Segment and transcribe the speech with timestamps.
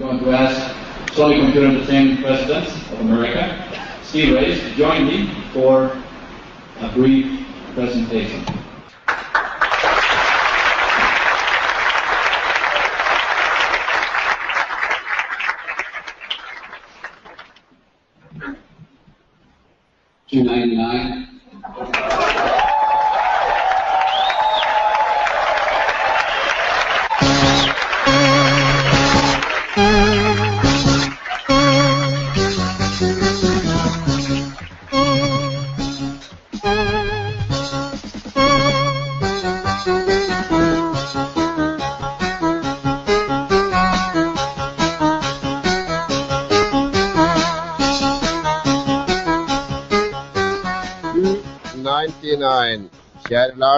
[0.00, 0.74] going to ask
[1.12, 5.94] Sony Computer Entertainment President of America, Steve Reyes, to join me for
[6.80, 8.42] a brief presentation.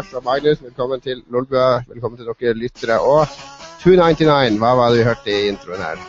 [0.03, 1.83] Lars og Magnus, velkommen til Lolbua.
[1.89, 3.01] Velkommen til dere lyttere.
[3.01, 3.27] Og
[3.83, 6.01] 299, hva var det vi hørte i introen her?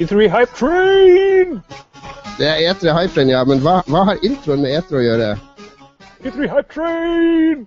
[0.00, 1.58] E3 Hype Train!
[2.38, 3.42] Det er E3 Hype Train, ja.
[3.44, 5.30] Men hva, hva har introen med E3 å gjøre?
[6.22, 7.66] E3 Hype Train!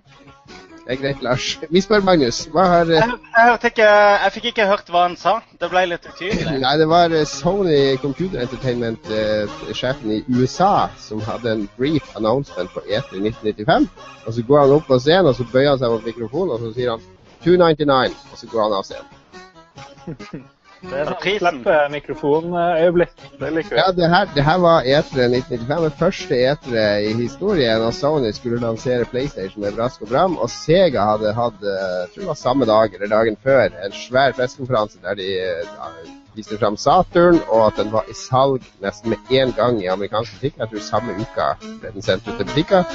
[0.86, 1.60] Det er greit, Lars.
[1.70, 2.44] Vi spør Magnus.
[2.54, 3.02] Hva har jeg,
[3.36, 5.32] jeg, ikke, jeg, fikk ikke hørt hva han sa.
[5.58, 6.60] Det ble litt utydelig.
[6.62, 13.18] Nei, det var Sony Computer Entertainment-sjefen i USA som hadde en brief announcement på E3
[13.18, 13.90] 1995.
[14.26, 16.62] Og så går han opp på scenen, og så bøyer han seg mot mikrofonen, og
[16.62, 17.08] så sier han
[17.42, 20.46] 299, og så går han av scenen.
[20.86, 23.14] Det er sånn slippe mikrofonøyeblikk.
[23.40, 23.78] Det liker vi.
[23.80, 25.86] Ja, det her, det her var E3 1995.
[25.86, 27.82] Det første E3 i historien.
[27.82, 30.36] Og Sony skulle lansere PlayStation med brask og bram.
[30.38, 33.96] Og Sega hadde hatt, eh, jeg tror det var samme dag eller dagen før, en
[33.96, 38.62] svær pressekonferanse der de ja, eh, viste fram Saturn, og at den var i salg
[38.84, 40.64] nesten med én gang i amerikanske butikker.
[40.64, 42.86] Jeg tror samme uka ble den sendt ut til butikker.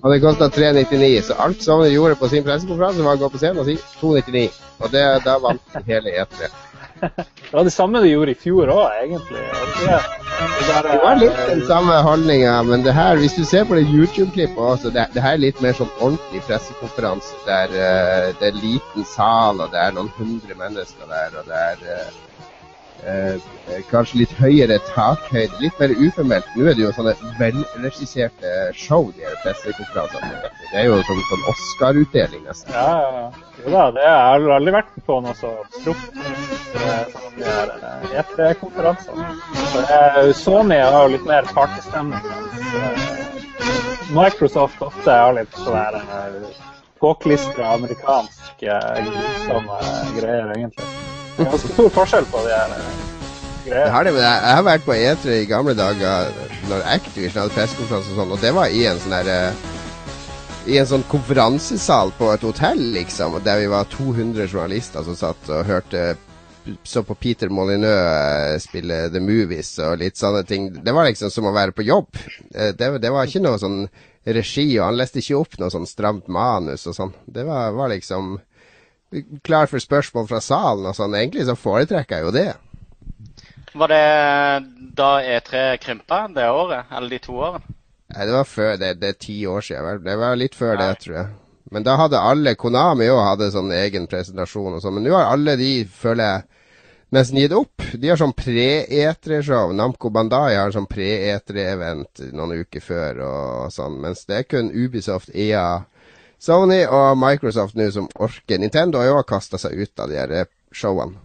[0.00, 3.42] Og det kosta 399, så alt Sony gjorde på sin pressekonferanse, var å gå på
[3.42, 4.48] scenen og si 299.
[4.80, 6.48] Og det, da vant hele E3.
[7.00, 9.44] Det var det samme de gjorde i fjor òg, egentlig.
[9.80, 13.86] Det, det, var litt den samme handlinga, men det her, hvis du ser på det
[13.88, 18.60] YouTube-klippet også, det, det, her er litt mer sånn ordentlig pressekonferanse der uh, det er
[18.62, 22.29] liten sal, og det er noen hundre mennesker der, og det er uh,
[23.06, 23.40] Eh,
[23.88, 26.48] kanskje litt høyere takhøyde, litt mer uformelt.
[26.56, 30.40] Nå er det jo sånne velregisserte show, de her pressekonferansene.
[30.42, 32.74] Det er jo sånn, sånn Oscar-utdeling, nesten.
[32.76, 33.30] Ja.
[33.60, 36.18] Jo da, det har jeg aldri vært på noe så proft
[37.14, 37.68] som de her
[38.20, 39.24] E3-konferansene.
[40.36, 42.24] Sony har jo litt mer partystemning,
[42.74, 43.06] eh,
[44.10, 46.50] Microsoft ofte har litt sånn eh,
[47.00, 49.78] påklistra amerikansk grusomme
[50.18, 52.94] greier, egentlig stor forskjell på de her eh,
[53.64, 53.90] greiene.
[53.94, 56.30] Har det, jeg har vært på E3 i gamle dager
[56.70, 59.68] når Activision hadde pressekonferanse og sånn, og det var i en sånn her eh,
[60.70, 65.48] i en sånn konferansesal på et hotell, liksom, der vi var 200 journalister som satt
[65.48, 66.10] og hørte
[66.84, 70.68] så på Peter Molyneux eh, spille The Movies og litt sånne ting.
[70.84, 72.20] Det var liksom som å være på jobb.
[72.52, 73.86] Det, det var ikke noe sånn
[74.28, 77.14] regi, og han leste ikke opp noe sånn stramt manus og sånn.
[77.24, 78.36] Det var, var liksom
[79.46, 81.16] klar for spørsmål fra salen og sånn.
[81.18, 82.48] Egentlig så foretrekker jeg jo det.
[83.80, 84.06] Var det
[84.98, 87.76] da E3 krympa det året, eller de to årene?
[88.10, 88.72] Nei, det var før.
[88.80, 90.02] Det, det er ti år siden.
[90.02, 90.86] Det var litt før Nei.
[90.88, 91.28] det, tror jeg.
[91.70, 94.96] Men da hadde alle Konami òg hadde sånn egen presentasjon og sånn.
[94.98, 96.72] Men nå har alle de, føler jeg,
[97.14, 97.84] nesten gitt opp.
[97.94, 99.70] De har sånn pre-E3-show.
[99.78, 104.00] Namco Bandai har sånn pre-E3-event noen uker før og sånn.
[104.02, 105.84] Mens det er kun Ubisoft, EA
[106.40, 108.60] Sony og Microsoft nå som orker.
[108.60, 111.20] Nintendo har jo kasta seg ut av de her eh, showene.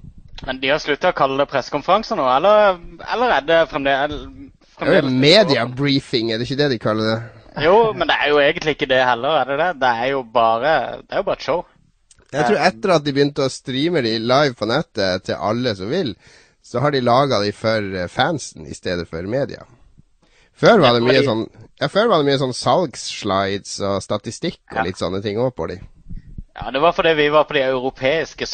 [0.46, 2.82] Men de har slutta å kalle det pressekonferanser nå, eller,
[3.14, 4.26] eller er det fremdeles
[4.76, 7.44] det er Mediabriefing, er det ikke det de kaller det?
[7.64, 9.70] Jo, men det er jo egentlig ikke det heller, er det det?
[9.80, 11.62] Det er jo bare, det er jo bare et show.
[12.34, 15.88] Jeg tror etter at de begynte å streame de live på nettet til alle som
[15.88, 16.12] vil,
[16.66, 19.64] så har de laga de for eh, fansen i stedet for media.
[20.60, 21.46] Før var det mye sånn
[21.82, 24.86] Ja, før var det mye sånn salgsslides og statistikk og ja.
[24.88, 25.82] litt sånne ting òg på de.
[26.56, 28.48] Ja, det var fordi vi var på de europeiske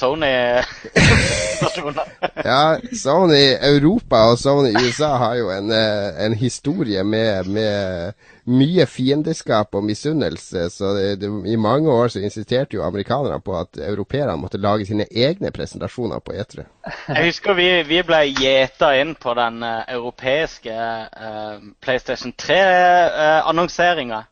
[1.81, 2.05] Sony-stasjonene.
[2.45, 8.13] ja, Sony Europa og Sony USA har jo en, eh, en historie med, med,
[8.45, 10.69] mye fiendeskap og misunnelse.
[10.69, 14.85] Så det, det, i mange år så insisterte jo amerikanerne på at europeerne måtte lage
[14.85, 16.65] sine egne presentasjoner på E3.
[17.07, 24.23] Jeg husker vi, vi ble gjeta inn på den uh, europeiske uh, PlayStation 3-annonseringa.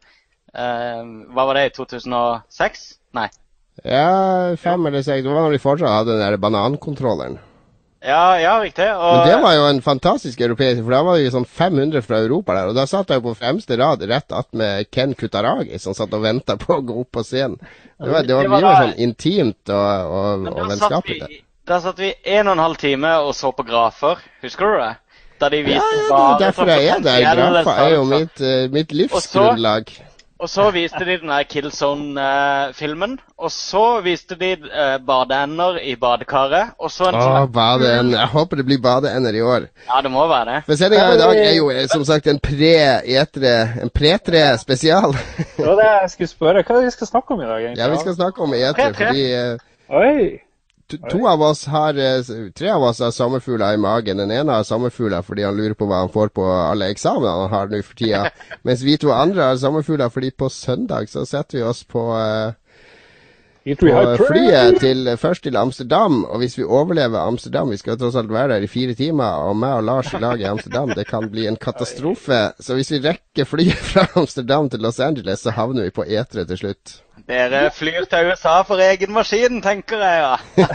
[0.50, 2.90] Uh, hva var det, i 2006?
[3.14, 3.30] Nei.
[3.84, 5.24] Ja, fem eller seks.
[5.24, 7.40] Det var når de fortsatt hadde den der banankontrolleren.
[8.00, 8.88] Ja, ja, riktig.
[8.96, 9.18] Og...
[9.18, 12.22] Men det var jo en fantastisk europeisk, for da var det jo sånn 500 fra
[12.24, 12.72] Europa der.
[12.72, 16.24] Og da satt jeg jo på fremste rad rett attmed Ken Kutaragi, som satt og
[16.24, 17.60] venta på å gå opp på scenen.
[18.00, 18.80] Det var, det var, det var mye da...
[18.86, 21.44] sånn intimt og, og, og vennskapelig.
[21.70, 24.24] Der satt vi en og en halv time og så på grafer.
[24.46, 24.94] Husker du det?
[25.40, 27.28] Da de Ja, viste ja, det er derfor jeg er der.
[27.40, 29.92] Grafer er jo mitt, uh, mitt livsgrunnlag.
[29.92, 30.09] Og så
[30.72, 33.20] viste de den der Killzone-filmen.
[33.38, 36.76] Og så viste de uh, badeender i badekaret.
[36.80, 38.20] Og så en Å, sånn badeender.
[38.22, 39.68] Jeg håper det blir badeender i år.
[39.90, 40.64] Ja, det må være det.
[40.66, 45.16] For sendinga i dag er jo eh, som sagt en pre-etre En pre-tre spesial.
[45.58, 46.64] Det var det jeg skulle spørre.
[46.64, 47.84] Hva er det vi skal snakke om i dag, egentlig?
[47.84, 49.66] Ja, vi skal snakke om etre, fordi uh,
[50.00, 50.49] Oi!
[50.90, 54.18] To, av oss har eh, Tre av oss har sommerfugler i magen.
[54.18, 57.54] Den ene har sommerfugler fordi han lurer på hva han får på alle eksamenene han
[57.54, 58.24] har nå for tida.
[58.68, 62.58] Mens vi to andre har sommerfugler fordi på søndag så setter vi oss på eh,
[63.76, 68.32] på flyet til, først til Amsterdam, og hvis vi overlever Amsterdam Vi skal tross alt
[68.32, 71.30] være der i fire timer, og meg og Lars i lag i Amsterdam, det kan
[71.30, 72.54] bli en katastrofe.
[72.60, 76.46] Så hvis vi rekker flyet fra Amsterdam til Los Angeles, så havner vi på etere
[76.46, 77.02] til slutt.
[77.28, 80.66] Dere flyr til USA for egen maskin, tenker jeg, ja.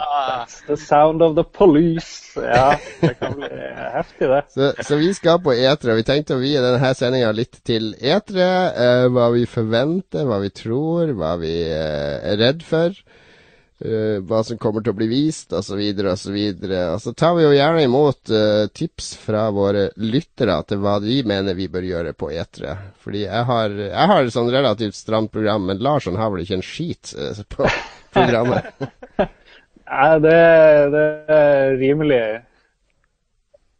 [0.00, 2.32] That's The sound of the police.
[2.36, 3.50] Ja, det kan bli
[3.94, 4.42] heftig, det.
[4.54, 7.92] Så, så vi skal på etere, og vi tenkte å vie denne sendinga litt til
[8.00, 8.50] etere.
[8.72, 12.96] Eh, hva vi forventer, hva vi tror, hva vi eh, er redd for.
[13.84, 15.80] Eh, hva som kommer til å bli vist, osv.,
[16.12, 16.38] osv.
[16.70, 21.20] Og så tar vi jo gjerne imot uh, tips fra våre lyttere til hva de
[21.28, 22.74] mener vi bør gjøre på E3.
[23.04, 26.60] Fordi jeg har, jeg har et sånn relativt stramt program, men Larsson har vel ikke
[26.60, 27.68] en skit uh, på
[28.16, 28.72] programmet.
[29.86, 30.36] Nei, det,
[30.92, 32.22] det er rimelig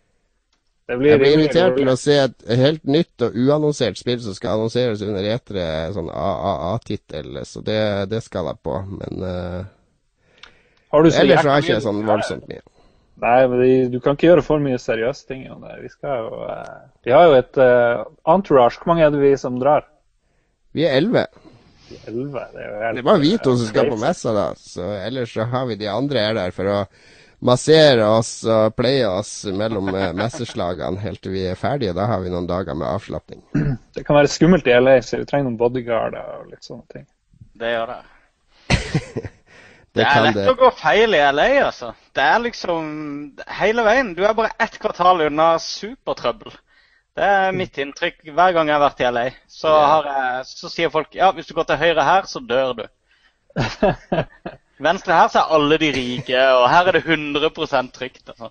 [0.92, 4.34] Det blir Jeg blir invitert til å se et helt nytt og uannonsert spill som
[4.36, 5.62] skal annonseres under etere,
[5.94, 7.78] sånn AAA-tittel, så det,
[8.10, 8.74] det skal jeg på.
[8.98, 9.62] Men uh,
[10.92, 12.60] Har ellers har jeg ikke sånn voldsomt mye.
[13.22, 15.46] Nei, men de- du kan ikke gjøre for mye seriøse ting.
[15.80, 16.76] Vi skal jo uh,
[17.08, 18.04] Vi har jo et uh,
[18.34, 18.82] entourage.
[18.82, 19.88] Hvor mange er det vi som drar?
[20.76, 21.24] Vi er elleve.
[22.04, 22.44] Elleve?
[22.52, 24.46] Det er helt Det er bare vi to som skal på messa, da.
[24.60, 26.78] Så ellers så har vi de andre her der for å
[27.42, 31.94] massere oss og pleie oss mellom eh, messeslagene helt til vi er ferdige.
[31.96, 33.42] Da har vi noen dager med avslapning.
[33.96, 37.06] Det kan være skummelt i LA, så vi trenger noen bodyguarder og litt sånne ting.
[37.58, 38.02] det gjør det.
[39.92, 40.44] Det Det er lett det.
[40.48, 41.90] å gå feil i LA, altså.
[42.16, 42.86] Det er liksom
[43.58, 44.14] hele veien.
[44.16, 46.54] Du er bare ett kvartal unna supertrøbbel.
[47.12, 49.24] Det er mitt inntrykk hver gang jeg har vært i LA.
[49.52, 52.72] Så, har jeg, så sier folk ja, hvis du går til høyre her, så dør
[52.78, 52.84] du.
[54.82, 58.24] Venstre her så er alle de rike, og her er det 100 trygt.
[58.28, 58.50] Altså.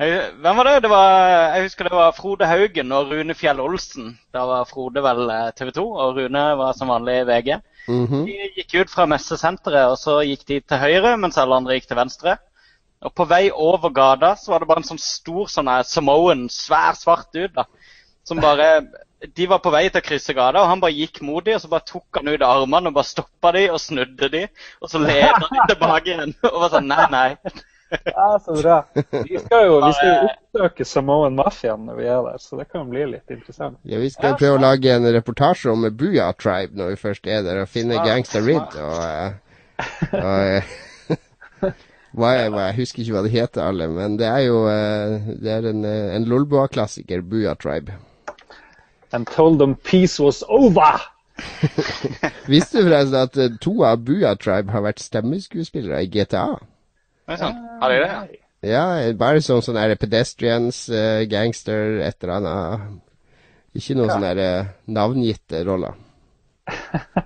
[0.00, 0.82] Hvem var det?
[0.82, 1.10] det var,
[1.54, 4.14] jeg husker det var Frode Haugen og Rune Fjell Olsen.
[4.32, 7.58] Da var Frode vel eh, TV 2, og Rune var som vanlig VG.
[7.88, 8.22] Mhm.
[8.24, 11.90] De gikk ut fra messesenteret, og så gikk de til høyre, mens alle andre gikk
[11.90, 12.38] til venstre.
[13.04, 16.48] Og på vei over gata så var det bare en sånn stor sånn her Samoan,
[16.52, 17.64] svær, svart dude, da.
[18.24, 18.70] Som bare
[19.20, 21.64] De var på vei til å krysse gata, og han bare gikk mot dem, og
[21.64, 24.46] så bare tok han ut armene og bare stoppa de og snudde de,
[24.80, 26.32] og så leda de tilbake igjen.
[26.48, 27.28] Og var sånn Nei, nei.
[28.04, 28.86] Ja, så bra.
[29.10, 32.68] Vi skal jo, vi skal jo oppsøke Samoan Mafiaen når vi er der, så det
[32.70, 33.80] kan bli litt interessant.
[33.82, 37.42] Ja, vi skal prøve å lage en reportasje om Buya Tribe når vi først er
[37.46, 38.78] der, og finne Gangsta Rid.
[38.78, 39.80] Og, og,
[40.20, 40.76] og eh,
[42.18, 45.34] hva er, hva, Jeg husker ikke hva det heter alle, men det er jo eh,
[45.42, 47.98] Det er en, eh, en Lolboa-klassiker, Buya Tribe.
[49.12, 51.00] And told them peace was over!
[52.50, 56.46] Visste du forresten at eh, to av Buya Tribe har vært stemmeskuespillere i GTA?
[57.26, 57.58] Det er sånn.
[57.80, 58.10] Har de det?
[58.10, 58.40] ja?
[58.60, 62.98] Ja, bare som sånn der pedestrians, uh, gangster, et eller annet.
[63.72, 65.96] Ikke noen sånne der, eh, navngitte roller.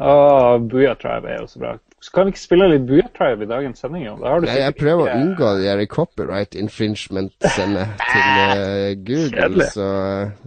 [0.00, 1.72] Åh, Buya Tribe er jo så bra.
[2.00, 4.06] Så kan vi ikke spille litt Booyah i dagens sending?
[4.06, 4.14] Jo?
[4.16, 8.30] Da har du Nei, jeg prøver prøver å ikke- unngå de der copyright infringement-sendene til
[8.40, 9.66] uh, Google.
[9.68, 9.88] Så,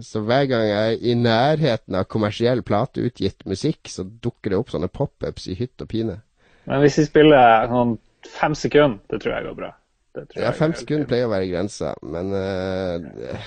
[0.02, 4.74] så hver gang jeg er i nærheten av kommersiell plateutgitt musikk, så dukker det opp
[4.74, 6.18] sånne pop-ups i hytt og pine.
[6.66, 7.94] Men hvis vi spiller sånn
[8.34, 9.70] fem sekunder, det tror jeg går bra.
[10.14, 13.38] Det tror Ja, fem sekunder pleier å være grensa, men eh,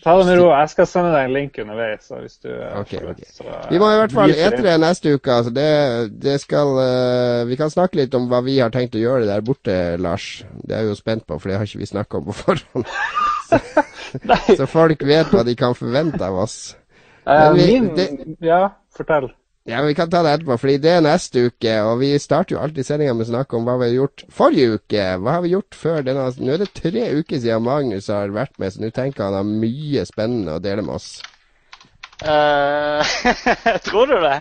[0.00, 0.46] Ta det med ro.
[0.54, 2.06] Jeg skal sende deg en link underveis.
[2.40, 3.18] Du okay, Ok, får ok.
[3.20, 5.34] lyst, så, uh, Vi må i hvert fall gyter det neste uke.
[5.34, 5.66] Altså det,
[6.24, 9.44] det skal uh, Vi kan snakke litt om hva vi har tenkt å gjøre der
[9.44, 10.28] borte, Lars.
[10.64, 12.94] Det er jeg jo spent på, for det har ikke vi snakka om på forhånd.
[13.50, 16.56] så, Så folk vet hva de kan forvente av oss.
[17.28, 19.28] Uh, vi- min det- Ja, fortell.
[19.70, 21.74] Ja, Vi kan ta det etterpå, fordi det er neste uke.
[21.86, 24.78] Og vi starter jo alltid sendinga med å snakke om hva vi har gjort forrige
[24.80, 25.04] uke.
[25.22, 28.56] Hva har vi gjort før denne Nå er det tre uker siden Magnus har vært
[28.58, 31.10] med, så nå tenker han har mye spennende å dele med oss.
[32.20, 33.06] Uh,
[33.86, 34.40] tror du det?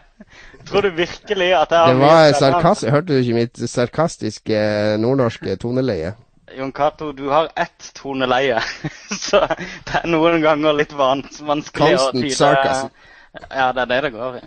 [0.67, 2.89] Tror du virkelig at jeg har Det var sarkastisk sarkast...
[2.95, 4.63] Hørte du ikke mitt sarkastiske
[5.03, 6.15] nordnorske toneleie?
[6.57, 8.57] Jon Cato, du har ett toneleie.
[9.29, 12.89] Så det er noen ganger litt vanskelig Constant å tyde sarcasm.
[13.33, 14.43] Ja, det er det det går i.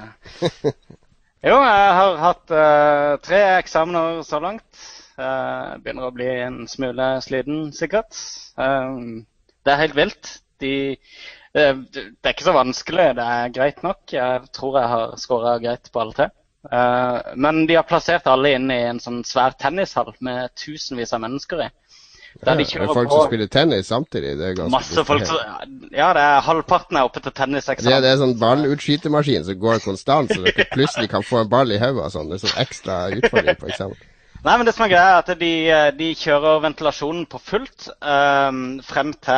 [1.43, 4.83] Jo, jeg har hatt uh, tre eksamener så langt.
[5.19, 8.15] Uh, begynner å bli en smule sliten, sikkert.
[8.55, 9.25] Um,
[9.67, 10.31] det er helt vilt.
[10.63, 10.75] De,
[11.59, 14.05] eh, det er ikke så vanskelig, det er greit nok.
[14.15, 16.29] Jeg tror jeg har skåra greit på alle tre.
[16.71, 21.25] Uh, men de har plassert alle inn i en sånn svær tennishall med tusenvis av
[21.25, 21.71] mennesker i.
[22.41, 24.37] Der de det er folk på som spiller tennis samtidig.
[24.39, 25.37] Det er ganske masse folk som.
[25.93, 28.03] Ja, det er halvparten er oppe til det, tenniseksamen.
[28.03, 31.79] det er sånn ballutskytemaskin som går konstant, så dere plutselig kan få en ball i
[31.83, 32.33] hodet og sånn.
[32.33, 34.09] Det er sånn ekstra utfordring på eksamen.
[34.43, 35.53] Nei, men det som er greia er at de,
[35.95, 39.37] de kjører ventilasjonen på fullt um, frem til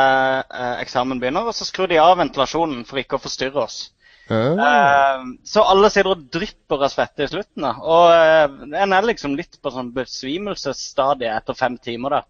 [0.48, 3.82] uh, eksamen begynner, og så skrur de av ventilasjonen for ikke å forstyrre oss.
[4.30, 4.56] Uh.
[4.56, 7.66] Uh, så alle sitter og drypper av svette i slutten.
[7.66, 7.74] da.
[7.84, 12.16] Og eh, en er liksom litt på sånn besvimelsesstadiet etter fem timer.
[12.16, 12.22] da.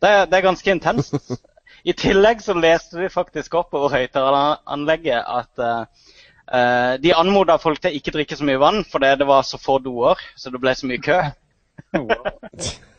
[0.00, 1.16] Det, det er ganske intenst.
[1.90, 7.96] I tillegg så leste vi faktisk opp over høyttaleranlegget at eh, de anmoda folk til
[7.96, 10.90] ikke drikke så mye vann fordi det var så få doer, så det ble så
[10.90, 11.20] mye kø.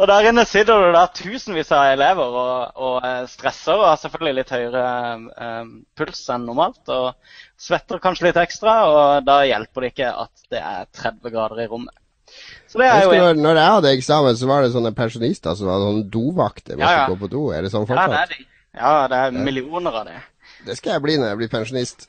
[0.00, 4.00] Og der inne sitter det da tusenvis av elever og, og eh, stresser og har
[4.02, 6.82] selvfølgelig litt høyere um, puls enn normalt.
[6.90, 7.14] Og
[7.60, 11.68] svetter kanskje litt ekstra, og da hjelper det ikke at det er 30 grader i
[11.70, 11.94] rommet.
[12.70, 15.66] Så det er jo når, når jeg hadde eksamen, så var det sånne pensjonister som
[15.70, 16.78] var sånne dovakter.
[16.78, 17.04] Ja, ja.
[17.10, 17.48] gå på do.
[17.54, 18.20] Er det sånn Ja, det fortsatt?
[18.20, 18.46] er de.
[18.78, 20.20] Ja, det er millioner av det.
[20.68, 22.06] Det skal jeg bli når jeg blir pensjonist.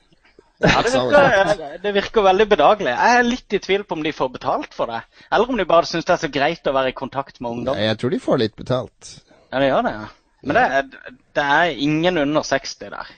[0.61, 2.91] Ja, det virker, det virker veldig bedagelig.
[2.93, 4.99] Jeg er litt i tvil på om de får betalt for det.
[5.33, 7.79] Eller om de bare syns det er så greit å være i kontakt med ungdom.
[7.81, 9.15] Jeg tror de får litt betalt.
[9.49, 10.05] Ja, de gjør det, ja.
[10.45, 13.09] Men det det er ingen under 60 der.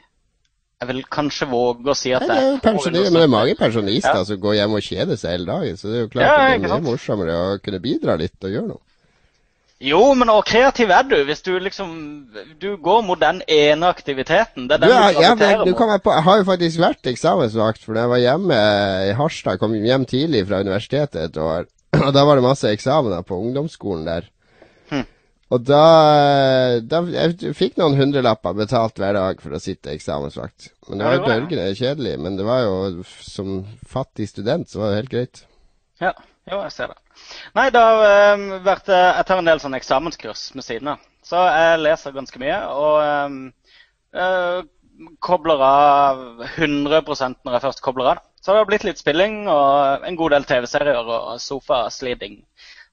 [0.83, 4.19] Jeg vil kanskje våge å si at det er under men det er mange pensjonister
[4.19, 4.23] Ja.
[4.27, 5.77] som går hjem og kjeder seg hele dagen.
[5.79, 8.51] Så det er jo klart Ja, at det er morsommere å kunne bidra litt og
[8.51, 8.83] gjøre noe.
[9.83, 11.89] Jo, men hvor kreativ er du hvis du liksom
[12.59, 14.67] Du går mot den ene aktiviteten.
[14.69, 15.73] Det er den jeg, du jeg, graviterer du
[16.03, 18.59] på, jeg har jo faktisk vært eksamensvakt, for da jeg var hjemme
[19.09, 21.67] i Harstad, kom hjem tidlig fra universitetet et år,
[21.99, 24.29] og da var det masse eksamener på ungdomsskolen der.
[25.53, 25.83] Og da,
[26.81, 30.71] da Jeg fikk noen hundrelapper betalt hver dag for å sitte eksamensvakt.
[30.89, 32.13] Men det var jo bølgende kjedelig.
[32.25, 35.43] Men det var jo som fattig student, så var det helt greit.
[36.01, 36.13] Ja,
[36.49, 36.99] jo, jeg ser det.
[37.55, 41.03] Nei, det har um, vært eh, Jeg tar en del sånn eksamenskurs med siden av.
[41.23, 42.95] Så jeg leser ganske mye og
[43.29, 43.37] um,
[44.17, 44.65] uh,
[45.23, 48.25] kobler av 100 når jeg først kobler av.
[48.43, 52.41] Så det har blitt litt spilling og en god del TV-serier og sofasliding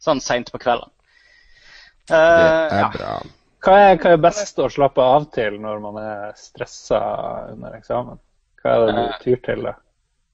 [0.01, 0.93] sånn seint på kvelden.
[2.11, 2.89] Det Eh, er ja.
[2.95, 3.13] bra.
[3.61, 7.01] Hva er, hva er best å slappe av til når man er stressa
[7.53, 8.19] under eksamen?
[8.63, 9.65] Hva er det du tyr til?
[9.69, 9.75] da?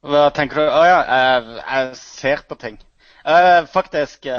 [0.07, 0.67] Hva tenker du?
[0.71, 2.79] Å ja, jeg, jeg ser på ting.
[3.27, 4.39] Uh, faktisk uh,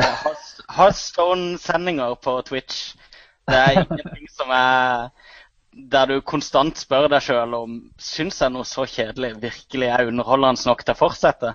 [0.77, 2.93] Heartstone-sendinger på Twitch.
[3.47, 5.09] Det er ingenting som er
[5.91, 10.65] der du konstant spør deg sjøl om syns jeg noe så kjedelig virkelig er underholdende
[10.71, 11.53] nok til å fortsette.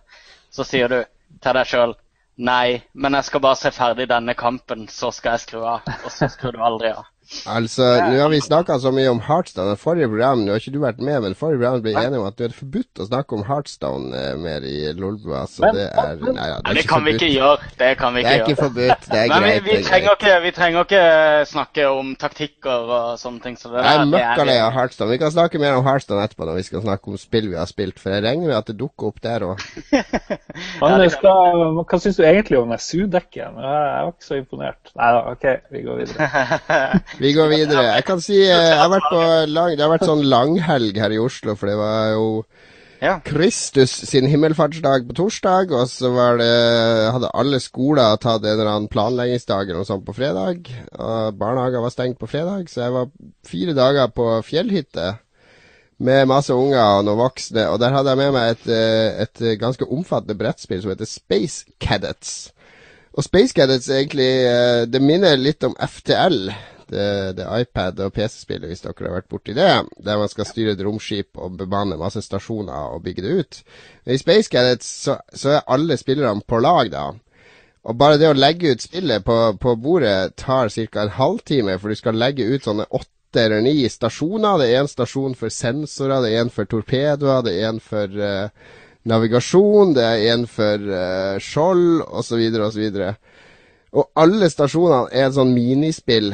[0.53, 1.01] Så sier du
[1.43, 1.97] til deg sjøl
[2.37, 5.89] nei, men jeg skal bare se ferdig denne kampen, så skal jeg skru av.
[6.05, 7.12] Og så skrur du aldri av.
[7.49, 9.75] Altså, nå har vi snakka så mye om Heartstone.
[9.81, 12.37] Forrige program, nå har ikke du vært med, men forrige program ble enige om at
[12.39, 15.47] det er forbudt å snakke om Heartstone eh, mer i Lolbua.
[15.51, 17.71] Så Men- det er Nei, ja, Nei, det kan vi ikke gjøre.
[17.81, 18.63] Det kan vi Det ikke er ikke gjøre.
[18.63, 19.09] forbudt.
[19.11, 19.65] Det er Men vi, greit.
[19.65, 23.57] vi, det er trenger ikke, vi trenger ikke snakke om taktikker og sånne ting.
[23.59, 25.11] Så det Jeg er møkkalei av Heartstone.
[25.11, 27.67] Vi kan snakke mer om Heartstone etterpå når vi skal snakke om spill vi har
[27.67, 29.61] spilt, for jeg regner med at det dukker opp der òg.
[30.83, 33.43] Anders, det det hva syns du egentlig om SU-dekket?
[33.43, 34.93] Jeg var ikke så imponert.
[34.99, 37.01] Nei da, OK, vi går videre.
[37.23, 37.85] Vi går videre.
[37.95, 41.13] Jeg kan si eh, jeg har vært på lang, Det har vært sånn langhelg her
[41.15, 42.29] i Oslo, for det var jo
[43.03, 43.17] Ja.
[43.27, 46.51] Kristus sin himmelfartsdag på torsdag, og så var det
[47.15, 50.71] hadde alle skoler tatt en eller annen planleggingsdag eller noe sånt på fredag.
[50.99, 53.11] Og barnehager var stengt på fredag, så jeg var
[53.47, 55.17] fire dager på fjellhytte
[55.99, 59.59] med masse unger og noen voksne, og der hadde jeg med meg et, eh, et
[59.59, 62.53] ganske omfattende brettspill som heter Space Cadets.
[63.15, 66.51] Og Space Cadets er egentlig eh, Det minner litt om FTL.
[66.93, 69.71] Det, det iPad- og PC-spillet, hvis dere har vært borti det.
[70.05, 73.61] Der man skal styre et romskip og bemanne masse stasjoner og bygge det ut.
[74.05, 77.07] Men I Space Cadets så, så er alle spillerne på lag, da.
[77.83, 81.03] Og bare det å legge ut spillet på, på bordet tar ca.
[81.03, 84.61] en halvtime, for du skal legge ut sånne åtte eller ni stasjoner.
[84.61, 88.21] Det er én stasjon for sensorer, det er én for torpedoer, det er én for
[88.21, 93.01] uh, navigasjon, det er en for uh, skjold, osv., osv.
[93.93, 96.31] Og alle stasjonene er et sånn minispill.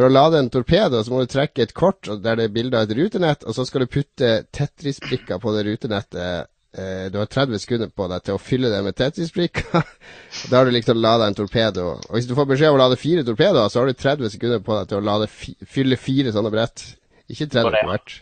[0.00, 2.78] For å lade en torpedo så må du trekke et kort der det er bilde
[2.78, 6.48] av et rutenett, og så skal du putte Tetris-brikker på det rutenettet.
[6.72, 9.84] Eh, du har 30 sekunder på deg til å fylle det med Tetris-brikker.
[10.48, 11.90] da har du liksom lada en torpedo.
[12.06, 14.64] Og hvis du får beskjed om å lade fire torpedoer, så har du 30 sekunder
[14.64, 16.86] på deg til å lade fylle fire sånne brett.
[17.28, 18.16] Ikke 30 Var på hvert.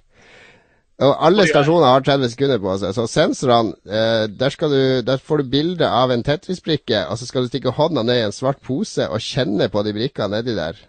[1.07, 2.99] Og alle stasjoner har 30 sekunder på seg.
[2.99, 7.31] Så sensorene, eh, der, skal du, der får du bilde av en Tetris-brikke, og så
[7.31, 10.59] skal du stikke hånda ned i en svart pose og kjenne på de brikkene nedi
[10.59, 10.89] der.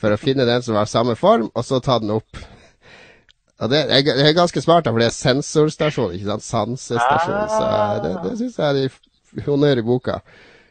[0.00, 2.40] For å finne den som har samme form, og så ta den opp.
[3.62, 6.46] Og det er, det er ganske smart, da, for det er sensorstasjon, ikke sant?
[6.48, 7.44] Sansestasjon.
[7.52, 7.68] Så
[8.02, 10.18] det, det syns jeg er honnør i boka.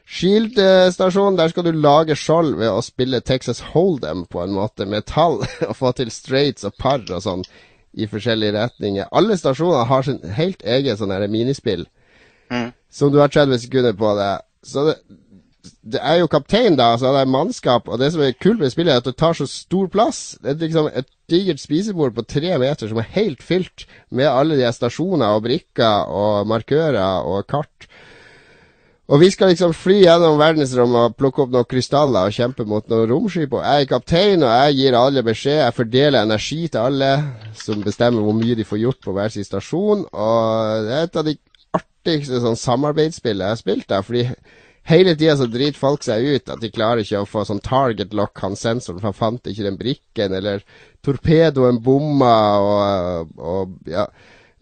[0.04, 5.08] Shield-stasjon, der skal du lage skjold ved å spille Texas Hold'em på en måte med
[5.08, 5.40] tall,
[5.70, 7.46] og få til straights og par og sånn
[7.94, 9.08] i forskjellige retninger.
[9.16, 11.88] Alle stasjoner har sin helt egen sånn minispill,
[12.52, 12.74] Mm.
[12.92, 14.34] som du har 30 sekunder på det.
[14.68, 14.94] Så det,
[15.84, 18.72] det er jo kaptein, da, så det er mannskap, og det som er kult med
[18.72, 20.38] spillet, er at det tar så stor plass.
[20.40, 24.56] Det er liksom et digert spisebord på tre meter som er helt fylt med alle
[24.60, 27.90] de stasjoner og brikker og markører og kart.
[29.12, 32.88] Og vi skal liksom fly gjennom verdensrommet og plukke opp noen krystaller og kjempe mot
[32.88, 33.52] noen romskip.
[33.52, 35.60] Og jeg er kaptein, og jeg gir alle beskjed.
[35.60, 37.12] Jeg fordeler energi til alle,
[37.60, 40.08] som bestemmer hvor mye de får gjort på hver sin stasjon.
[40.08, 41.36] Og det er et av de
[41.76, 44.24] artigste sånn samarbeidsspillene jeg har spilt da, Fordi
[44.90, 48.14] hele tida så driter folk seg ut at de klarer ikke å få sånn target
[48.18, 50.36] lock, han sensoren, for han fant ikke den brikken.
[50.36, 50.64] Eller
[51.06, 54.08] torpedoen bomma, og, og ja.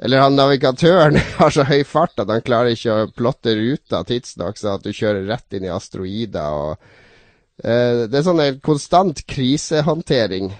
[0.01, 4.57] Eller han navigatøren har så høy fart at han klarer ikke å plotte ruta tidsnok,
[4.57, 6.57] så at du kjører rett inn i asteroider.
[6.57, 10.51] og eh, Det er sånn en konstant krisehåndtering.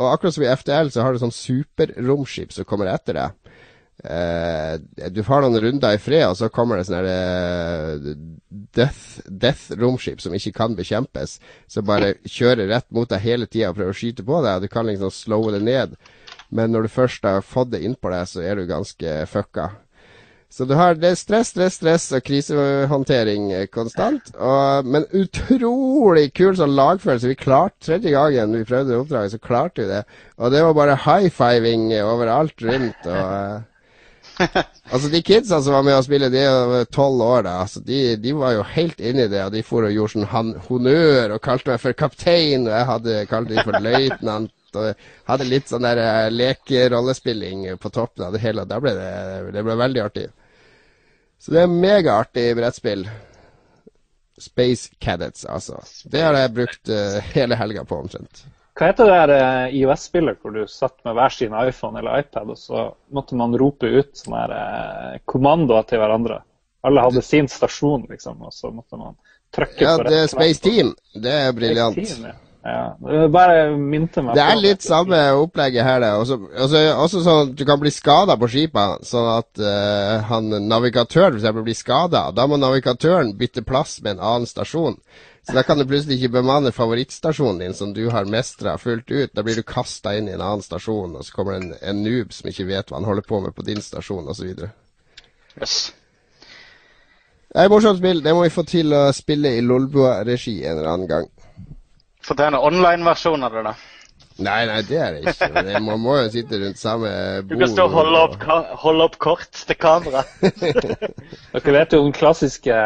[0.00, 3.41] Og akkurat som i FDL så har du sånn superromskip som kommer etter deg.
[4.02, 8.08] Eh, du har noen runder i fred, og så kommer det sånne uh,
[8.74, 11.36] death, death romskip som ikke kan bekjempes.
[11.70, 14.64] Som bare kjører rett mot deg hele tida og prøver å skyte på deg.
[14.64, 15.94] Du kan liksom slowe det ned.
[16.52, 19.70] Men når du først har fått det innpå deg, så er du ganske fucka.
[20.52, 24.34] Så du har det stress, stress, stress og krisehåndtering eh, konstant.
[24.36, 27.30] Og, men utrolig kul sånn lagfølelse.
[27.30, 30.02] Vi klarte tredje gangen vi prøvde oppdraget, så klarte vi det.
[30.36, 33.06] Og det var bare high-fiving overalt rundt.
[33.06, 33.28] og...
[33.30, 33.60] eh,
[34.92, 37.54] altså De kidsa som var med å spille, de er tolv år, da.
[37.64, 39.44] Altså, de, de var jo helt inni det.
[39.46, 43.18] Og de for og gjorde sånn honnør og kalte meg for kaptein, og jeg hadde
[43.30, 44.54] kalt dem for løytnant.
[44.72, 48.64] Og hadde litt sånn der eh, lekerollespilling på toppen av det hele.
[48.68, 49.10] Da ble det,
[49.52, 50.30] det ble veldig artig.
[51.42, 53.04] Så det er megaartig brettspill.
[54.42, 55.82] Space Cadets, altså.
[56.08, 58.44] Det har jeg brukt uh, hele helga på, omtrent.
[58.72, 62.54] Hva heter det der eh, IOS-spillet hvor du satt med hver sin iPhone eller iPad,
[62.54, 66.40] og så måtte man rope ut sånne her, eh, kommandoer til hverandre?
[66.82, 69.18] Alle hadde sin stasjon, liksom, og så måtte man
[69.54, 70.72] trykke Ja, på det er rett Space knapp.
[70.72, 70.94] Team.
[71.26, 72.00] Det er briljant.
[72.00, 72.38] Space Team, ja.
[72.62, 76.12] Ja, det bare minte meg Det er litt samme opplegget her, det.
[76.22, 80.46] Også, også, også sånn at du kan bli skada på skipa, sånn at uh, han
[80.70, 81.58] navigatøren f.eks.
[81.58, 82.28] blir skada.
[82.30, 85.00] Da må navigatøren bytte plass med en annen stasjon.
[85.46, 89.32] Så da kan du plutselig ikke bemanne favorittstasjonen din, som du har mestra fullt ut.
[89.34, 92.02] Da blir du kasta inn i en annen stasjon, og så kommer det en, en
[92.04, 94.52] noob som ikke vet hva han holder på med på din stasjon, osv.
[94.60, 94.70] Det
[95.60, 95.92] Yes.
[97.54, 98.22] er et morsomt spill.
[98.24, 101.26] Det må vi få til å spille i Lolbua-regi en eller annen gang.
[102.24, 103.74] Få til en online-versjon av det, da.
[104.38, 105.48] Nei, nei, det er det ikke.
[105.58, 107.10] Men man må jo sitte rundt samme
[107.42, 107.50] bord.
[107.50, 108.36] Du kan stå og holde opp,
[108.84, 110.24] holde opp kort til kamera.
[111.52, 112.78] Dere vet jo den klassiske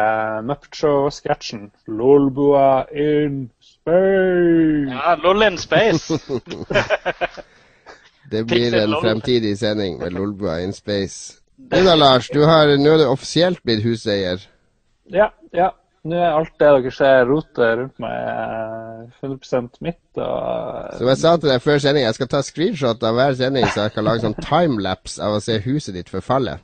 [0.47, 1.69] Muppet Show-sketsjen.
[1.87, 4.91] Lolbua in space.
[4.91, 6.19] Ja, LOL in space.
[8.31, 11.37] Det blir en fremtidig sending med Lolbua in space.
[11.57, 12.27] Du da, Lars.
[12.27, 14.43] Du har, nå er du offisielt blitt huseier.
[15.11, 15.71] Ja, ja.
[16.07, 19.99] Nå er alt det dere ser rotet rundt meg, eh, 100% mitt.
[20.15, 23.67] Og Som jeg sa til deg før sending, jeg skal ta screenshot av hver sending,
[23.73, 26.59] så jeg kan lage sånn timelapse av å se huset ditt forfalle.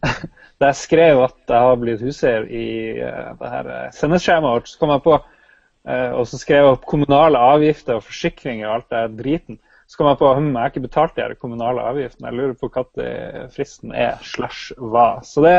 [0.60, 4.70] da jeg skrev at jeg har blitt huseier i uh, det her eh, sendeskjemaet vårt,
[4.72, 8.78] så kom jeg på uh, Og så skrev jeg opp kommunale avgifter og forsikringer og
[8.78, 9.60] alt det driten.
[9.90, 12.28] Så kom jeg på hm, jeg har ikke betalt de her kommunale avgiftene.
[12.30, 15.18] Jeg lurer på når fristen er slash hva.
[15.26, 15.54] Så det,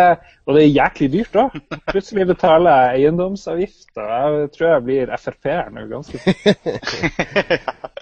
[0.47, 1.57] og det er jæklig dyrt òg.
[1.89, 3.89] Plutselig betaler jeg eiendomsavgift.
[3.97, 6.21] Og jeg tror jeg blir Frp-er nå ganske.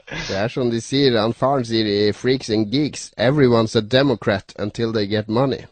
[0.10, 4.54] Det er som de sier, han faren sier i Freaks and Geeks Everyone's a democrat
[4.58, 5.66] until they get money.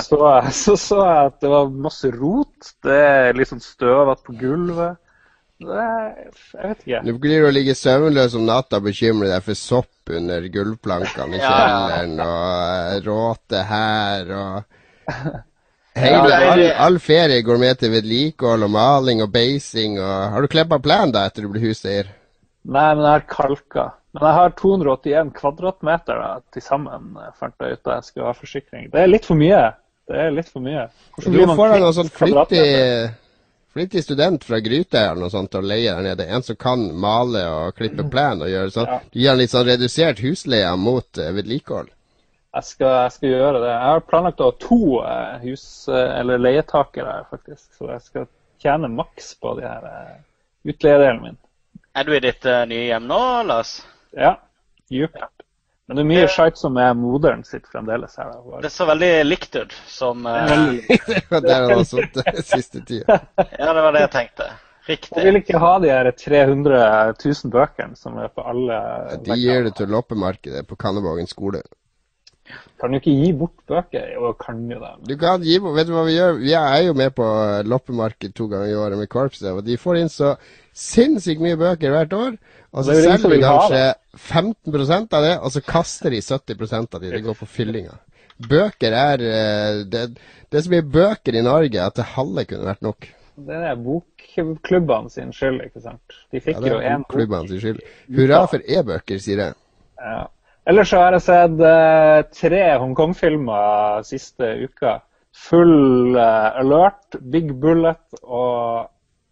[0.00, 0.20] Så
[0.52, 2.72] så så jeg at det var masse rot.
[2.84, 5.00] Det er litt sånn støvete på gulvet.
[5.58, 6.12] Er,
[6.54, 7.00] jeg vet ikke.
[7.08, 11.40] Du blir å ligge søvnløs om natta og bekymre deg for sopp under gulvplankene i
[11.42, 11.50] Ja.
[11.50, 14.62] kjelleren, og eh, råte her, og
[15.98, 20.30] Hele, Ja, all, det- all ferie går med til vedlikehold og maling og beising og
[20.36, 22.12] Har du kleppa plen da etter du blir huseier?
[22.68, 23.84] Nei, men jeg har kalka.
[24.14, 28.34] Men jeg har 281 kvadratmeter da, til sammen, fant jeg ut da jeg skulle ha
[28.36, 28.86] forsikring.
[28.92, 29.62] Det er litt for mye.
[30.08, 30.84] Det er litt for mye.
[31.16, 33.10] Hvordan Du blir man få deg noe sånn kvadratmeter?
[33.74, 36.26] Flittig student fra Gryte eller noe sånt og leie der nede.
[36.26, 38.90] En som kan male og klippe plen og gjøre sånn.
[39.12, 41.92] Du gir han litt sånn redusert husleie mot eh, vedlikehold.
[42.56, 43.70] Jeg skal, jeg skal gjøre det.
[43.74, 47.66] Jeg har planlagt å ha to eh, hus- eller leietakere faktisk.
[47.76, 48.28] Så jeg skal
[48.62, 50.16] tjene maks på de her eh,
[50.72, 51.38] utleiedelen min.
[51.94, 53.78] Er du i ditt eh, nye hjem nå, Lars?
[54.16, 54.36] Ja.
[54.90, 55.16] Jupp.
[55.88, 58.30] Men det er mye skjeit som er moderen sitt fremdeles her.
[58.44, 58.60] Da.
[58.60, 63.20] Det så veldig likt ut som Det var Der han sittet siste tida.
[63.56, 64.50] Ja, det var det jeg tenkte.
[64.88, 65.16] Riktig.
[65.16, 66.76] Jeg vil ikke ha de her 300
[67.24, 68.78] 000 bøkene som er på alle
[69.24, 71.60] De gir det til loppemarkedet på Kannevågen skole.
[72.80, 74.06] Kan jo ikke gi bort bøker.
[74.14, 74.92] Jo, kan jo det.
[75.08, 76.38] Du kan gi bort Vet du hva vi gjør?
[76.42, 77.26] Vi er jo med på
[77.66, 80.36] loppemarked to ganger i året med korpset, og de får inn så
[80.78, 82.36] sinnssykt mye bøker hvert år.
[82.72, 83.82] Og så er jo selger de kanskje
[84.18, 87.10] 15% av det, og så kaster de 70% av de.
[87.16, 87.96] Det går på fyllinga.
[88.38, 90.02] Bøker er eh, det,
[90.46, 93.08] det er så mye bøker i Norge at det halve kunne vært nok.
[93.48, 96.16] Det er bokklubbene sin skyld, ikke sant.
[96.30, 97.08] De fikk Ja, det jo er én bok.
[97.12, 97.80] bokklubbene sin skyld.
[98.14, 99.58] Hurra for e-bøker, sier jeg.
[99.98, 100.20] Ja.
[100.68, 104.98] Ellers så har jeg sett uh, tre Hongkong-filmer siste uka.
[105.48, 108.90] Full uh, Alert, Big Bullet og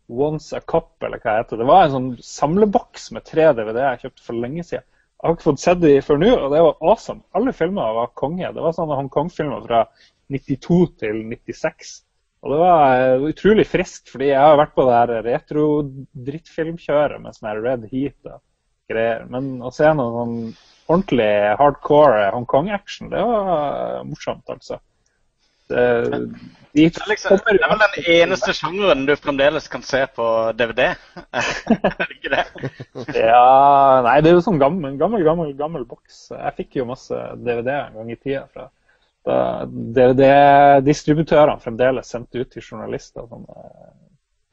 [0.09, 1.61] Once a Cop, eller hva det heter.
[1.61, 4.87] Det var en sånn samleboks med tre DVD-er jeg kjøpte for lenge siden.
[5.16, 7.25] Jeg har ikke fått sett de før nå, og det var awesome.
[7.37, 8.53] Alle filmer var konge.
[8.57, 9.83] Det var sånne Hongkong-filmer fra
[10.33, 11.92] 92 til 96.
[12.44, 17.37] Og det var eh, utrolig friskt, fordi jeg har vært på det her retro-drittfilmkjøret med
[17.37, 18.40] sånn her Red Heat og
[18.92, 19.25] greier.
[19.33, 20.37] Men å se noen sånn
[20.87, 24.77] ordentlig hardcore Hongkong-action, det var eh, morsomt, altså.
[25.66, 26.18] Det, de
[26.72, 30.81] Det er, liksom, det er vel den eneste sjangeren du fremdeles kan se på DVD?
[31.35, 31.42] er
[31.99, 32.44] det ikke det?
[33.16, 33.49] Ja,
[34.07, 36.16] nei, det er jo sånn gammel, gammel, gammel, gammel boks.
[36.37, 38.64] Jeg fikk jo masse DVD en gang i tida fra
[39.27, 43.42] DVD-distributørene fremdeles sendte ut til journalister sånn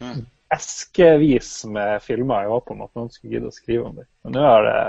[0.04, 0.26] Mm.
[0.52, 4.08] eskevis med filmer i håp om at noen skulle gidde å skrive om dem.
[4.24, 4.80] Men nå har det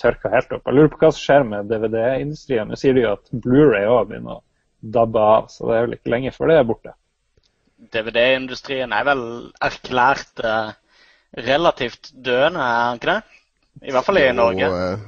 [0.00, 0.64] tørka helt opp.
[0.66, 2.68] Jeg lurer på hva som skjer med DVD-industrien.
[2.70, 4.42] Nå sier de jo at Blu-ray òg begynner å
[4.98, 6.94] dabbe av, så det er vel ikke lenge før det er borte.
[7.94, 9.22] DVD-industrien er vel
[9.64, 10.70] erklært eh,
[11.48, 13.20] relativt døende, er den ikke det?
[13.88, 14.70] I hvert fall i Norge.
[14.72, 15.06] Og, eh,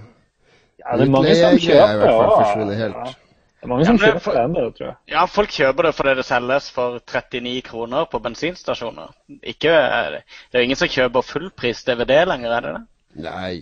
[0.81, 2.68] Ja, det er mange som er kjøper det også.
[2.70, 4.94] det er mange som Ja, er kjøper det ennå, tror jeg.
[5.12, 9.11] Ja, folk kjøper det fordi det selges for 39 kroner på bensinstasjoner.
[9.42, 10.22] Ikke, det
[10.55, 12.83] er jo ingen som kjøper fullpris DVD lenger, er det det?
[13.26, 13.53] Nei.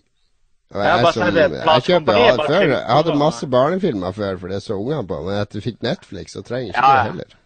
[0.69, 4.63] Og Jeg jeg, som, jeg, kjøper, platekompaniet før, jeg hadde masse barnefilmer før, for det
[4.63, 5.21] så ungene på.
[5.25, 7.37] Men at du fikk Netflix, så trenger ikke Ja, det heller.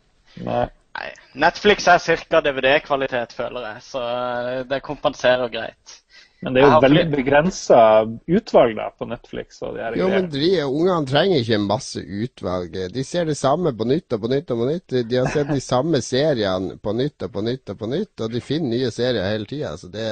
[0.42, 0.62] Nei.
[0.98, 1.10] Nei.
[1.40, 2.40] Netflix er ca.
[2.44, 5.98] DVD-kvalitet, føler jeg, så eh, det kompenserer greit.
[6.42, 7.80] Men det er jo veldig begrensa
[8.26, 9.60] utvalg da på Netflix.
[9.62, 12.74] og de her Jo, men de, ungene trenger ikke masse utvalg.
[12.90, 14.96] De ser det samme på nytt og på nytt og på nytt.
[15.06, 18.34] De har sett de samme seriene på nytt og på nytt og på nytt, og
[18.34, 19.76] de finner nye serier hele tida.
[19.78, 20.08] Så det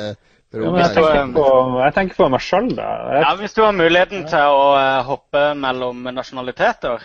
[0.52, 1.46] Ja, men jeg, er tenker på,
[1.84, 2.88] jeg tenker på meg sjøl, da.
[3.14, 7.04] Jeg, Ja, Hvis du har muligheten til å eh, hoppe mellom nasjonaliteter,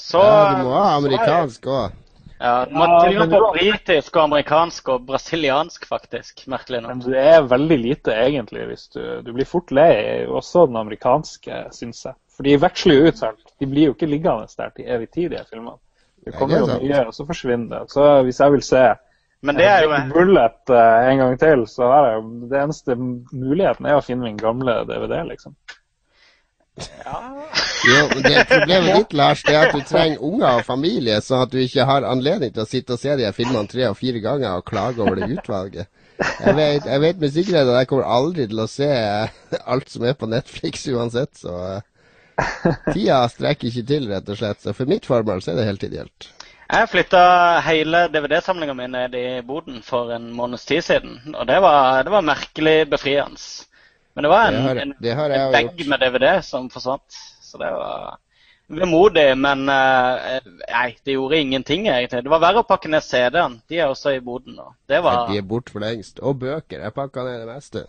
[0.00, 2.02] så ja, du må ha amerikansk òg.
[2.40, 6.46] Ja, du må Ja, på du- britisk og amerikansk og brasiliansk, faktisk.
[6.52, 8.66] Merkelig men du det er veldig lite, egentlig.
[8.66, 12.14] hvis Du, du blir fort lei, også den amerikanske, syns jeg.
[12.36, 13.18] For de veksler jo ut.
[13.18, 13.36] selv.
[13.60, 15.78] De blir jo ikke liggende der til evig tid, de filmene.
[16.24, 17.90] Det kommer er jo mye, og så forsvinner det.
[17.92, 18.82] Så hvis jeg vil se
[19.46, 22.96] Men det er jo Bullet eh, en gang til, så er det jo det eneste
[22.98, 25.54] muligheten er å finne min gamle DVD, liksom.
[27.06, 27.18] ja.
[27.86, 31.52] Jo, det Problemet ditt, Lars, det er at du trenger unger og familie, sånn at
[31.52, 34.58] du ikke har anledning til å sitte og se de filmene tre og fire ganger
[34.58, 35.92] og klage over det utvalget.
[36.16, 38.88] Jeg vet, jeg vet med sikkerhet at jeg kommer aldri til å se
[39.60, 41.84] alt som er på Netflix uansett, så eh,
[42.92, 44.62] tida strekker ikke til, rett og slett.
[44.64, 46.30] Så for mitt formål så er det helt ideelt.
[46.66, 47.20] Jeg flytta
[47.62, 51.20] hele DVD-samlinga mi ned i boden for en måneds tid siden.
[51.34, 53.38] Og det var, det var merkelig befriende.
[54.16, 55.88] Men det var en, Det har, en, det har en bag gjort.
[55.92, 57.18] med DVD som forsvant.
[57.42, 58.16] Så det var
[58.66, 60.40] vemodig, men eh,
[60.72, 62.24] Nei, det gjorde ingenting, egentlig.
[62.26, 63.60] Det var verre å pakke ned CD-en.
[63.70, 64.72] De er også i boden nå.
[64.90, 66.18] Det var De er borte for lengst.
[66.18, 66.82] Og bøker.
[66.82, 67.84] Jeg pakka ned det meste.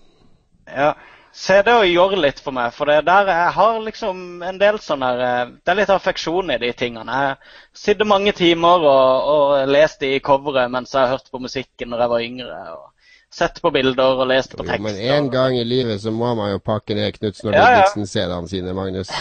[0.69, 0.91] Ja.
[1.37, 5.19] CD-er gjør litt for meg, for det der jeg har liksom en del sånn her
[5.21, 7.17] eh, Det er litt affeksjon i de tingene.
[7.27, 11.93] Jeg sitter mange timer og, og lest i coveret mens jeg har hørt på musikken
[11.93, 12.61] når jeg var yngre.
[12.73, 12.93] og
[13.37, 16.53] Sett på bilder og lest på Jo, men en gang i livet så må man
[16.53, 17.81] jo pakke ned Knut Snorre Ja, ja.
[17.81, 19.11] Ludvigsen-CD-ene sine, Magnus.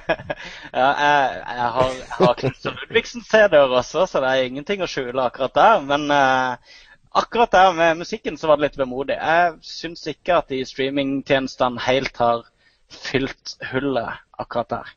[0.80, 4.88] ja, jeg, jeg har, jeg har Knutsen og Ludvigsen-CD-er også, så det er ingenting å
[4.90, 5.84] skjule akkurat der.
[5.92, 6.80] Men eh,
[7.14, 9.16] akkurat der med musikken så var det litt vemodig.
[9.20, 12.44] Jeg syns ikke at de streamingtjenestene helt har
[12.90, 14.94] fylt hullet akkurat der.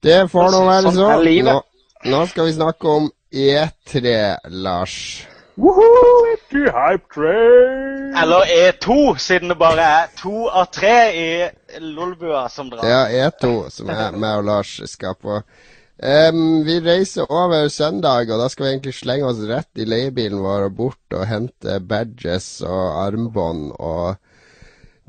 [0.00, 1.10] Det får nå være Sånn så.
[1.20, 1.42] er.
[1.50, 1.58] Nå,
[2.08, 4.14] nå skal vi snakke om E3,
[4.64, 4.96] Lars.
[5.60, 6.20] Woohoo!
[6.50, 8.16] Hype Train!
[8.16, 11.28] Eller E2, siden det bare er to av tre i
[11.78, 12.86] Lolbua som drar.
[12.88, 15.42] Ja, E2, som jeg, meg og Lars skal på.
[16.02, 20.40] Em, vi reiser over søndag, og da skal vi egentlig slenge oss rett i leiebilen
[20.40, 24.16] vår og bort og hente badges og armbånd og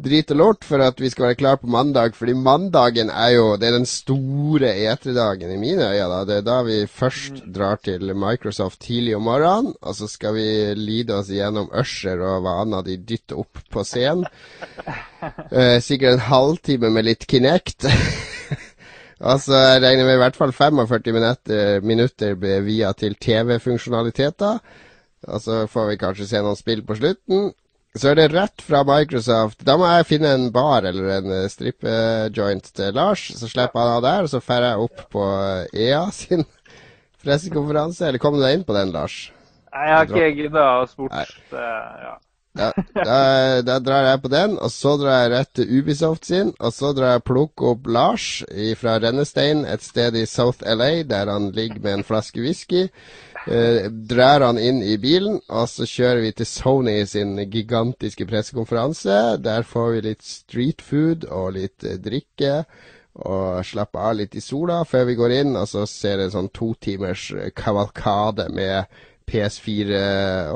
[0.01, 2.15] drit og lort for at vi skal være klar på mandag.
[2.17, 6.09] Fordi mandagen er jo det er den store E3-dagen i mine øyne.
[6.11, 6.25] da.
[6.27, 10.73] Det er da vi først drar til Microsoft tidlig om morgenen, og så skal vi
[10.75, 14.27] lide oss gjennom Usher og hva annet de dytter opp på scenen.
[15.23, 17.87] Uh, sikkert en halvtime med litt Kinect.
[19.21, 24.61] Og jeg regner med i hvert fall 45 minutter, minutter via til TV-funksjonaliteter.
[25.29, 27.51] Og så får vi kanskje se noen spill på slutten.
[27.93, 29.65] Så er det rett fra Microsoft.
[29.67, 33.25] Da må jeg finne en bar eller en eh, strippejoint til Lars.
[33.35, 36.45] Så slipper han av der, og så drar jeg opp på eh, EA sin
[37.23, 38.07] pressekonferanse.
[38.07, 39.25] Eller kom du deg inn på den, Lars?
[39.71, 41.35] Nei, Jeg har ikke gidda å spurt.
[41.51, 42.15] Ja.
[42.57, 43.17] Da, da,
[43.63, 46.53] da drar jeg på den, og så drar jeg rett til Ubisoft sin.
[46.59, 48.29] Og så drar jeg plukke opp Lars
[48.79, 52.89] fra Rennestein, et sted i South LA, der han ligger med en flaske whisky.
[53.47, 59.37] Eh, drar han inn i bilen, og så kjører vi til Sony sin gigantiske pressekonferanse.
[59.41, 62.65] Der får vi litt street food og litt eh, drikke.
[63.11, 66.51] Og slapper av litt i sola før vi går inn, og så ser det sånn
[66.55, 69.99] to timers eh, kavalkade med PS4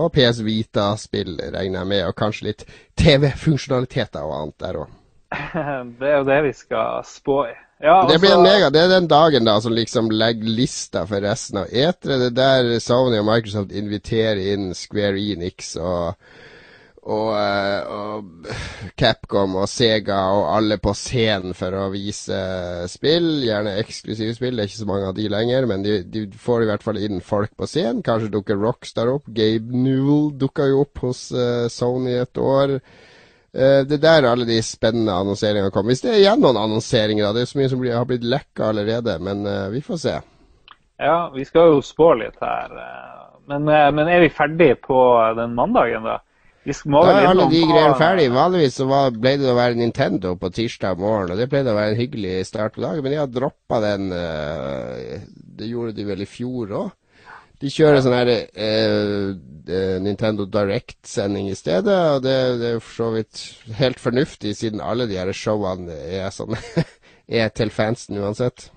[0.01, 2.65] og PS Vita-spill, regner jeg med, og kanskje litt
[2.99, 4.95] TV-funksjonaliteter og annet der òg.
[5.99, 7.53] Det er jo det vi skal spå i.
[7.83, 11.05] Ja, Det blir altså- en mega, det er den dagen da som liksom legger lista
[11.05, 12.17] for resten av etere.
[12.19, 16.15] Det er der Sony og Microsoft inviterer inn Square Enix og,
[17.06, 22.38] og, eh, og Capcom og Sega og alle på scenen for å vise
[22.89, 23.44] spill.
[23.46, 26.65] Gjerne eksklusive spill, det er ikke så mange av de lenger, men de, de får
[26.65, 28.02] i hvert fall inn folk på scenen.
[28.06, 29.30] Kanskje dukker Rockstar opp.
[29.30, 32.80] Gabe Newell dukka jo opp hos uh, Sony et år.
[33.54, 35.86] Uh, det er der alle de spennende annonseringene kom.
[35.94, 37.36] Hvis det er igjen noen annonseringer, da.
[37.38, 40.20] Det er så mye som har blitt lekka allerede, men uh, vi får se.
[40.98, 42.80] Ja, vi skal jo spå litt her.
[43.46, 44.98] Men, men er vi ferdige på
[45.38, 46.24] den mandagen, da?
[46.65, 48.25] Vi må Da er alle de greiene ferdig.
[48.34, 51.78] Vanligvis så var, ble det å være Nintendo på tirsdag morgen, og det pleide å
[51.78, 56.08] være en hyggelig start på dagen, men de har droppa den eh, Det gjorde de
[56.08, 56.93] vel i fjor òg.
[57.62, 62.97] De kjører sånn her eh, eh, Nintendo Direct-sending i stedet, og det, det er for
[62.97, 63.43] så vidt
[63.78, 66.58] helt fornuftig, siden alle de her showene er sånn
[67.41, 68.71] er til fansen uansett.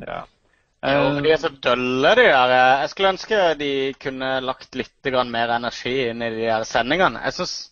[0.00, 0.24] Ja.
[0.82, 2.52] Jo, Eh, de er så dølle, de der.
[2.82, 7.18] Jeg skulle ønske de kunne lagt litt mer energi inn i de der sendingene.
[7.24, 7.70] Jeg synes,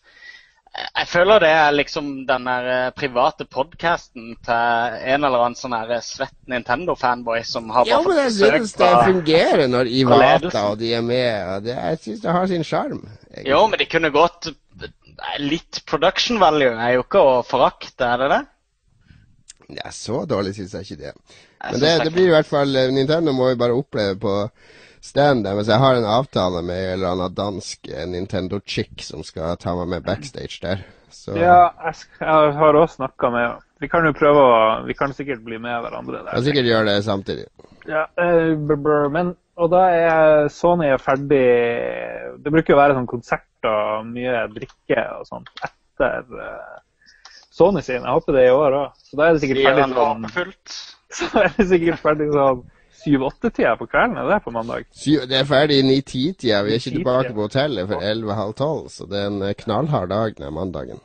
[0.75, 5.77] jeg føler det er liksom den der eh, private podcasten til en eller annen sånn
[5.77, 9.87] her svett Nintendo-fanboy som har Ja, bare men fått jeg synes det fungerer når.
[9.87, 11.55] Ivata og de er med.
[11.55, 13.07] Og det, jeg synes det har sin sjarm.
[13.47, 14.53] Jo, men de kunne gått
[15.41, 18.41] Litt production value er jo ikke å forakte, er det det?
[19.69, 21.13] Ja, så dårlig syns jeg ikke det.
[21.71, 24.35] Men det, det blir i hvert fall eh, Nintendo må vi bare oppleve på
[25.03, 25.57] stand der.
[25.59, 29.75] Mens jeg har en avtale med en eller annen dansk eh, Nintendo-chick som skal ta
[29.81, 30.85] meg med backstage der.
[31.11, 34.55] Så ja, jeg, jeg har også snakka med Vi kan jo prøve å
[34.87, 36.33] Vi kan sikkert bli med hverandre der.
[36.35, 37.47] Kan sikkert gjøre det samtidig.
[37.89, 41.45] Ja, eh, br- br- men Og da er Sony er ferdig
[42.43, 46.27] Det bruker jo være sånn konsert og mye drikke og sånt etter
[47.57, 48.03] Sony sin.
[48.05, 48.97] Jeg håper det er i år òg.
[49.01, 50.27] Så da er det sikkert ferdig sånn?
[51.17, 52.65] Så er det sikkert ferdig sånn
[53.07, 54.17] syv-åtte-tida på kvelden.
[54.21, 54.89] Er det på mandag?
[54.93, 56.63] Det er ferdig i ni-ti-tida.
[56.67, 60.11] Vi er ikke tilbake på hotellet for elleve-halv tolv, så det er en eh, knallhard
[60.13, 61.01] dag den mandagen.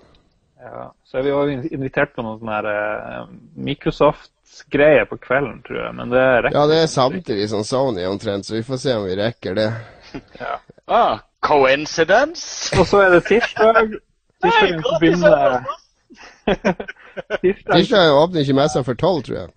[0.62, 0.90] Ja.
[1.08, 3.34] Så er vi òg invitert på noen sånne her, eh,
[3.70, 5.98] Microsoft-greier på kvelden, tror jeg.
[6.00, 9.06] Men det rekker Ja, det er samtidig som Sony omtrent, så vi får se om
[9.08, 9.70] vi rekker det.
[10.40, 10.56] Ja.
[10.92, 12.74] Ah, coincidence?
[12.80, 14.00] Og så er det tirsdag.
[14.42, 15.62] Tirsdagen begynner
[17.42, 19.54] Tirsdag Tirsdag åpner ikke messa for tolv, tror jeg.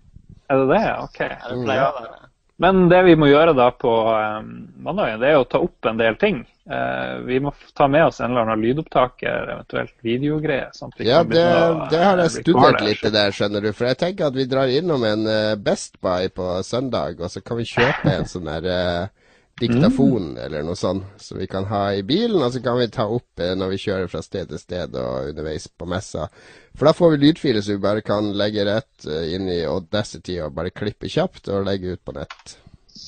[0.51, 0.85] Er det det?
[1.01, 1.19] OK.
[1.25, 2.25] Det pleier å være det.
[2.57, 5.97] Men det vi må gjøre da på um, mandagen, det er å ta opp en
[5.99, 6.37] del ting.
[6.71, 10.69] Uh, vi må ta med oss en eller annen lydopptaker, eventuelt videogreier.
[10.73, 13.73] sånn Ja, det, å, det har jeg eh, studert litt, det der, skjønner du.
[13.75, 17.43] For jeg tenker at vi drar innom en eh, Best Buy på søndag, og så
[17.43, 19.24] kan vi kjøpe en sånn der eh,
[19.59, 23.05] diktafon eller noe sånt som vi kan ha i bilen, og så kan vi ta
[23.07, 26.27] opp eh, når vi kjører fra sted til sted og underveis på messa.
[26.75, 30.41] For da får vi lydfiler som vi bare kan legge rett eh, inn i Audacity
[30.43, 32.57] og bare klippe kjapt og legge ut på nett.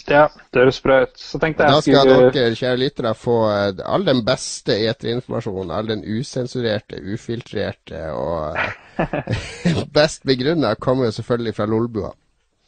[0.07, 1.19] Ja, det høres bra ut.
[1.19, 5.71] Så tenkte Da jeg skal skulle dere, kjære lyttere, få eh, all den beste eterinformasjonen,
[5.71, 8.55] all den usensurerte, ufiltrerte og
[9.97, 12.13] best begrunna kommer jo selvfølgelig fra Lolbua.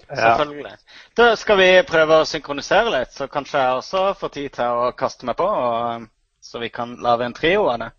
[0.10, 0.76] ja, Selvfølgelig.
[1.20, 4.92] Da skal vi prøve å synkronisere litt, så kanskje jeg også får tid til å
[4.96, 6.06] kaste meg på og
[6.40, 7.90] så vi kan lage en trio av det?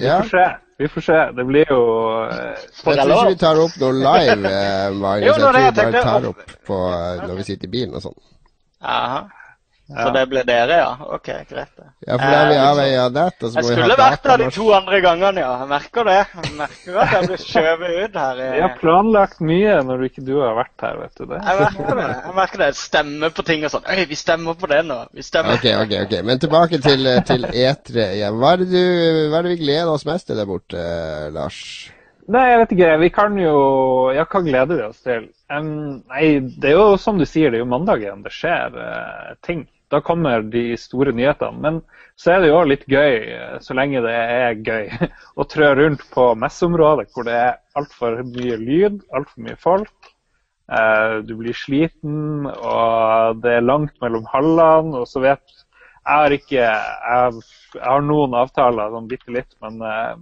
[0.00, 0.46] Vi får se.
[0.82, 1.18] Vi får se.
[1.36, 1.80] Det blir jo
[2.24, 5.28] eh, Jeg tror ikke vi tar opp noe live, eh, Magnus.
[5.28, 8.04] Jo, Jeg tror vi bare tar opp på, eh, når vi sitter i bilen og
[8.08, 8.18] sånn.
[9.90, 10.04] Ja.
[10.06, 10.90] Så det ble dere, ja?
[11.16, 11.70] OK, greit.
[11.76, 11.86] det.
[12.06, 14.66] Ja, for da er vi er nett, så Jeg skulle ha vært der de to
[14.76, 15.50] andre gangene, ja.
[15.62, 16.16] Jeg merker det.
[16.20, 18.42] Jeg merker at jeg blir skjøvet ut her.
[18.54, 21.42] Vi har planlagt mye når du ikke du har vært her, vet du det.
[21.42, 22.08] Jeg merker det.
[22.14, 22.70] jeg merker det.
[22.78, 23.88] Stemmer på ting og sånn.
[23.90, 25.00] Øy, vi stemmer på det nå.
[25.16, 25.58] Vi stemmer.
[25.58, 26.18] Ok, ok, ok.
[26.30, 28.38] Men tilbake til, eh, til E3 igjen.
[28.38, 28.84] Hva er det, du,
[29.32, 31.64] hva er det vi gleder oss mest til der borte, eh, Lars?
[32.30, 32.94] Nei, jeg vet ikke.
[33.02, 33.54] Vi kan jo
[34.14, 35.28] Ja, hva gleder vi oss til?
[35.50, 39.32] Um, nei, det er jo som du sier, det er jo mandagen det skjer uh,
[39.46, 39.64] ting.
[39.90, 41.58] Da kommer de store nyhetene.
[41.58, 41.80] Men
[42.20, 45.08] så er det jo litt gøy, eh, så lenge det er gøy,
[45.40, 50.12] å trø rundt på messeområdet hvor det er altfor mye lyd, altfor mye folk.
[50.70, 55.02] Eh, du blir sliten, og det er langt mellom hallene.
[55.02, 55.42] Og så vet
[56.00, 57.42] Jeg har ikke Jeg,
[57.82, 60.14] har noen avtaler, sånn bitte litt, men eh,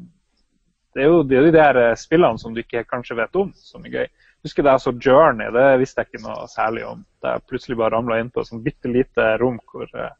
[0.96, 4.09] det er jo de der spillene som du ikke kanskje vet om, som er gøy.
[4.46, 7.03] Husker da jeg så Journey, det visste jeg ikke noe særlig om.
[7.22, 10.12] Da jeg plutselig bare ramla inn på et sånt bitte lite rom hvor uh,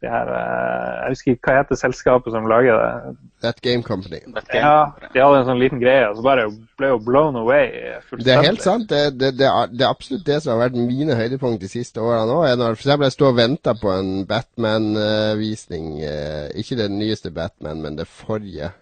[0.00, 3.12] de her uh, Jeg husker ikke hva heter selskapet som lager det.
[3.44, 4.22] That Game Company.
[4.56, 6.48] Ja, De hadde en sånn liten greie, og så bare
[6.80, 7.68] ble jo blown away.
[8.08, 8.24] fullstendig.
[8.30, 8.88] Det er helt sant.
[8.88, 12.00] Det, det, det, er, det er absolutt det som har vært mine høydepunkt de siste
[12.00, 12.42] årene nå.
[12.62, 15.98] Når for eksempel jeg står og venter på en Batman-visning.
[16.56, 18.72] ikke det nyeste Batman, men det forrige.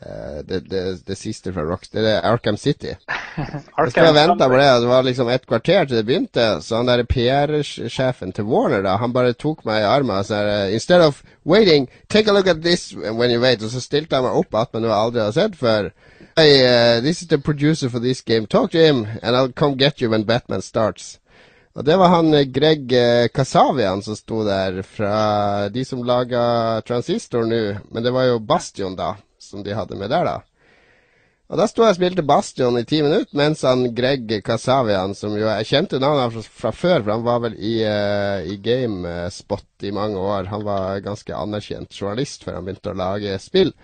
[0.00, 1.88] Eh, det, det, det siste fra Rocks.
[1.88, 2.94] Det er Arkham City.
[3.96, 6.46] Jeg venta på det, det var liksom et kvarter til det begynte.
[6.62, 10.42] Så han der PR-sjefen til Warner, da, han bare tok meg i armen og sa
[10.66, 13.62] Instead of waiting, take a look at this when you wait.
[13.62, 15.92] Og så stilte han meg opp at jeg aldri har sett før.
[16.36, 18.46] Hey, uh, this is the producer for this game.
[18.46, 21.20] Talk to him, and I'll come get you when Batman starts.
[21.74, 26.80] Og det var han eh, Greg eh, Kasavian som sto der, fra de som laga
[26.86, 27.62] Transistor nå.
[27.90, 29.16] Men det var jo Bastion, da,
[29.54, 30.40] som de hadde med der, da.
[31.52, 35.36] Og da sto jeg og spilte Bastion i ti minutter, mens han Greg Kasavian, som
[35.36, 39.84] jo jeg kjente navnet fra, fra før, for han var vel i, uh, i GameSpot
[39.84, 40.48] i mange år.
[40.50, 43.74] Han var ganske anerkjent journalist før han begynte å lage spill.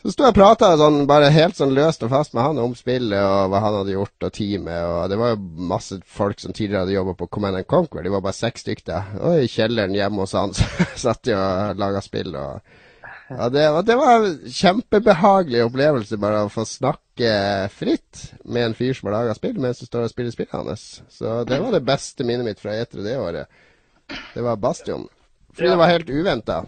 [0.00, 2.74] Så sto jeg og prata sånn, bare helt sånn løst og fast med han om
[2.78, 4.80] spillet og hva han hadde gjort, og teamet.
[4.86, 8.04] Og det var jo masse folk som tidligere hadde jobba på Command and Conquer.
[8.06, 9.16] De var bare seks stykker.
[9.20, 12.32] Og i kjelleren hjemme hos han så satt de og laga spill.
[12.32, 12.85] og
[13.28, 17.32] ja, det, og det var en kjempebehagelig opplevelse bare å få snakke
[17.74, 20.84] fritt med en fyr som har laga spill, mens du står og spiller spillet hans.
[21.10, 23.48] Så det var det beste minnet mitt fra E3 det året.
[24.34, 25.08] Det var Bastion.
[25.56, 25.72] Fordi Ja.
[25.74, 26.60] det var helt uventa.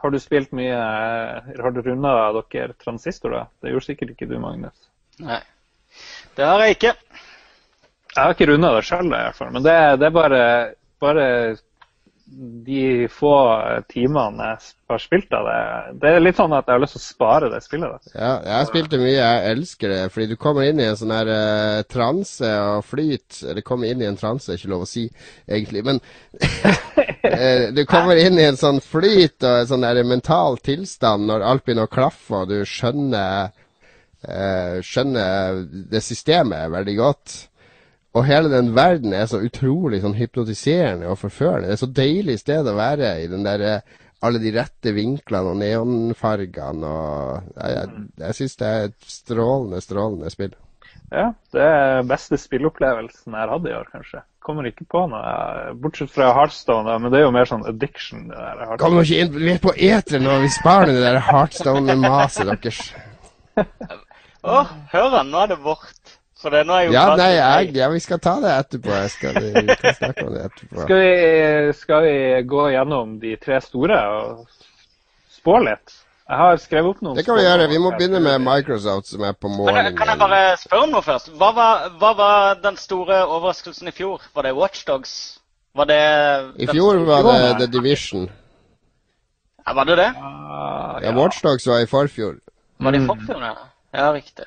[0.00, 3.46] Har du spilt mye Har du runda dere transistor, da?
[3.62, 4.76] Det gjorde sikkert ikke du, Magnus.
[5.20, 5.40] Nei.
[6.36, 6.94] Det har jeg ikke.
[8.16, 9.52] Jeg har ikke runda det sjøl, i hvert fall.
[9.52, 10.42] Men det, det er bare,
[11.00, 11.26] bare
[12.38, 13.34] de få
[13.90, 15.62] timene jeg har spilt av det.
[16.02, 18.10] Det er litt sånn at jeg har lyst til å spare det spillet.
[18.14, 20.00] Ja, jeg spilte mye, jeg elsker det.
[20.14, 23.40] Fordi du kommer inn i en sånn her uh, transe og flyt.
[23.50, 25.06] Eller kommer inn i en transe, er ikke lov å si
[25.46, 25.84] egentlig.
[25.86, 26.00] Men
[27.26, 31.66] eh, du kommer inn i en sånn flyt og en sånn mental tilstand når alt
[31.66, 33.50] begynner å klaffe, og du skjønner,
[34.26, 37.38] uh, skjønner det systemet veldig godt.
[38.14, 41.68] Og hele den verden er så utrolig sånn hypnotiserende og forførende.
[41.68, 45.52] Det er så deilig sted å være i den der eh, alle de rette vinklene
[45.52, 50.56] og neonfargene og Jeg, jeg, jeg syns det er et strålende, strålende spill.
[51.10, 54.22] Ja, Det er beste spillopplevelsen jeg har hatt i år, kanskje.
[54.46, 58.28] Kommer ikke på noe, bortsett fra Heartstone, men det er jo mer sånn addiction.
[58.30, 58.76] det der.
[58.80, 62.82] Kommer ikke inn Vi er på eteren når vi sparer det der Heartstone-maset deres.
[64.40, 64.62] Å,
[64.94, 65.99] hør han, nå er det vårt.
[66.42, 68.88] Det nå er jo Ja, tatt- nei, jeg, ja, vi skal ta det etterpå.
[68.96, 70.82] Jeg skal, vi kan snakke om det etterpå.
[70.86, 72.14] Skal vi, skal vi
[72.48, 74.46] gå gjennom de tre store og
[75.36, 75.96] spå litt?
[76.30, 77.68] Jeg har skrevet opp noen Det kan vi gjøre.
[77.68, 79.96] Vi må begynne med Microsoft, som er på morgenen.
[79.98, 81.28] kan jeg bare spørre om noe først?
[81.36, 84.20] Hva var, hva var den store overraskelsen i fjor?
[84.34, 85.40] Var det Watchdogs?
[85.74, 86.00] Var det
[86.62, 88.30] I fjor var det The Division.
[89.66, 90.08] Ja, var det det?
[90.14, 92.38] Ja, Ja, Watchdogs var i forfjor.
[92.80, 93.08] Var det i Mm.
[93.10, 93.42] forfjor?
[93.44, 93.54] ja?
[93.94, 94.44] Ja, riktig.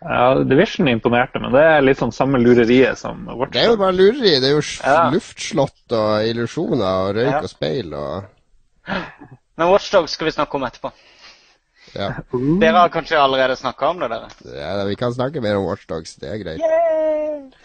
[0.00, 3.52] Ja, Division imponerte, men det er litt sånn samme lureriet som vårt.
[3.52, 4.38] Det er jo bare lureri.
[4.40, 5.10] Det er jo Ja.
[5.12, 7.40] luftslott og illusjoner og røyk Ja.
[7.42, 8.24] og speil og
[9.58, 10.90] Men Watchdog skal vi snakke om etterpå.
[11.94, 12.12] Ja.
[12.60, 14.28] Dere har kanskje allerede snakka om det, dere?
[14.54, 16.14] ja vi kan snakke mer om Watchdogs.
[16.20, 16.60] Det er greit.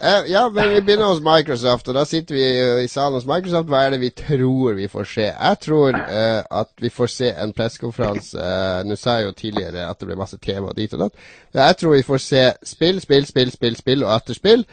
[0.00, 3.70] Eh, ja, men vi begynner hos Microsoft, og da sitter vi i salen hos Microsoft.
[3.70, 5.28] Hva er det vi tror vi får se?
[5.30, 9.86] Jeg tror eh, at vi får se en pressekonferanse eh, Nå sa jeg jo tidligere
[9.88, 11.24] at det ble masse tema dit og datt.
[11.54, 14.66] Jeg tror vi får se spill, spill, spill, spill, spill og atter spill.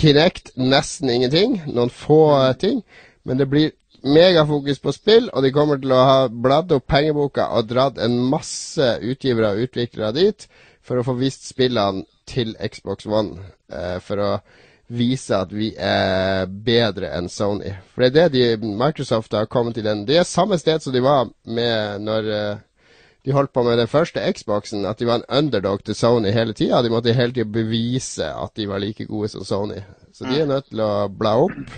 [0.00, 1.60] Kinect nesten ingenting.
[1.66, 2.82] Noen få ting.
[3.24, 3.72] Men det blir
[4.06, 8.18] megafokus på spill, og de kommer til å ha bladd opp pengeboka og dratt en
[8.30, 10.46] masse utgivere og utviklere dit
[10.86, 13.50] for å få vist spillene til Xbox One.
[13.72, 14.30] Eh, for å
[14.86, 17.72] vise at vi er bedre enn Sony.
[17.94, 20.04] For det er det de, Microsoft har kommet til den.
[20.06, 22.62] Det er samme sted som de var med når eh,
[23.26, 26.54] de holdt på med den første Xboxen, at de var en underdog til Sony hele
[26.54, 26.82] tida.
[26.82, 29.80] De måtte hele tida bevise at de var like gode som Sony.
[30.14, 31.74] Så de er nødt til å bla opp,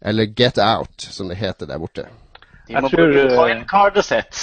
[0.00, 2.06] eller get out, som det heter der borte.
[2.66, 4.38] De må tror, bruke eh, coincardet sitt.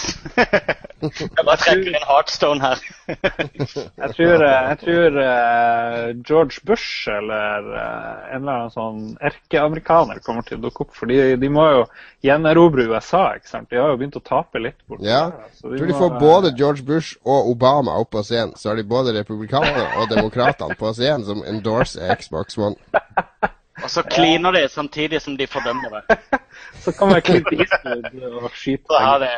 [1.03, 2.83] jeg bare trekker inn Heartstone her.
[4.03, 10.21] Jeg tror, eh, jeg tror uh, George Bush eller uh, en eller annen sånn erkeamerikaner
[10.23, 10.93] kommer til å dukke opp.
[10.95, 11.81] For de, de må jo
[12.23, 13.25] gjenerobre USA.
[13.35, 13.67] ikke sant?
[13.71, 14.79] De har jo begynt å tape litt.
[14.87, 15.25] Bort Ja.
[15.33, 18.55] der, så de tror de må, får både George Bush og Obama opp på scenen.
[18.55, 22.79] Så har de både republikanerne og demokratene på scenen som endorser Xbox One.
[23.81, 26.17] Og så kliner de samtidig som de fordømmer det.
[26.83, 28.99] Så kommer Clint Eastwood og skyter.
[29.01, 29.31] Her det,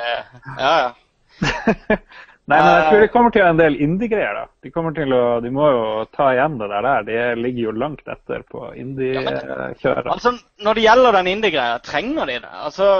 [0.59, 0.89] ja, ja.
[2.45, 4.35] Nei, men jeg tror det kommer til å en del indie-greier.
[4.37, 4.43] da.
[4.61, 6.85] De kommer til å, de må jo ta igjen det der.
[6.85, 7.07] der.
[7.07, 10.11] De ligger jo langt etter på indie-kjøret.
[10.13, 12.51] Altså, Når det gjelder den indie-greia, trenger de det?
[12.67, 12.91] Altså,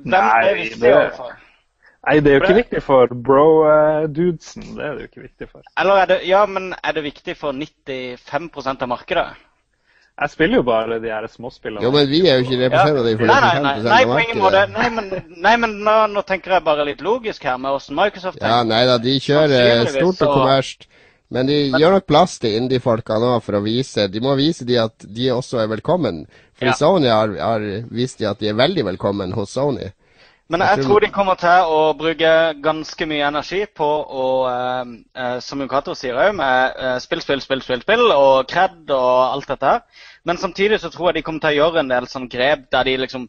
[0.00, 1.36] hvem Nei, er det det- overfor?
[2.08, 4.64] Nei, det er jo ikke viktig for bro-dudesen.
[4.78, 5.66] Det er det jo ikke viktig for.
[5.76, 9.26] Eller er det, ja, men er det viktig for 95% av markedet?
[10.20, 11.80] Jeg spiller jo bare de her småspillene.
[11.80, 14.24] Jo, men vi er jo ikke representative for Nei, nei, nei, 95 nei, av på
[14.24, 14.64] ingen måte.
[14.74, 15.06] Nei, men,
[15.46, 18.52] nei, men nå, nå tenker jeg bare litt logisk her med hvordan Microsoft tenker.
[18.52, 20.86] Ja, nei da, de kjører stort og kommersielt.
[21.30, 24.80] Men de gjør nok plass til indie-folka nå for å vise De må vise de
[24.82, 26.24] at de også er velkommen.
[26.58, 26.74] For Ja.
[26.74, 29.92] Sony har, har vist de at de er veldig velkommen hos Sony.
[30.50, 34.24] Men Jeg jeg tror- tror de kommer til å bruke ganske mye energi på å,
[34.50, 38.90] eh, eh, som Jon sier òg, med eh, spill, spill, spill, spill, spill og cred
[38.90, 39.82] og alt dette her.
[40.24, 42.88] Men samtidig så tror jeg de kommer til å gjøre en del sånn grep der
[42.88, 43.26] de liksom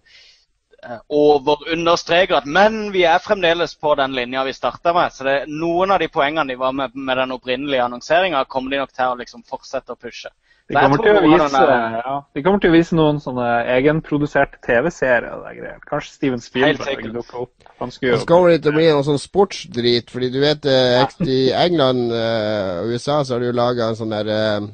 [0.84, 5.16] eh, overunderstreker at men vi er fremdeles på den linja vi starta med.
[5.16, 8.84] Så det, noen av de poengene de var med med den opprinnelige annonseringa, kommer de
[8.84, 10.34] nok til å liksom fortsette å pushe.
[10.72, 11.62] De kommer, til å vise,
[11.98, 15.82] ja, de kommer til å vise noen sånne egenproduserte TV-serier.
[15.88, 17.66] Kanskje Steven Spielberg dukker opp.
[17.82, 21.18] Han skulle jo kommer det til å bli noe sånn sportsdrit, fordi du vet eh,
[21.26, 24.70] I England eh, og USA så har du laga en sånn der eh,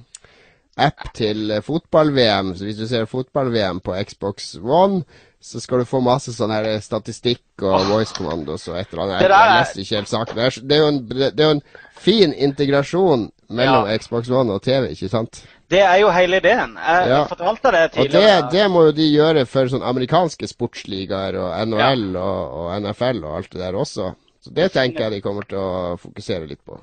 [0.78, 2.54] app til eh, fotball-VM.
[2.58, 5.04] Så hvis du ser fotball-VM på Xbox One,
[5.42, 9.04] så skal du få masse sånn her eh, statistikk og voice commandos og et eller
[9.06, 9.20] annet.
[9.22, 10.36] Det Jeg, jeg leste ikke helt saken.
[10.68, 11.64] Det er, jo en, det er jo en
[11.98, 13.98] fin integrasjon mellom Ja.
[14.02, 15.44] Xbox One og TV, ikke sant?
[15.72, 16.74] Det er jo hele ideen.
[16.80, 17.22] Jeg Ja.
[17.28, 22.16] fortalte det Og det, det må jo de gjøre for sånn amerikanske sportsligaer og NHL
[22.16, 24.14] og, og NFL og alt det der også.
[24.44, 26.78] Så det tenker jeg de kommer til å fokusere litt på.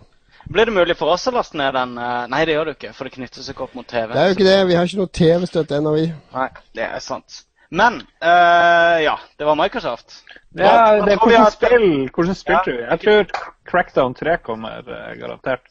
[0.51, 1.97] Blir det mulig for oss å laste ned den?
[1.99, 4.13] eh, Nei, det gjør det ikke, for det knytter seg opp mot TV.
[4.13, 4.59] Det er jo ikke det.
[4.69, 6.07] Vi har ikke noe TV-støtte ennå, vi.
[6.35, 7.41] Nei, det er sant.
[7.75, 10.21] Men eh, ja, det var Microsoft.
[10.55, 12.61] Ja, det er hvordan spill, hvordan spill Ja.
[12.67, 12.85] tror du?
[12.85, 15.65] Jeg tror Crackdown 3 kommer, eh, garantert.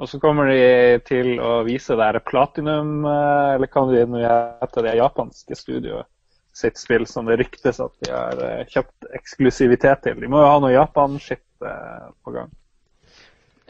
[0.00, 4.86] Og så kommer de til å vise det her Platinum, eller hva det nå heter,
[4.86, 6.06] det japanske studioet
[6.56, 10.16] sitt spill, som det ryktes at de har kjøpt eksklusivitet til.
[10.22, 12.48] De må jo ha noe Japan-shit eh, på gang.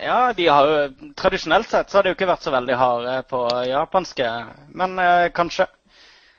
[0.02, 3.18] Ja, de har jo Tradisjonelt sett så har de jo ikke vært så veldig harde
[3.28, 4.30] på japanske,
[4.80, 5.66] men eh, kanskje.
[5.66, 5.76] Ja,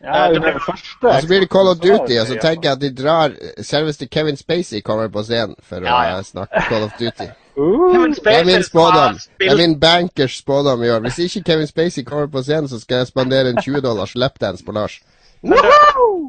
[0.01, 2.69] Eh, det ble det første Og så blir det Call of Duty, og så tenker
[2.69, 6.17] jeg at de drar Selveste Kevin Spacey kommer på scenen for å Ja, ja.
[6.17, 7.29] eh, snakke Call of Duty.
[7.51, 9.17] Uh, Det er min spådom.
[9.39, 11.01] Det er min bankers spådom i år.
[11.03, 14.63] Hvis ikke Kevin Spacey kommer på scenen, så skal jeg spandere en 20 dollars lapdance
[14.65, 15.01] på Lars.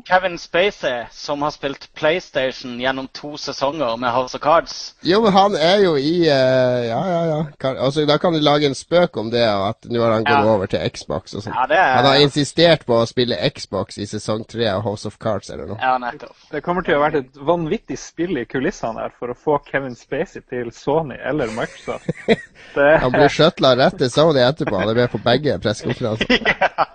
[0.08, 4.94] Kevin Spacey, som har spilt PlayStation gjennom to sesonger med House of Cards.
[5.04, 7.44] Jo, men han er jo i uh, Ja, ja, ja.
[7.60, 10.24] Kan, altså, da kan du lage en spøk om det, og at nå har han
[10.24, 10.54] gått Ja.
[10.54, 11.52] over til Xbox og sånn.
[11.54, 15.18] Ja, er Han har insistert på å spille Xbox i sesong tre av House of
[15.20, 15.78] Cards eller noe.
[15.82, 16.34] Ja, nettopp.
[16.50, 19.94] Det kommer til å være et vanvittig spill i kulissene her for å få Kevin
[19.94, 22.08] Spacey til Sony eller Microsoft.
[22.74, 24.78] Det, Han blir shuttla rett til Sony etterpå.
[24.80, 26.32] Han er med på begge pressekonferanser.
[26.32, 26.86] ja,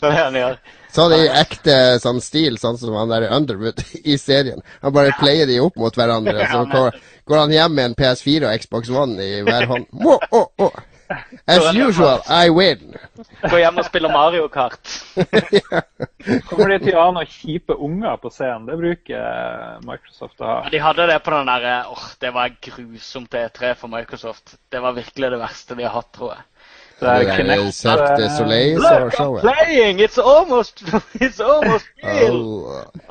[0.00, 0.60] det er det han gjør.
[0.94, 4.62] Sånn i ekte sånn stil, sånn som han der Underwood i serien.
[4.84, 8.48] Han bare player de opp mot hverandre, så går, går han hjem med en PS4
[8.48, 9.90] og Xbox One i hver hånd.
[9.92, 10.70] Må, å, å.
[11.48, 12.92] As usual, I win.
[13.48, 14.90] Gå hjem og spille Mario Kart.
[16.50, 18.66] kommer de til å ha noen kjipe unger på scenen?
[18.68, 20.58] Det bruker Microsoft å ha.
[20.66, 24.58] Ja, De hadde det på den derre åh, det var grusomt E3 for Microsoft.
[24.68, 26.44] Det var virkelig det verste de har hatt, tror jeg.
[26.98, 29.42] Det er Kinect, Cirque du Soleil Look, I'm showet.
[29.46, 30.00] playing!
[30.00, 30.82] It's almost
[31.24, 32.40] It's almost real!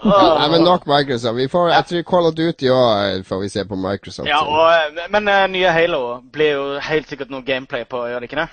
[0.04, 0.36] Oh.
[0.40, 1.38] Nei, men nok Microsoft.
[1.38, 4.28] Vi får, jeg tror Call of Duty òg får vi se på Microsoft.
[4.30, 6.02] Ja, og, eh, men uh, nye Halo
[6.34, 8.50] blir jo helt sikkert noe gameplay på, gjør det ikke det?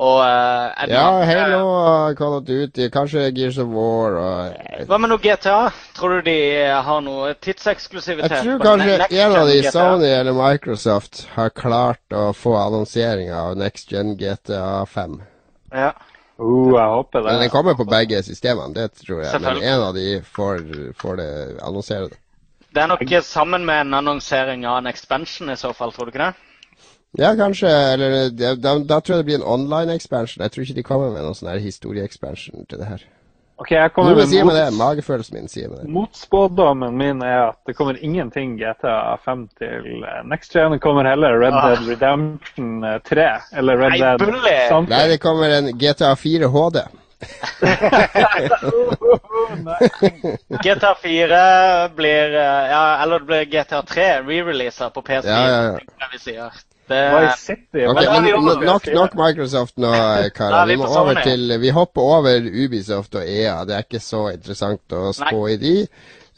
[0.00, 4.86] Og eh, er Ja, noe- Halo og Call of Duty, kanskje Gears of War og
[4.88, 5.70] Hva med noe GTA?
[5.94, 6.36] Tror du de
[6.86, 8.32] har noe tidseksklusivitet?
[8.32, 9.72] Jeg tror kanskje en av de, GTA?
[9.74, 15.20] Sony eller Microsoft, har klart å få annonseringa av Next Gen GTA 5.
[15.72, 15.92] Ja.
[16.40, 17.28] Uh, jeg håper det.
[17.28, 19.40] Men den kommer på begge systemene, det tror jeg.
[19.44, 20.64] Men en av de får,
[20.98, 21.30] får det
[21.62, 22.18] annonsere det.
[22.72, 26.14] Det er nok sammen med en annonsering av en expansion i så fall, tror du
[26.14, 26.51] ikke det?
[27.18, 27.68] Ja, kanskje.
[27.68, 30.42] Eller da, da, da tror jeg det blir en online expansion.
[30.42, 33.02] Jeg tror ikke de kommer med noen sånn historie-expansion til det her.
[33.62, 34.72] Ok, jeg kommer med, med det.
[34.74, 35.90] Magefølelsen min sier med det.
[35.92, 40.72] Motspådommen min er at det kommer ingenting GTA 5 til eh, next gen.
[40.74, 41.68] Det kommer heller Red Ah.
[41.68, 43.28] Dead Redemption eh, 3
[43.60, 44.90] eller Red Nei, Dead something.
[44.96, 46.82] Nei, det kommer en GTA 4 HD.
[50.64, 55.28] GTA 4 blir eh, Ja, eller det blir GTA 3 re-releaser på PS4.
[55.28, 55.78] Ja, ja,
[56.34, 56.50] ja.
[56.88, 57.12] Det vi sier.
[57.12, 57.84] Det, Vice City.
[57.86, 59.92] Ok, er men nok, nok Microsoft nå,
[60.38, 60.56] karer.
[60.62, 63.60] er vi må over til Vi hopper over Ubisoft og EA.
[63.68, 65.76] Det er ikke så interessant å spå i de.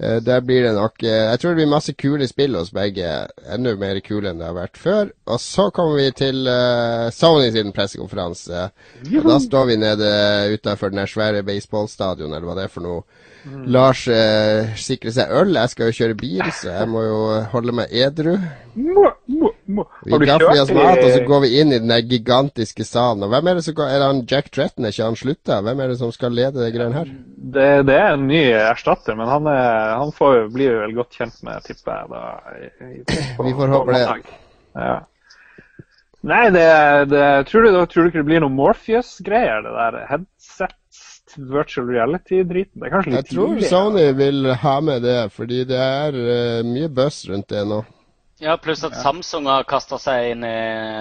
[0.01, 3.09] Eh, Der blir det nok eh, Jeg tror det blir masse kule spill hos begge.
[3.55, 5.13] Enda mer kule enn det har vært før.
[5.31, 8.69] Og så kommer vi til eh, Sony sin pressekonferanse.
[9.15, 10.11] Og da står vi nede
[10.59, 13.07] utafor den der svære baseballstadion, eller hva det er for noe.
[13.69, 15.55] Lars eh, sikrer seg øl.
[15.55, 17.19] Jeg skal jo kjøre bil, så jeg må jo
[17.55, 18.35] holde meg edru.
[18.75, 19.85] Må, må, må.
[20.05, 23.23] Vi gafler i oss mat, og så går vi inn i den gigantiske salen.
[23.25, 24.85] Og hvem er det som går Er det han Jack Tretton?
[24.85, 25.61] Er ikke han slutta?
[25.65, 27.15] Hvem er det som skal lede det greiene her?
[27.55, 31.43] det, det er en ny erstatter, men han, er, han får, blir vel godt kjent
[31.45, 32.07] med, tipper jeg.
[32.13, 32.23] da.
[32.91, 33.03] i-
[33.37, 34.07] på- Vi får håpe det.
[34.75, 34.95] Ja.
[36.25, 36.69] Nei, det,
[37.13, 39.61] det tror, du, tror du ikke det blir noe Morpheus-greier?
[39.67, 40.73] Det der headset,
[41.37, 42.79] virtual reality-driten?
[42.81, 43.69] Det er kanskje Jeg tror tidlig.
[43.69, 47.83] Sony vil ha med det, fordi det er uh, mye buzz rundt det nå.
[48.45, 50.55] Ja, pluss at Samsung har kasta seg inn i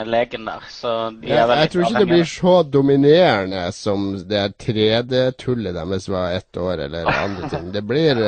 [0.08, 0.66] leken der.
[0.72, 5.76] Så de ja, er veldig jeg tror ikke det blir så dominerende som det 3D-tullet
[5.76, 7.72] deres var ett år, eller andre ting.
[7.76, 8.24] Det blir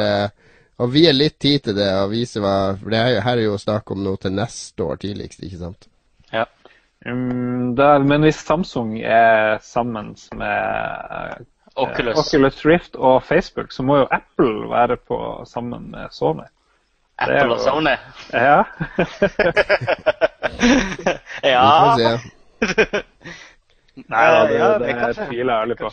[0.76, 3.38] Og vi er litt tid til det og vise hva For det er, jo- her
[3.38, 5.88] er jo snakk om noe til neste år tidligst, ikke sant?
[6.34, 6.43] Ja.
[7.05, 11.45] Um, der, men hvis Samsung er sammen med eh,
[11.76, 12.18] Oculus.
[12.18, 16.47] Oculus Rift og Facebook, så må jo Apple være på sammen med Sony.
[17.20, 17.95] Det Apple og Sony.
[18.34, 18.63] Ja.
[21.41, 21.66] Vi ja.
[21.82, 22.20] får se.
[23.95, 25.28] Nei da, det, Ja, det, det kanskje.
[25.30, 25.91] tviler jeg ærlig på.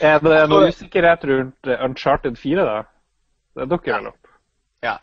[0.00, 2.82] Er det noe usikkerhet rundt Uncharted 4, da?
[3.56, 4.32] Det dukker vel opp.
[4.84, 4.96] Ja.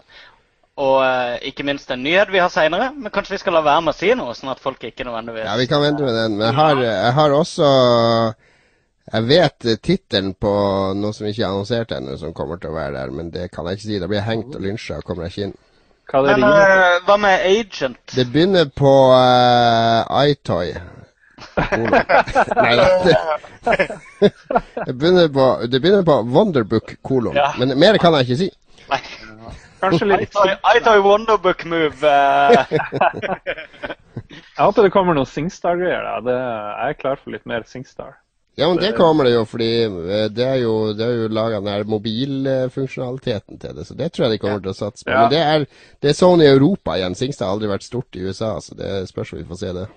[0.80, 2.91] Og uh, ikke minst en nyhet vi har seinere.
[2.95, 5.47] Men kanskje vi skal la være med å si noe, sånn at folk ikke nødvendigvis
[5.47, 6.38] Ja, vi kan vente med den.
[6.38, 7.72] Men jeg har, jeg har også
[9.10, 10.51] Jeg vet eh, tittelen på
[10.97, 13.66] noe som ikke er annonsert ennå, som kommer til å være der, men det kan
[13.70, 13.97] jeg ikke si.
[14.01, 15.57] Da blir jeg hengt og lynsja og kommer jeg ikke inn.
[16.10, 17.99] Hva det Men eh, hva med Agent?
[18.16, 20.74] Det begynner på uh, iToy.
[22.66, 22.86] Nei da.
[23.64, 24.32] Det,
[24.86, 27.38] det, begynner på, det begynner på Wonderbook kolon.
[27.38, 27.51] Ja.
[27.62, 28.49] Men mer kan jeg ikke si.
[28.89, 29.01] Nei.
[29.80, 30.34] Kanskje litt
[30.76, 32.14] iToy Wonderbook move.
[34.30, 36.03] Jeg håper det kommer noen Singstar-greier.
[36.22, 38.20] jeg er klar for litt mer Singstar.
[38.60, 41.62] Ja, men det kommer det jo, fordi eh, det er jo, det er jo laga
[41.64, 45.14] den mobilfunksjonaliteten til det, så det tror jeg de kommer til å satse på.
[45.14, 45.24] Ja.
[45.24, 45.66] Men det er,
[46.03, 47.16] det er Sony i Europa igjen.
[47.16, 49.88] Singstad har aldri vært stort i USA, så det spørs om vi får se det.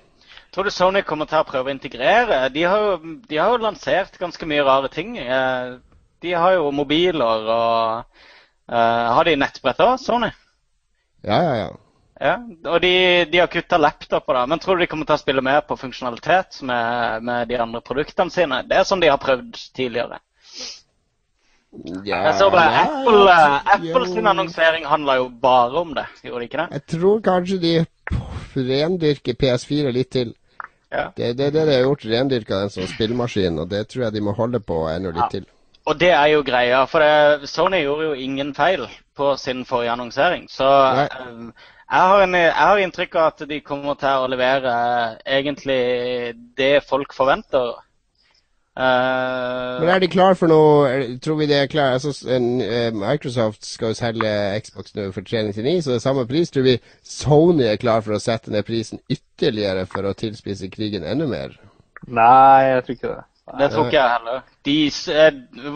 [0.52, 2.42] Tror du Sony kommer til å prøve å integrere?
[2.52, 5.16] De har jo, de har jo lansert ganske mye rare ting.
[5.18, 5.78] Eh,
[6.22, 8.04] De har jo mobiler og
[8.70, 10.28] uh, Har de nettbrett òg, Sony?
[11.26, 11.70] Ja, ja, ja.
[12.23, 12.37] Ja,
[12.70, 12.91] og de,
[13.33, 14.43] de har kutta laptoper, da.
[14.47, 17.81] Men tror du de kommer til å spille mer på funksjonalitet med, med de andre
[17.83, 18.61] produktene sine?
[18.68, 20.20] Det er sånn de har prøvd tidligere.
[22.05, 26.05] ja Jeg så bare ja, Apple, ja, Apple sin annonsering handla jo bare om det,
[26.23, 26.68] gjorde de ikke det?
[26.79, 27.75] Jeg tror kanskje de
[28.70, 30.35] rendyrker PS4 litt til.
[30.93, 31.09] Ja.
[31.16, 34.14] Det er det, det de har gjort, rendyrka den som spillemaskin, og det tror jeg
[34.18, 35.29] de må holde på enda litt Ja.
[35.39, 35.47] til.
[35.91, 38.85] Og det er jo greia, for det, Sony gjorde jo ingen feil
[39.18, 40.45] på sin forrige annonsering.
[40.53, 41.09] Så Nei.
[41.93, 45.80] Jeg, har en, jeg har inntrykk av at de kommer til å levere eh, egentlig
[46.57, 47.74] det folk forventer.
[48.72, 52.88] Uh, Men er de klar for noe er- Tror vi det er klar altså, eh,
[52.97, 54.30] Microsoft skal jo selge
[54.64, 56.51] Xbox nå for 399, så det er samme pris.
[56.51, 61.05] Tror vi Sony er klar for å sette ned prisen ytterligere for å tilspisse krigen
[61.05, 61.59] enda mer?
[62.09, 63.26] Nei, jeg tror ikke det.
[63.59, 64.40] det tror ikke jeg heller.
[64.64, 64.78] De,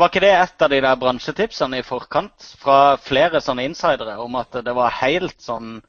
[0.01, 4.41] var ikke det et av de der bransjetipsene i forkant fra flere sånne insidere om
[4.41, 5.83] at det var helt sånn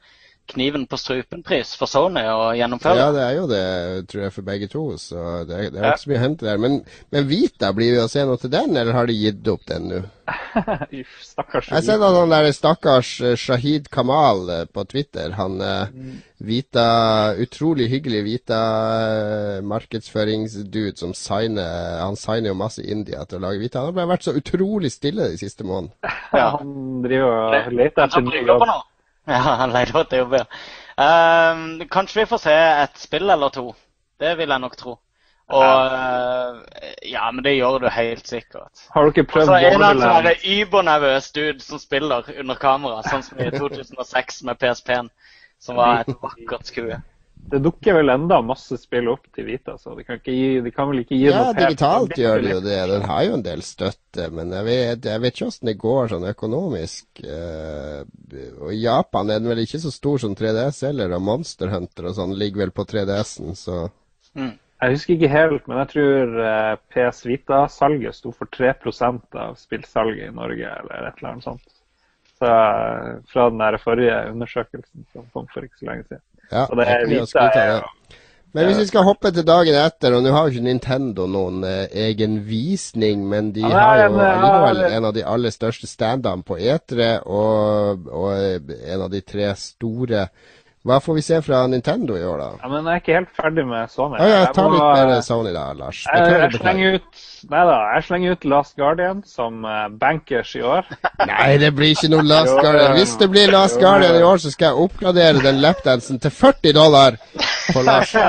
[0.47, 2.99] kniven på strupen-pris for Sony å gjennomføre.
[2.99, 3.63] Ja, det er jo det,
[4.11, 4.83] tror jeg, for begge to.
[5.01, 6.61] Så det, er- det er ikke så mye å hente der.
[6.63, 6.77] Men,
[7.13, 9.91] men Vita, blir vi å se noe til den, eller har de gitt opp den
[9.91, 10.03] nå?
[10.99, 11.69] Uff, Stakkars.
[11.71, 16.17] Jeg ser han der stakkars eh, Shahid Kamal eh, på Twitter, han mm.
[16.47, 18.59] Vita, utrolig hyggelig Vita
[18.97, 23.81] eh, markedsføringsdude som signer Han signer jo masse India til å lage Vita.
[23.81, 26.13] Han har bare vært så utrolig stille de siste månedene.
[26.35, 28.77] Ja, han driver og leter etter Han ny jobber.
[29.35, 30.45] Ja, han leter etter jobb, ja.
[31.03, 32.53] Ehm, kanskje vi får se
[32.83, 33.65] et spill eller to.
[34.19, 34.95] Det vil jeg nok tro.
[35.47, 35.63] Og
[35.93, 36.57] uh,
[37.07, 38.81] Ja, men det gjør du helt sikkert.
[38.95, 40.43] Har dere Og prøvd så er det en sånn Borderlands?
[40.43, 45.09] übernervøs dude som spiller under kamera, sånn som i 2006 med PSP-en,
[45.59, 46.99] som var et vakkert skue.
[47.47, 50.71] Det dukker vel enda masse spill opp til Vita, så de kan, ikke gi, de
[50.75, 52.79] kan vel ikke gi Ja, noe pep- digitalt gjør det jo det.
[52.91, 56.11] Den har jo en del støtte, men jeg vet, jeg vet ikke åssen det går
[56.11, 57.07] sånn økonomisk.
[57.23, 58.01] Eh,
[58.59, 62.09] og I Japan er den vel ikke så stor som 3DS heller, og Monster Hunter
[62.11, 63.87] og sånn ligger vel på 3DS-en, så
[64.37, 64.51] Mm.
[64.77, 68.75] Jeg husker ikke helt, men jeg tror eh, PS Vita-salget sto for 3
[69.41, 71.63] av spillsalget i Norge, eller et eller annet sånt.
[72.37, 76.21] Så, eh, fra den der forrige undersøkelsen som kom for ikke så lenge siden.
[76.51, 76.65] Ja.
[76.65, 77.85] Og det er Vita er
[78.55, 81.61] Men hvis vi skal hoppe til dagen etter, og nå har jo ikke Nintendo noen
[81.67, 85.89] eh, egen visning, men de Ja, har jo ja, allikevel en av de aller største
[85.89, 90.29] stand-up på E3, og, og en av de tre store
[90.87, 92.49] Hva får vi se fra Nintendo i år, da?
[92.63, 94.17] Ja, men jeg er ikke helt ferdig med Sony.
[94.21, 96.03] Ja, ja, Jeg ta må- litt mer Sony da, Lars.
[96.07, 100.55] Jeg, Beklager, jeg slenger ut Nei da, jeg slenger ut Last Guardian som eh, bankers
[100.57, 100.87] i år.
[101.29, 102.95] Nei, det blir ikke noe Last Guardian.
[102.97, 106.31] Hvis det blir Last jo, Guardian i år, så skal jeg oppgradere den lapdansen til
[106.33, 107.19] 40 dollar
[107.73, 108.15] for Lars.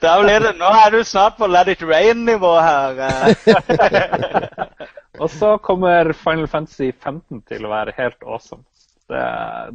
[0.00, 3.02] Da blir det, nå er du snart på Let it rain-nivå her.
[3.04, 4.30] eh.
[5.20, 8.62] Og så kommer Final Fantasy 15 til å være helt awesome.
[9.10, 9.26] Det,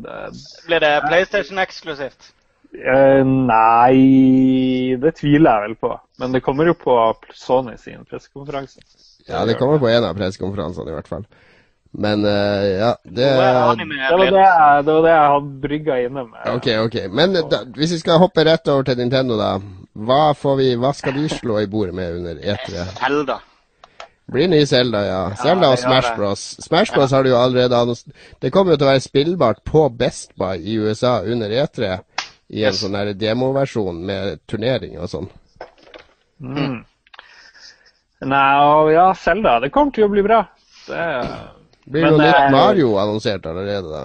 [0.06, 0.20] det
[0.68, 2.32] Blir det PlayStation eksklusivt?
[2.76, 5.92] Uh, Nei, det tviler jeg vel på.
[6.20, 6.96] Men det kommer jo på
[7.36, 8.82] Sony sin pressekonferanse.
[9.28, 11.26] Ja, det kommer på en av pressekonferansene i hvert fall.
[11.96, 16.26] Men uh, ja, det Det var det, jeg- det, var det jeg hadde brygga inne
[16.28, 16.42] med.
[16.52, 16.98] Ok, ok.
[17.16, 19.54] Men da, hvis vi skal hoppe rett over til Nintendo, da.
[19.96, 22.84] Hva, får vi, hva skal de slå i bordet med under E3?
[23.00, 23.38] Zelda.
[24.32, 25.20] Blir ny Zelda, ja.
[25.38, 26.16] Zelda og Smash.
[26.18, 26.44] Bros.
[26.66, 28.06] Smash Bros har du jo allerede annons...
[28.42, 31.92] Det kommer jo til å være spillbart på Best Buy i USA under E3.
[32.50, 32.82] I en Yes.
[32.84, 35.30] sånn demoversjon med turnering og sånn.
[36.42, 36.84] Mm.
[38.26, 39.60] Nei, og ja, Selda.
[39.64, 40.42] Det kommer til å bli bra.
[40.88, 41.06] Det,
[41.90, 44.04] Blir jo nytt eh, Mario annonsert allerede, da.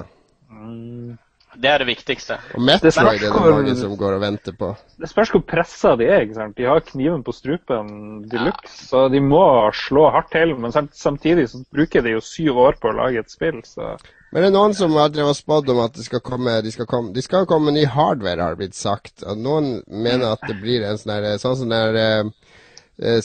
[0.52, 1.18] mm,
[1.58, 2.36] Det er det viktigste.
[2.54, 4.70] Og Metroid er det mange som går og venter på.
[5.02, 6.22] det spørs hvor pressa de er.
[6.22, 6.56] ikke sant?
[6.56, 9.42] De har kniven på strupen de luxe, så de må
[9.74, 10.54] slå hardt til.
[10.54, 13.96] Men samtidig så bruker de jo syv år på å lage et spill, så
[14.30, 16.86] Men det er noen som har drevet spådd om at det skal komme, de skal
[16.86, 19.24] komme De skal komme ny hardware, har det blitt sagt.
[19.26, 22.30] Og noen mener at det blir en sånn Sånn som der eh, eh,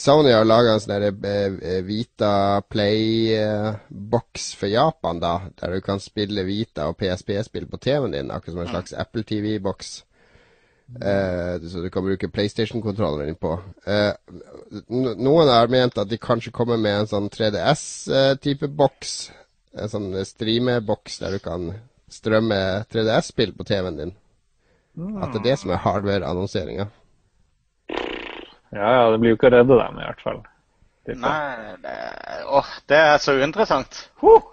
[0.00, 5.34] Sony har laga en sånn eh, Vita Play-boks for Japan, da.
[5.60, 8.32] Der du kan spille Vita og PSP-spill på TV-en din.
[8.32, 9.90] Akkurat som en slags Apple TV-boks.
[11.00, 13.58] Eh, så du kan bruke PlayStation-kontrolleren din på.
[13.84, 14.12] Eh,
[14.88, 19.16] noen har ment at de kanskje kommer med en sånn 3DS-type boks.
[19.76, 21.72] En sånn streameboks der du kan
[22.08, 22.60] strømme
[22.92, 24.14] 3DS-spill på TV-en din.
[25.20, 26.86] At det er det som er hardware-annonseringa.
[28.74, 30.40] Ja, ja, det blir jo ikke å redde dem, i hvert fall.
[31.06, 31.22] Tipper.
[31.22, 31.96] Nei, det,
[32.50, 34.06] åh, det er så uinteressant.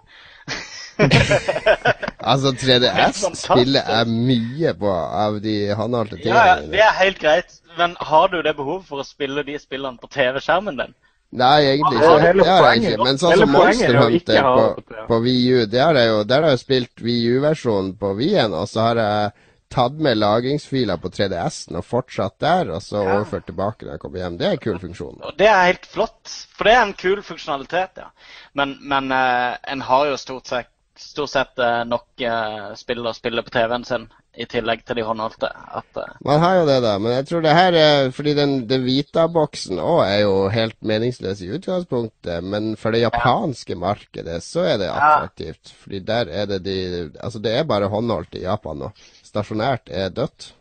[2.23, 7.55] Altså, 3DS-spillet er mye på av de håndholdte Ja, ja, det er helt greit.
[7.79, 10.93] Men har du det behovet for å spille de spillene på TV-skjermen din?
[11.33, 12.17] Nei, egentlig ikke.
[12.21, 13.05] hele Det har jeg ikke.
[13.07, 16.53] Men sånn som er Monster Hunter på, på VU, der har jeg jo, der har
[16.53, 19.33] jeg spilt VU-versjonen på Wien, og så har jeg
[19.73, 24.23] tatt med lagringsfiler på 3DS-en og fortsatt der, og så overført tilbake når jeg kommer
[24.23, 24.37] hjem.
[24.39, 25.21] Det er en kul funksjon.
[25.23, 28.11] Og det er helt flott, for det er en kul funksjonalitet, ja.
[28.59, 30.69] Men, men uh, en har jo stort sett,
[30.99, 35.03] stort sett uh, nok uh, spill å spille på TV-en sin, i tillegg til de
[35.05, 35.49] håndholdte.
[35.77, 36.93] At, Man har jo det, da.
[37.01, 41.43] Men jeg tror det her er Fordi den, den Vita-boksen òg er jo helt meningsløs
[41.45, 42.41] i utgangspunktet.
[42.41, 45.75] Men for det japanske markedet så er det attraktivt.
[45.83, 46.77] Fordi der er det de
[47.19, 48.89] Altså, det er bare håndholdt i Japan nå.
[49.33, 50.51] Stasjonært er dødt.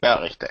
[0.00, 0.48] er riktig.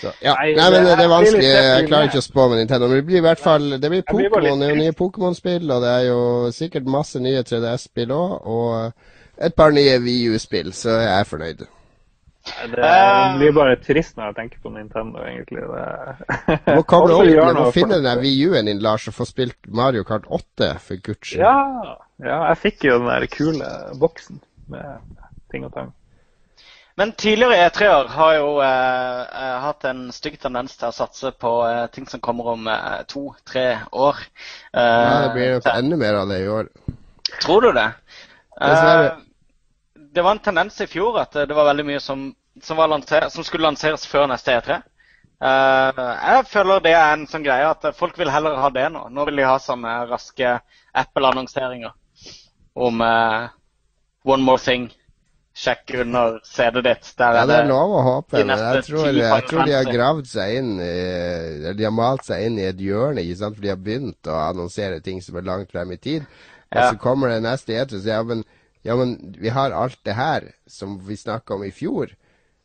[0.00, 0.32] Så, ja.
[0.40, 1.48] Nei, Nei, men det det er vanskelig.
[1.48, 2.88] Jeg klarer ikke å spå med Nintendo.
[2.88, 5.84] Men det blir i hvert fall Det blir Pokémon, det er jo nye Pokémon-spill, og
[5.84, 6.20] det er jo
[6.56, 8.34] sikkert masse nye 3DS-spill òg.
[8.56, 11.64] Og et par nye VU-spill, så jeg er fornøyd.
[11.64, 15.64] Det det blir bare trist når jeg tenker på Nintendo, egentlig.
[15.64, 16.56] Det...
[16.66, 20.04] Du må koble opp, du må finne den VU-en din, Lars, og få spilt Mario
[20.08, 21.44] Kart 8, for guds skyld.
[21.44, 23.70] Ja, ja, jeg fikk jo den der kule
[24.00, 24.40] boksen
[24.72, 25.20] med
[25.52, 25.94] ting og tang.
[26.96, 31.50] Men tidligere E3-er har jo eh, eh, hatt en stygg tendens til å satse på
[31.66, 34.20] eh, ting som kommer om eh, to-tre år.
[34.70, 36.70] Eh, Ja, det blir nok enda mer av det i år.
[37.42, 37.88] Tror du det?
[38.60, 39.08] Dessverre.
[39.10, 42.28] Eh, det var en tendens i fjor at det var veldig mye som,
[42.62, 44.78] som, var lanser, som skulle lanseres før neste E3.
[45.42, 49.08] Eh, jeg føler det er en sånn greie at folk vil heller ha det nå.
[49.10, 50.60] Nå vil de ha sånne raske
[50.94, 51.90] Apple-annonseringer
[52.78, 53.48] om eh,
[54.24, 54.86] One more thing.
[55.54, 57.10] Sjekk under CD-et ditt.
[57.18, 60.26] Der Ja, det er lov å håpe, men jeg tror, jeg tror de har gravd
[60.26, 63.54] seg inn i, De har malt seg inn i et hjørne, ikke sant?
[63.54, 66.26] for de har begynt å annonsere ting som er langt frem i tid.
[66.74, 66.90] Og Ja.
[66.90, 68.42] så kommer det neste etter og sier ja, men,
[68.82, 72.10] ja, men vi har alt det her som vi snakka om i fjor.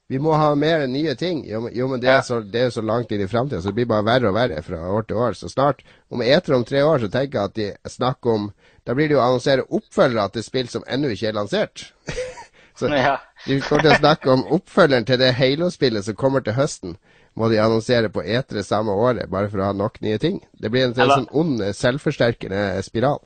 [0.09, 1.43] Vi må ha mer nye ting.
[1.45, 3.69] Jo, men- jo men det er, så, det er så langt inn i framtida, så
[3.69, 5.33] det blir bare verre og verre fra år til år.
[5.37, 8.51] Så snart, om etter om tre år, så tenker jeg at de snakker om
[8.87, 11.91] Da blir det jo å annonsere oppfølgere til spill som ennå ikke er lansert.
[12.79, 13.17] så Ja.
[13.45, 16.97] vi kommer til å snakke om oppfølgeren til det Halo-spillet som kommer til høsten.
[17.37, 20.39] Må de annonsere på etere samme året, bare for å ha nok nye ting.
[20.59, 23.19] Det blir en, en sånn ond, eh, selvforsterkende spiral.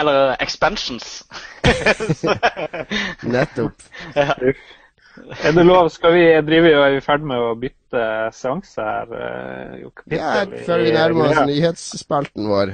[0.00, 1.24] Eller expansions.
[3.22, 3.82] Nettopp.
[4.16, 5.90] Er det lov?
[5.92, 9.10] Skal vi drive og er vi ferd med å bytte seanse her?
[9.12, 12.72] eh, kapittel Ja, før vi nærmer oss nyhetsspalten vår.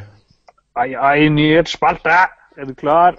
[0.77, 2.19] Ai, ai, nyhetsspalte!
[2.57, 3.17] Er du klar?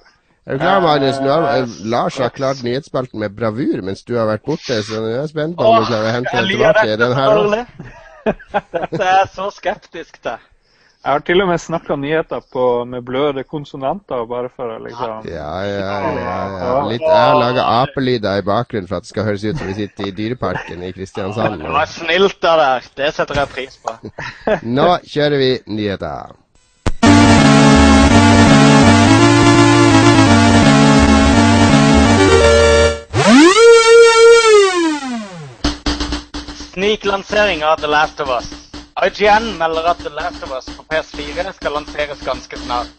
[0.48, 1.18] Er du klar, Magnus?
[1.20, 5.10] Nå har, Lars har klart nyhetsspalten med bravur mens du har vært borte, så nå
[5.10, 7.66] er jeg spent på om du klarer å hente den tilbake i den her også.
[8.78, 10.46] Dette er jeg så skeptisk til.
[11.04, 15.28] Jeg har til og med snakka nyheter på, med bløde konsonanter, bare for å liksom
[15.30, 16.72] Ja, ja, ja, ja.
[16.90, 19.78] Litt, jeg har laga apelyder i bakgrunnen for at det skal høres ut som vi
[19.84, 21.62] sitter i Dyreparken i Kristiansand.
[21.64, 22.92] Det var snilt av deg.
[23.04, 23.96] Det setter jeg pris på.
[24.80, 26.36] Nå kjører vi nyheter.
[36.78, 38.50] Sniklansering av The Last of Us.
[39.06, 42.94] IGN melder at The Last of Us på PS4 skal lanseres ganske snart.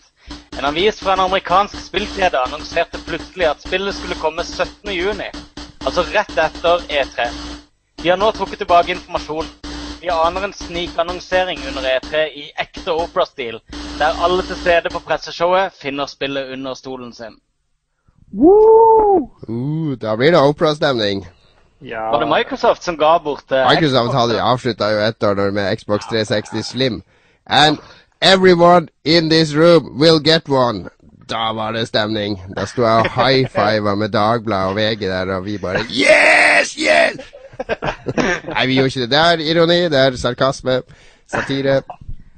[0.59, 5.39] En avis fra en amerikansk spillkjede annonserte plutselig at spillet skulle komme 17.6,
[5.87, 7.29] altså rett etter E3.
[8.03, 9.47] De har nå trukket tilbake informasjon.
[10.03, 13.62] Vi aner en snikannonsering under E3 i ekte Opera-stil,
[14.03, 17.39] der alle til stede på presseshowet finner spillet under stolen sin.
[18.35, 19.29] Woo!
[19.47, 21.29] Uh, da blir det Opera-stemning.
[21.81, 22.11] Ja.
[22.11, 24.14] Var det Microsoft som ga bort uh, Microsoft Xbox?
[24.14, 27.03] hadde avslutta jo ett år med Xbox 360 Slim.
[27.47, 27.79] And
[28.20, 30.91] everyone in this room will get one.
[31.29, 32.43] Da var det stemning.
[32.57, 36.74] Da sto jeg og high-fiva med Dagbladet og VG der, og vi bare Yes!
[36.74, 37.20] Yes!
[38.55, 39.11] Nei, vi gjorde ikke det.
[39.11, 40.81] Det er ironi, det er sarkasme,
[41.31, 41.83] satire.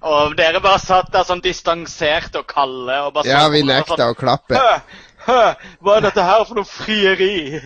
[0.01, 4.15] Og dere bare satt der sånn distansert og kalde og bare Ja, vi nekta sånn,
[4.15, 4.57] å klappe.
[4.57, 5.41] Hø, hø,
[5.85, 7.61] hva er dette her for noe frieri?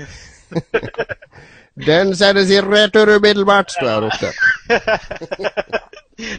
[1.75, 4.31] Den sendes i retur umiddelbart, sto jeg og ropte.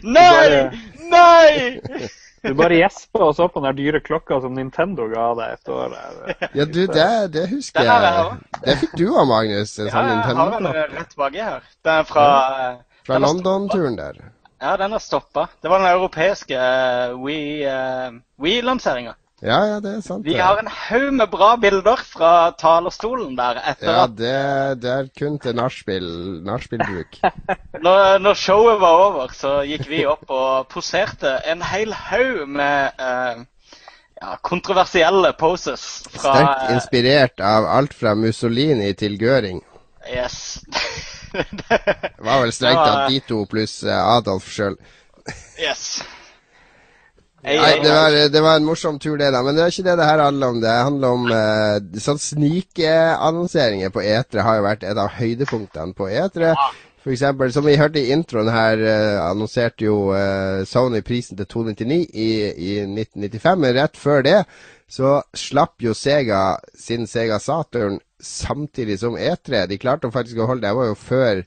[0.02, 0.70] nei!
[1.12, 2.08] Nei!
[2.46, 5.96] Du bare gjespa og så på den dyre klokka som Nintendo ga deg et år.
[6.54, 8.38] Ja, du, det, det husker det jeg jeg.
[8.62, 10.86] Det fikk du av Magnus, en Ja, sånn jeg har den Nintendo-klokke.
[10.94, 11.68] rett baki her.
[11.86, 12.70] Den er fra ja.
[13.06, 14.20] Fra er London-turen der.
[14.62, 15.48] Ja, den er stoppa.
[15.62, 16.58] Det var den europeiske
[17.12, 19.12] uh, Wii-lanseringa.
[19.44, 20.24] Ja, ja, det er sant.
[20.24, 24.30] Vi har en haug med bra bilder fra talerstolen der etter Ja, at det,
[24.80, 26.06] det er kun til nachspiel,
[26.46, 27.18] nachspielbruk.
[27.84, 32.96] Når, når showet var over, så gikk vi opp og poserte en hel haug med
[32.96, 33.44] eh,
[34.22, 35.84] ja, kontroversielle poses
[36.16, 39.60] fra Sterkt inspirert av alt fra Mussolini til Göring.
[40.06, 40.62] eh, Yes.
[41.36, 44.78] Det var vel strengt tatt de to pluss eh, Adolf sjøl.
[45.60, 46.00] yes.
[47.46, 49.42] Nei, det var, det var en morsom tur, det, da.
[49.46, 50.58] Men det er ikke det det her handler om.
[50.64, 56.08] Det handler om uh, sånn snikeannonseringer på etere har jo vært et av høydepunktene på
[56.10, 56.56] etere.
[57.04, 61.46] For eksempel, som vi hørte i introen her, uh, annonserte jo uh, Sony prisen til
[61.54, 63.62] 299 i, i 1995.
[63.62, 64.40] Men rett før det
[64.90, 69.68] så slapp jo Sega sin Sega Saturn samtidig som E3.
[69.70, 71.46] De klarte faktisk å holde Det var jo før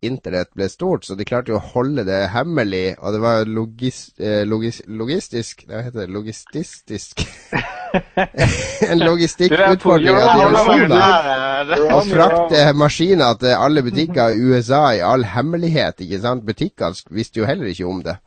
[0.00, 2.94] Internett ble stort, så de klarte jo å holde det hemmelig.
[3.02, 6.12] Og det var logis, eh, logis, logistisk Hva heter det?
[6.14, 7.24] Logistisk
[8.92, 11.72] En logistikkutfordring av dimensjoner.
[11.96, 16.46] Å frakte maskiner til alle butikker i USA i all hemmelighet, ikke sant?
[16.46, 18.18] Butikkene visste jo heller ikke om det.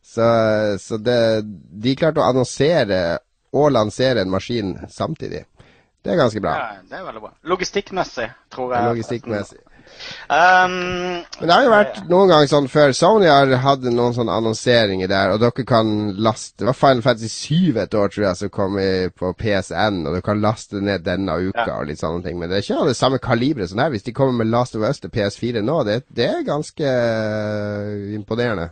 [0.00, 0.24] Så,
[0.80, 3.18] så det, de klarte å annonsere
[3.52, 5.44] og lansere en maskin samtidig.
[6.04, 6.54] Det er ganske bra.
[6.56, 7.32] Ja, det er veldig bra.
[7.52, 8.92] Logistikkmessig, tror jeg.
[8.92, 9.58] Logistikkmessig.
[10.28, 12.92] Um, Men det har jo vært noen ganger sånn før.
[12.96, 17.28] Sony har hatt noen sånne annonseringer der, og dere kan laste Det var Final Fantasy
[17.28, 21.04] 7 et år, tror jeg, som kom i, på PSN, og du kan laste ned
[21.06, 21.78] denne uka Ja.
[21.80, 22.38] og litt sånne ting.
[22.38, 23.90] Men det er ikke av det samme kaliberet som her.
[23.94, 28.14] Hvis de kommer med Last of Us til PS4 nå, det, det er ganske eh,
[28.14, 28.70] imponerende.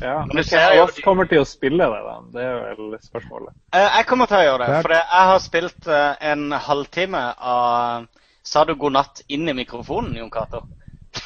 [0.00, 2.18] Ja, Men oss de- kommer til å spille det, da?
[2.32, 3.54] Det er vel spørsmålet.
[3.72, 4.82] Eh, Jeg kommer til å gjøre det.
[4.84, 8.06] For jeg har spilt eh, en halvtime av
[8.48, 10.62] Sa du god natt inn i mikrofonen, Jon Cato?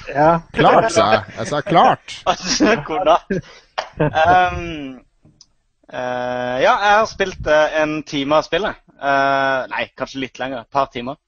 [0.08, 1.34] Ja, Klart, sa jeg.
[1.38, 2.14] Jeg sa klart.
[2.32, 3.50] Altså, god natt.
[4.02, 4.64] Um,
[5.92, 8.80] uh, ja, jeg har spilt uh, en time av spillet.
[8.96, 10.64] Uh, nei, kanskje litt lenger.
[10.64, 11.20] Et par timer.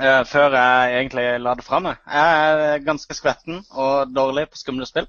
[0.00, 1.98] Eh, før jeg egentlig la det fra meg.
[2.08, 5.04] Jeg er ganske skvetten og dårlig på skumle spill.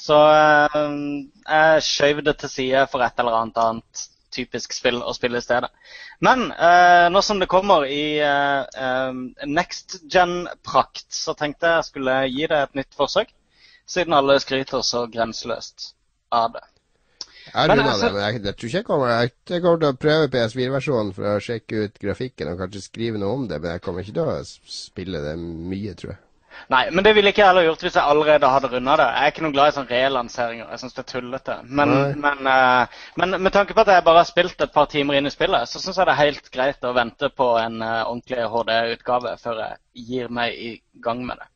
[0.00, 5.40] Så jeg skjøv det til side for et eller annet annet typisk spill å spille
[5.40, 5.70] i stedet.
[6.24, 9.14] Men eh, nå som det kommer i eh,
[9.46, 13.32] next gen-prakt, så tenkte jeg skulle gi det et nytt forsøk.
[13.86, 15.92] Siden alle skryter så grenseløst
[16.32, 16.64] av det.
[17.54, 19.88] Jeg Men altså- det, men jeg, jeg tror ikke jeg kommer jeg, jeg kommer til
[19.88, 23.76] å prøve PS4-versjonen for å sjekke ut grafikken og kanskje skrive noe om det, men
[23.76, 26.22] jeg kommer ikke til å spille det mye, tror jeg.
[26.72, 29.06] Nei, men det ville ikke jeg heller gjort hvis jeg allerede hadde runda det.
[29.12, 30.68] Jeg er ikke noe glad i sånne relanseringer.
[30.70, 31.56] Jeg syns det er tullete.
[31.80, 35.18] Men, men, uh, men med tanke på at jeg bare har spilt et par timer
[35.18, 38.04] inn i spillet, så syns jeg det er helt greit å vente på en uh,
[38.04, 40.70] ordentlig HD-utgave før jeg gir meg i
[41.04, 41.50] gang med det.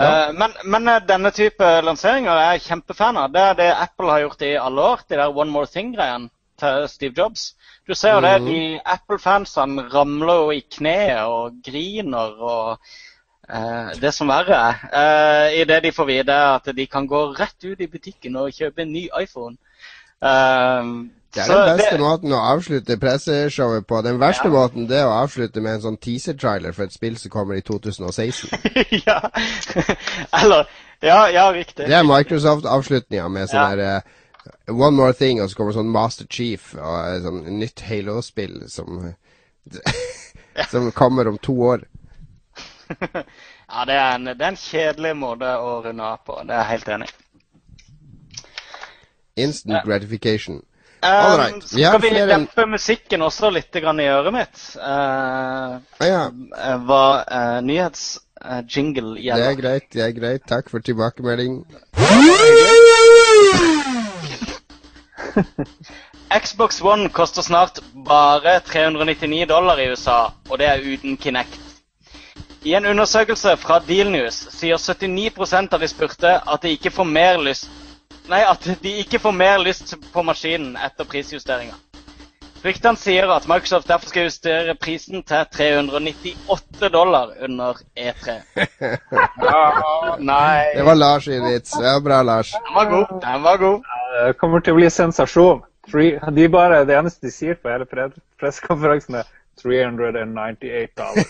[0.00, 0.10] Ja.
[0.12, 3.32] Uh, men, men denne type lanseringer er jeg kjempefan av.
[3.34, 5.02] Det er det Apple har gjort i alle år.
[5.08, 6.30] De der One More Thing-greiene
[6.62, 7.52] til Steve Jobs.
[7.88, 8.46] Du ser jo det, Mhm.
[8.46, 12.78] de Apple-fansene ramler jo i kneet og griner og
[14.00, 17.80] det som verre er, uh, idet de får vite at de kan gå rett ut
[17.80, 19.56] i butikken og kjøpe en ny iPhone.
[20.22, 20.92] Eh,
[21.34, 24.02] Det er den beste det- måten å avslutte presseshowet på.
[24.04, 24.50] Den verste Ja.
[24.50, 27.60] måten det er å avslutte med en sånn teaser-trailer for et spill som kommer i
[27.60, 28.50] 2016.
[29.06, 29.20] ja.
[30.42, 30.66] Eller
[31.02, 31.86] Ja, ja, riktig.
[31.88, 33.76] Det er Microsoft-avslutninga med sånn Ja.
[33.76, 34.00] der eh,
[34.68, 39.14] One More Thing, og så kommer sånn Master Chief og sånn nytt Halo-spill som
[40.70, 41.84] Som kommer om to år.
[43.72, 46.38] ja, det er, en, det er en kjedelig måte å runde av på.
[46.46, 47.10] Det er jeg helt enig.
[49.36, 49.82] Instant Ja.
[49.86, 50.60] gratification.
[51.02, 51.64] Um, All right.
[51.66, 54.60] skal vi dempe musikken også litt grann i øret mitt.
[54.76, 56.20] Uh, Ah, ja,
[56.86, 59.48] hva uh, nyhetsjingle det gjelder.
[59.48, 59.88] er greit.
[59.92, 60.44] Det er greit.
[60.46, 61.64] Takk for tilbakemelding.
[66.42, 71.58] Xbox One koster snart bare 399 dollar i USA, og det er uten Kinect.
[72.64, 77.40] I en undersøkelse fra Dealnews sier 79% av de spurte at de ikke får mer
[77.42, 77.70] lyst
[78.30, 81.74] Nei, at de ikke får mer lyst på maskinen etter prisjusteringa.
[82.62, 88.36] Ryktene sier at Microsoft derfor skal justere prisen til 398 dollar under E3.
[89.42, 91.74] Ja, nei Det var Lars sin vits.
[91.82, 92.54] Ja, bra, Lars.
[92.54, 93.12] Den var god.
[93.26, 93.90] Den var god.
[94.14, 95.64] Det kommer til å bli sensasjon.
[95.90, 97.90] De bare, det eneste de sier på hele
[98.38, 101.24] pressekonferansen, er 398 dollar.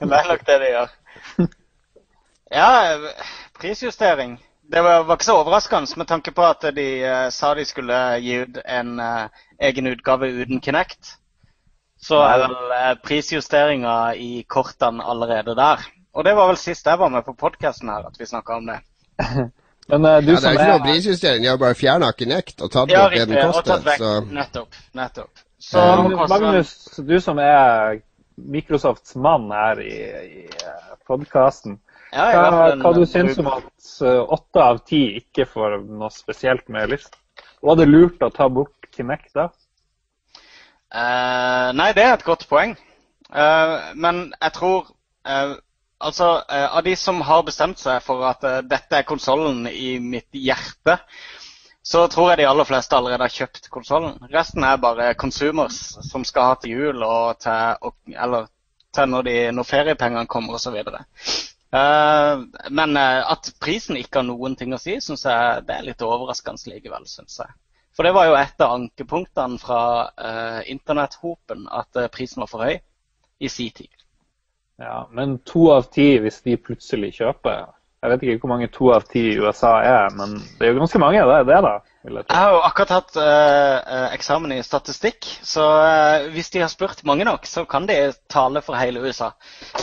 [0.00, 0.88] Det er nok det de gjør.
[2.52, 2.98] Ja,
[3.60, 4.40] prisjustering.
[4.72, 7.96] Det var, var ikke så overraskende med tanke på at de uh, sa de skulle
[8.24, 9.26] gi ut en uh,
[9.60, 11.16] egen utgave uten Kinect.
[12.02, 15.84] Så er vel uh, prisjusteringa i kortene allerede der.
[16.14, 18.66] Og det var vel sist jeg var med på podkasten her at vi snakka om
[18.72, 18.78] det.
[19.90, 21.44] Men uh, du Ja, det er som ikke er noe prisjustering.
[21.44, 23.72] De har bare fjerna Kinect og tatt Ja, bort det den kostet.
[23.72, 23.96] koster.
[23.98, 24.80] Så Nettopp.
[24.94, 25.44] Nettopp.
[25.72, 25.96] Ja.
[26.18, 26.72] koster Magnus,
[27.06, 28.00] du som er
[28.36, 29.96] Microsofts mann her i,
[30.42, 30.48] i
[31.06, 31.78] podkasten.
[32.12, 36.10] ja, Hva, en- hva du syns om at eh, åtte av ti ikke får noe
[36.10, 37.14] spesielt med lyst?
[37.62, 39.48] Var det lurt å ta bort Kinect da?
[40.92, 42.74] Eh, nei, det er et godt poeng.
[43.32, 44.90] Eh, men jeg tror
[45.24, 45.54] eh,
[46.02, 50.00] Altså, eh, av de som har bestemt seg for at eh, dette er konsollen i
[50.02, 50.96] mitt hjerte,
[51.82, 54.18] så tror jeg de aller fleste allerede har kjøpt konsollen.
[54.30, 55.80] Resten er bare consumers
[56.10, 58.46] som skal ha til jul og til, og, eller
[58.94, 60.78] til når, de, når feriepengene kommer osv.
[61.72, 65.86] Uh, men eh, at prisen ikke har noen ting å si, syns jeg det er
[65.88, 67.08] litt overraskende likevel.
[67.08, 67.54] Synes jeg.
[67.96, 72.64] For det var jo et av ankepunktene fra uh, internetthopen, at eh, prisen var for
[72.64, 72.78] høy
[73.42, 73.90] i sin tid.
[74.80, 77.66] Ja, Men to av ti hvis de plutselig kjøper
[78.02, 80.80] Jeg vet ikke hvor mange to av ti i USA er, men det er jo
[80.80, 81.22] ganske mange.
[81.22, 81.74] Det er det, da.
[82.02, 86.58] Jeg Jeg har jo akkurat hatt eh, eh, eksamen i statistikk, så uh, hvis de
[86.58, 87.94] har spurt mange nok, så kan de
[88.30, 89.28] tale for hele USA.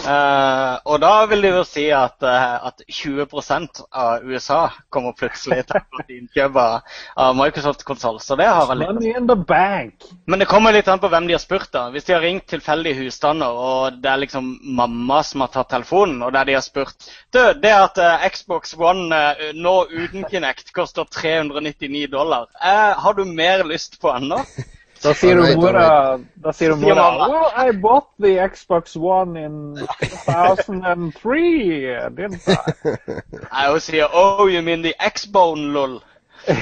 [0.03, 6.17] Uh, og da vil det jo si at, at 20% av USA kommer plutselig til
[6.17, 10.09] innkjøp av Microsoft-konsoll, så det har vel litt Money in the bank!
[10.27, 11.71] Men det kommer litt an på hvem de har spurt.
[11.71, 11.87] da.
[11.93, 16.19] Hvis de har ringt tilfeldige husstander, og det er liksom mamma som har tatt telefonen,
[16.25, 17.99] og der de har spurt Du, det at
[18.33, 19.23] Xbox One
[19.55, 24.43] nå uten Kinect koster 399 dollar, eh, har du mer lyst på ennå?
[24.99, 27.03] Da sier hun mora, da sier hun mora.
[27.31, 29.77] Well, I bought the Xbox One in
[30.25, 32.57] 2003, didn't I?
[33.55, 36.01] Jeg jo sier Oh, you mean the X-bone, lol.
[36.49, 36.55] Nei,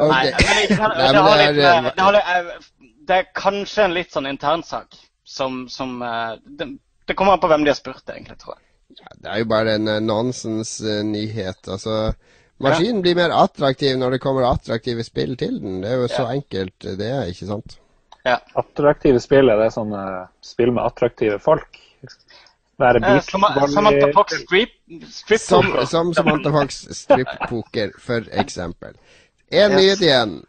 [0.00, 2.48] men Nei, det, er,
[3.10, 4.96] eh, kanskje en litt sånn internsak
[5.26, 6.70] som, som eh, det,
[7.04, 8.64] det kommer an på hvem de har spurt, egentlig, tror jeg.
[9.20, 11.68] Det er jo bare en eh, nonsens-nyhet.
[11.68, 12.12] Altså,
[12.60, 15.80] maskinen blir mer attraktiv når det kommer attraktive spill til den.
[15.82, 16.34] Det er jo så Ja.
[16.36, 17.78] enkelt eh, det er, ikke sant?
[18.56, 21.78] Attraktive spill, er det sånne spill med attraktive folk?
[22.80, 24.70] Være Eh, som- Samantha Fox strip,
[25.10, 25.84] strip Som, poker.
[25.86, 28.94] som Samantha Fox strip-poker, for eksempel.
[29.52, 29.80] En Yes.
[29.80, 30.44] nyhet igjen.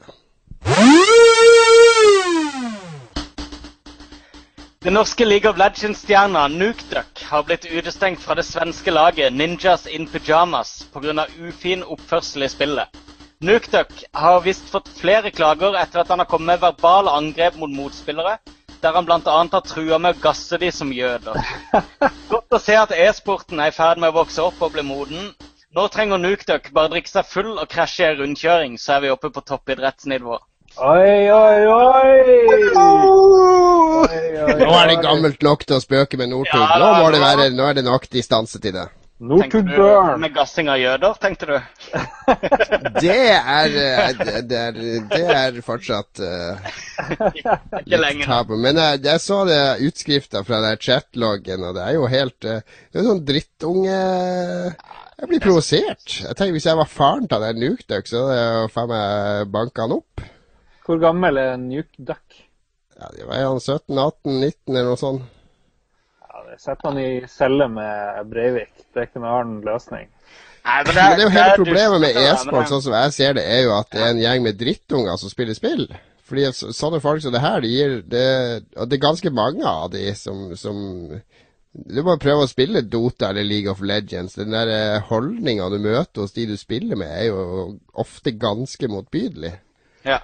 [4.83, 10.07] Den norske League of Legends-stjerna Nukeduck har blitt utestengt fra det svenske laget Ninjas in
[10.09, 11.27] Pyjamas pga.
[11.37, 12.89] ufin oppførsel i spillet.
[13.45, 17.69] Nukeduck har visst fått flere klager etter at han har kommet med verbale angrep mot
[17.69, 18.39] motspillere,
[18.81, 19.21] der han bl.a.
[19.53, 21.37] har trua med å gasse de som jøder.
[22.33, 25.29] Godt å se at e-sporten er i ferd med å vokse opp og bli moden.
[25.77, 29.29] Nå trenger Nukeduck bare drikke seg full og krasje i rundkjøring, så er vi oppe
[29.29, 30.41] på toppidrettsnivå.
[30.79, 32.19] Oi, oi, oi!
[32.79, 36.63] Oi, oi, Nå er det gammelt nok til å spøke med Northug.
[36.63, 38.87] Ja, Nå, må det være, nå er det nok distanse til det.
[39.21, 40.15] Northug Burn!
[40.23, 41.53] med gassing av jøder, tenkte du?
[43.03, 44.79] Det er eh, Det, er,
[45.11, 46.71] det er fortsatt uh,
[47.85, 48.55] litt tabu.
[48.55, 52.63] Men jeg, jeg så det utskrifta fra den chatloggen, og det er jo helt uh,
[52.63, 56.07] Det er sånn drittunge Jeg blir provosert.
[56.23, 59.51] Jeg tenker Hvis jeg var faren til den Nukeduck, så hadde jeg jo faen meg
[59.53, 60.30] banka han opp.
[60.91, 62.41] Hvor gammel er Nuke Duck?
[62.99, 65.21] Ja, det var han 17-18-19 eller noe sånt.
[66.19, 68.73] Ja, det setter han i celle med Breivik.
[68.91, 70.09] Det er ikke noen annen løsning.
[70.61, 73.37] Nei, men Men det er jo hele er problemet med e-sport, sånn som jeg ser
[73.39, 75.85] det, er jo at det er en gjeng med drittunger som spiller spill.
[76.27, 78.27] Fordi sånne folk som det her, de gir det,
[78.75, 80.77] Og det er ganske mange av de som, som
[81.71, 84.35] Du må prøve å spille Dota eller League of Legends.
[84.35, 89.53] Den der holdninga du møter hos de du spiller med, er jo ofte ganske motbydelig.
[90.03, 90.19] Ja.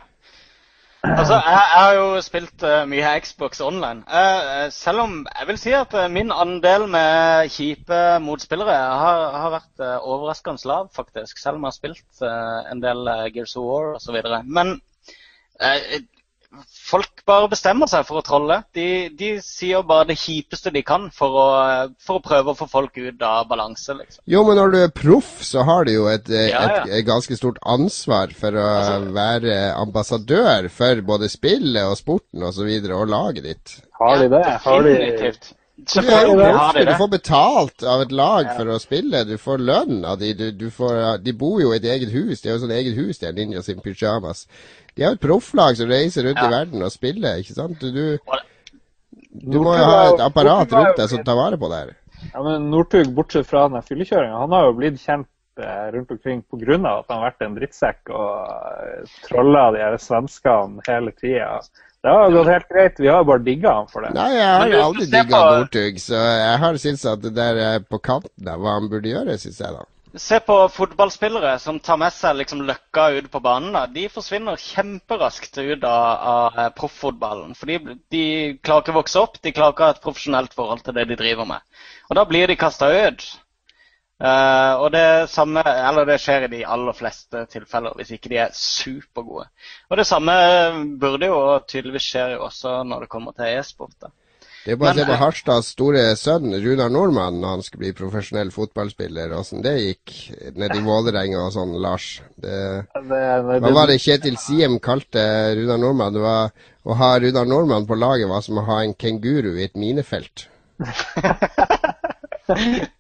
[1.15, 4.03] Altså, jeg, jeg har jo spilt uh, mye Xbox online.
[4.19, 9.53] Eh, selv om jeg vil si at uh, min andel med kjipe motspillere har, har
[9.55, 11.39] vært uh, overraskende lav, faktisk.
[11.39, 12.25] Selv om jeg har spilt
[12.73, 14.19] en del uh, Gears of War osv.
[14.43, 14.79] Men
[16.87, 18.61] folk bare bestemmer seg for å trolle.
[18.75, 21.45] De, de sier bare det kjipeste de kan for å,
[22.03, 24.23] for å prøve å få folk ut av balanse, liksom.
[24.29, 26.81] Jo, men når du er proff, så har du jo et, et, Ja, ja.
[26.85, 32.43] et, et ganske stort ansvar for å Altså- være ambassadør for både spillet og sporten
[32.43, 32.47] osv.
[32.47, 33.73] Og, så videre, og laget ditt.
[33.99, 34.43] Har de det?
[34.63, 35.51] Har de Definitivt.
[35.77, 38.53] Du, er jo proff, du får betalt av et lag Ja.
[38.57, 39.19] for å spille.
[39.29, 40.31] Du får lønn av de.
[40.33, 42.41] Du, du får, de bor jo i et eget hus.
[42.41, 44.47] Det er jo sånn eget hus, det er Ninja sin pyjamas.
[44.97, 46.47] De har et profflag som reiser rundt Ja.
[46.49, 47.79] i verden og spiller, ikke sant?
[47.79, 48.17] Du, du,
[49.53, 51.95] du må jo ha et apparat rundt deg som tar vare på det her.
[52.33, 55.29] Ja, men Northug, bortsett fra den fyllekjøringa, han har jo blitt kjent
[55.61, 56.73] eh, rundt omkring pga.
[56.97, 61.59] at han har vært en drittsekk og eh, trolla de her svenskene hele tida.
[62.07, 62.99] Det har gått helt greit.
[63.03, 64.13] Vi har bare digga han for det.
[64.15, 67.61] Nei, jeg har jo aldri digga på- Northug, så jeg har syntes at det der
[67.67, 69.85] er på kanten av hva han burde gjøre, syns jeg, da.
[70.17, 73.73] Se på fotballspillere som tar med seg liksom løkka ut på banen.
[73.75, 73.83] da.
[73.91, 77.51] De forsvinner kjemperaskt ut av, av eh, profffotballen.
[77.59, 78.23] For de, de
[78.63, 81.05] klarer ikke å vokse opp, de klarer ikke å ha et profesjonelt forhold til det
[81.11, 81.61] de driver med.
[82.09, 83.27] Og da blir de kasta ut.
[84.17, 88.39] Eh, og det samme, eller det skjer i de aller fleste tilfeller, hvis ikke de
[88.47, 89.45] er supergode.
[89.91, 90.33] Og det samme
[91.01, 94.09] burde jo tydeligvis skjer også når det kommer til e-sport.
[94.65, 97.93] Det er bare å se på Harstads store sønn, Runar Nordmann, når han skulle bli
[97.95, 100.15] profesjonell fotballspiller, åssen det gikk
[100.57, 102.07] nede i Vålerenga og sånn, Lars.
[102.35, 102.57] Det,
[102.97, 105.23] Det, det, hva var det Kjetil Siem kalte
[105.61, 106.17] Runar Nordmann?
[106.17, 106.51] Det var
[106.87, 110.49] Å ha Runar Nordmann på laget var som å ha en kenguru i et minefelt.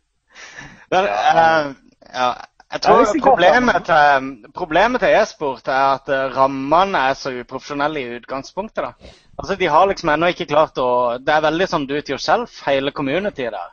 [0.93, 1.73] Men, uh,
[2.13, 2.29] ja,
[2.67, 4.25] jeg tror problemet til,
[4.55, 8.83] problemet til e-sport er at eh, rammene er så uprofesjonelle i utgangspunktet.
[8.83, 9.13] da.
[9.39, 12.59] Altså, De har liksom ennå ikke klart å Det er veldig sånn do it yourself,
[12.67, 13.71] hele communityet der.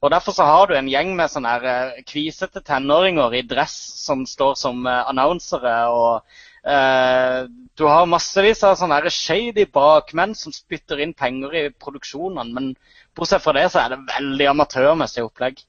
[0.00, 3.74] Og Derfor så har du en gjeng med sånne her, eh, kvisete tenåringer i dress
[4.04, 5.76] som står som eh, annonsere.
[5.90, 6.22] og
[6.62, 12.54] eh, Du har massevis av sånne her shady bakmenn som spytter inn penger i produksjonene.
[12.54, 12.76] Men
[13.16, 15.66] bortsett fra det så er det veldig amatørmessig opplegg.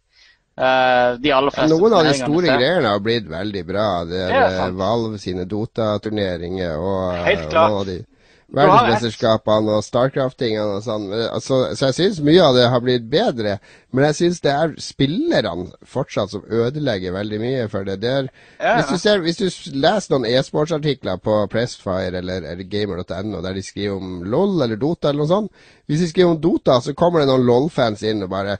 [0.57, 3.87] Eh, de aller fleste Noen av de store greiene har blitt veldig bra.
[4.09, 7.99] Det Det er, er eh, Valve sine Dota-turneringer og, Helt og de
[8.47, 11.09] verdensmesterskapene og Starcraft-tingene og sånn.
[11.11, 13.57] Altså, så jeg syns mye av det har blitt bedre.
[13.91, 17.99] Men jeg syns det er spillerne fortsatt som ødelegger veldig mye for det.
[18.01, 18.29] det er,
[18.61, 23.53] Ja, hvis, du ser, hvis du leser noen e-sportsartikler på Pressfire eller, eller gamer.no der
[23.53, 25.51] de skriver om LOL eller Dota eller noe sånt
[25.87, 28.57] Hvis de skriver om Dota, så kommer det noen LOL-fans inn og bare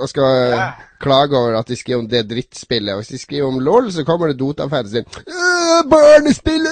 [0.00, 0.68] og skal Ja.
[1.00, 2.92] klage over at de skriver om det drittspillet.
[2.92, 5.06] Og hvis de skriver om LOL, så kommer det Dota-fansen inn.
[5.28, 6.70] «Øh, Barnespillet!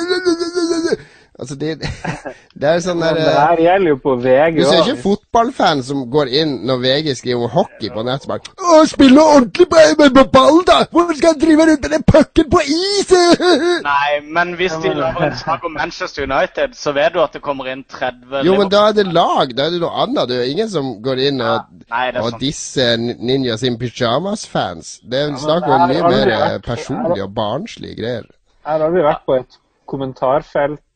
[1.38, 1.76] Altså, det,
[2.60, 5.82] det er sånn der det eh, her gjelder jo på VG Du ser ikke fotballfan
[5.86, 8.24] som går inn når VG skriver om hockey på nett.
[8.26, 10.80] bare, Å, spille ordentlig på, med, med ball, da!
[10.90, 13.12] Hvorfor skal han drive rundt med den pucken på is?
[13.86, 17.44] Nei, men hvis de lager en sak om Manchester United, så vet du at det
[17.46, 19.54] kommer inn 30 Jo, men da er det lag.
[19.54, 20.26] Da er det noe annet.
[20.32, 24.96] Det er jo ingen som går inn og, Nei, er og disser Ninja sin pyjamas-fans.
[25.06, 28.26] Det er snakk om mye mer personlig vært- personlige og barnslige greier.
[28.66, 29.58] Jeg har aldri vært på et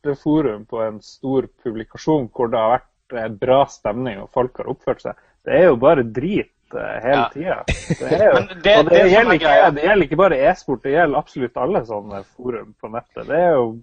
[0.03, 4.69] kommentarfeltforum på en stor publikasjon hvor det har vært eh, bra stemning og folk har
[4.73, 5.15] oppført seg.
[5.45, 7.29] Det er jo bare drit eh, hele Ja.
[7.33, 7.65] tida.
[7.99, 10.93] Det, jo- det- og det, det er gjelder ikke, det gjelder ikke bare e-sport, det
[10.97, 13.27] gjelder absolutt alle sånne forum på nettet.
[13.29, 13.79] Det er jo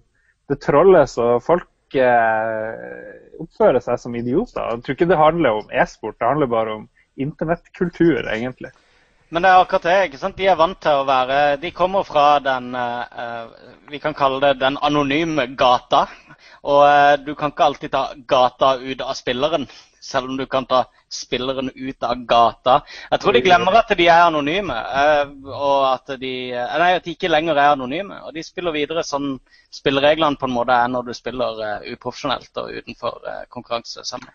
[0.50, 4.64] Det trolles, og folk eh, oppfører seg som idioter.
[4.72, 8.72] Jeg tror ikke det handler om e-sport, det handler bare om internettkultur, egentlig.
[9.30, 9.98] Men det er akkurat det.
[10.08, 10.38] ikke sant?
[10.38, 14.40] De er vant til å være De kommer fra den eh, eh, Vi kan kalle
[14.42, 16.08] det den anonyme gata.
[16.66, 19.68] Og eh, du kan ikke alltid ta gata ut av spilleren,
[20.02, 22.80] selv om du kan ta spilleren ut av gata.
[23.12, 24.76] Jeg tror de glemmer at de er anonyme,
[25.46, 26.34] og at de,
[26.82, 28.18] nei, at de ikke lenger er anonyme.
[28.26, 29.32] Og de spiller videre sånn
[29.72, 31.64] spillereglene på en måte er når du spiller
[31.94, 34.28] uprofesjonelt og utenfor konkurranse sammen.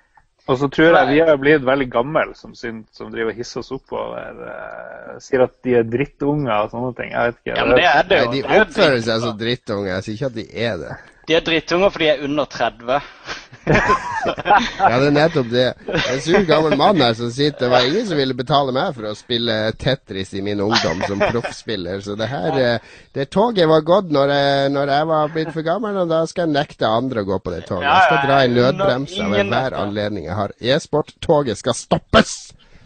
[0.45, 3.63] Og så tror jeg vi har blitt veldig gamle som, syn- som driver og hisser
[3.63, 4.35] oss oppover.
[4.45, 7.09] Uh, sier at de er drittunger og sånne ting.
[7.15, 7.55] Jeg vet ikke.
[7.57, 9.89] Ja, men det er det Nei, de er jo oppfører seg som drittunger.
[9.95, 10.97] Jeg sier ikke at de er det.
[11.26, 13.01] De er drittunger fordi de er under 30.
[14.26, 15.63] Ja, det er nettopp det.
[15.89, 19.09] En sur gammel mann her som sitter Det var ingen som ville betale meg for
[19.09, 22.01] å spille Tetris i min ungdom som proffspiller.
[22.05, 24.34] Så det her eh, Det toget var gått når
[24.73, 27.53] når jeg var blitt for gammel, og da skal jeg nekte andre å gå på
[27.53, 27.86] det toget.
[27.86, 30.53] Jeg skal dra i nødbremsa ved hver anledning jeg har.
[30.61, 32.36] E-sport-toget skal stoppes!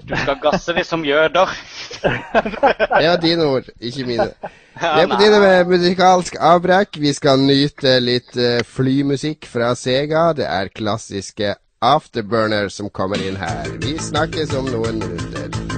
[0.10, 1.51] Du skal gasse de som jøder.
[2.01, 4.32] Det var dine ord, ikke mine.
[4.80, 6.97] Det er på tide med musikalsk avbrekk.
[7.03, 10.30] Vi skal nyte litt eh, flymusikk fra Sega.
[10.34, 13.70] Det er klassiske Afterburner som kommer inn her.
[13.84, 15.69] Vi snakkes om noen minutter.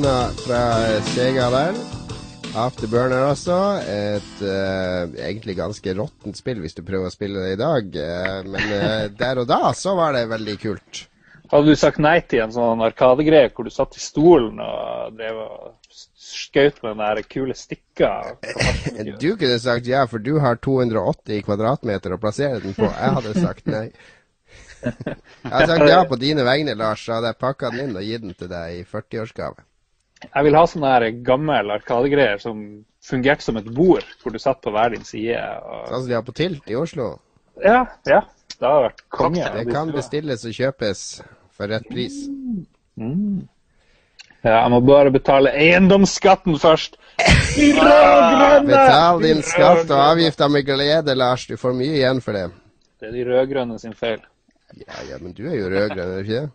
[0.00, 0.60] Toner fra
[1.12, 1.74] Sega der.
[2.56, 3.56] Afterburner også.
[3.84, 7.90] Et uh, egentlig ganske råttent spill hvis du prøver å spille det i dag.
[7.92, 11.02] Uh, men uh, der og da så var det veldig kult.
[11.52, 15.44] Hadde du sagt nei til en sånn arkadegreie hvor du satt i stolen og drev
[15.44, 18.16] og skjøt med den der kule stikka?
[19.20, 22.88] du kunne sagt ja, for du har 280 kvadratmeter å plassere den på.
[22.88, 23.90] Jeg hadde sagt nei.
[24.80, 28.06] Jeg hadde sagt ja på dine vegne, Lars, så hadde jeg pakka den inn og
[28.06, 29.66] gitt den til deg i 40-årsgave.
[30.28, 32.60] Jeg vil ha sånne her gammel arkadegreier som
[33.04, 35.38] fungerte som et bord, hvor du satt på hver din side.
[35.64, 35.86] Og...
[35.88, 37.14] Sånn som de har på Tilt i Oslo?
[37.64, 37.86] Ja.
[38.08, 38.20] ja.
[38.60, 39.46] Det har vært konge.
[39.56, 41.04] Det kan bestilles og kjøpes
[41.56, 42.26] for rett pris.
[43.00, 43.48] Mm.
[44.44, 46.96] Ja, jeg må bare betale eiendomsskatten først.
[48.68, 51.46] Betal din skatt og avgifter med glede, Lars.
[51.48, 52.46] Du får mye igjen for det.
[53.00, 54.20] Det er de rød-grønne sin feil.
[54.76, 56.48] Ja, ja, men du er jo rød-grønn, er du ikke det?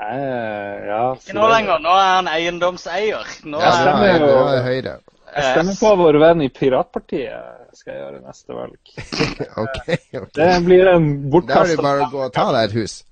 [0.00, 1.80] Eh, ja, Ikke nå lenger.
[1.84, 3.32] Nå er han eiendomseier.
[3.44, 4.94] Nå Ja, er nå er, nå er Høyre.
[5.30, 8.78] Jeg stemmer på vår venn i Piratpartiet, skal jeg gjøre neste valg.
[9.64, 9.90] ok,
[10.22, 10.32] ok.
[10.34, 12.94] Det blir en Da er det bare å gå og ta deg et hus.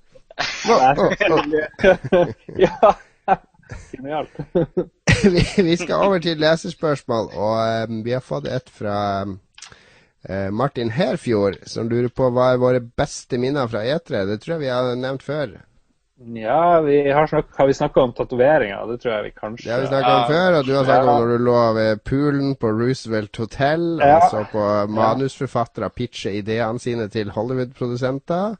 [2.59, 2.95] Ja.
[3.91, 4.31] Genialt.
[5.33, 8.95] vi, vi skal over til leserspørsmål, og um, vi har fått et fra
[9.27, 9.35] um,
[10.25, 14.25] eh, Martin Herfjord, som lurer på hva er våre beste minner fra E3.
[14.31, 15.59] Det tror jeg vi har nevnt før.
[16.21, 18.87] Ja, vi har, snak har vi snakka om tatoveringer?
[18.91, 21.11] Det tror jeg vi kanskje Det har vi snakka om før, og du har snakka
[21.13, 24.17] om når du lå ved poolen på Roosevelt Hotel Ja.
[24.17, 28.57] og så på manusforfattere pitche ideene sine til Hollywood-produsenter.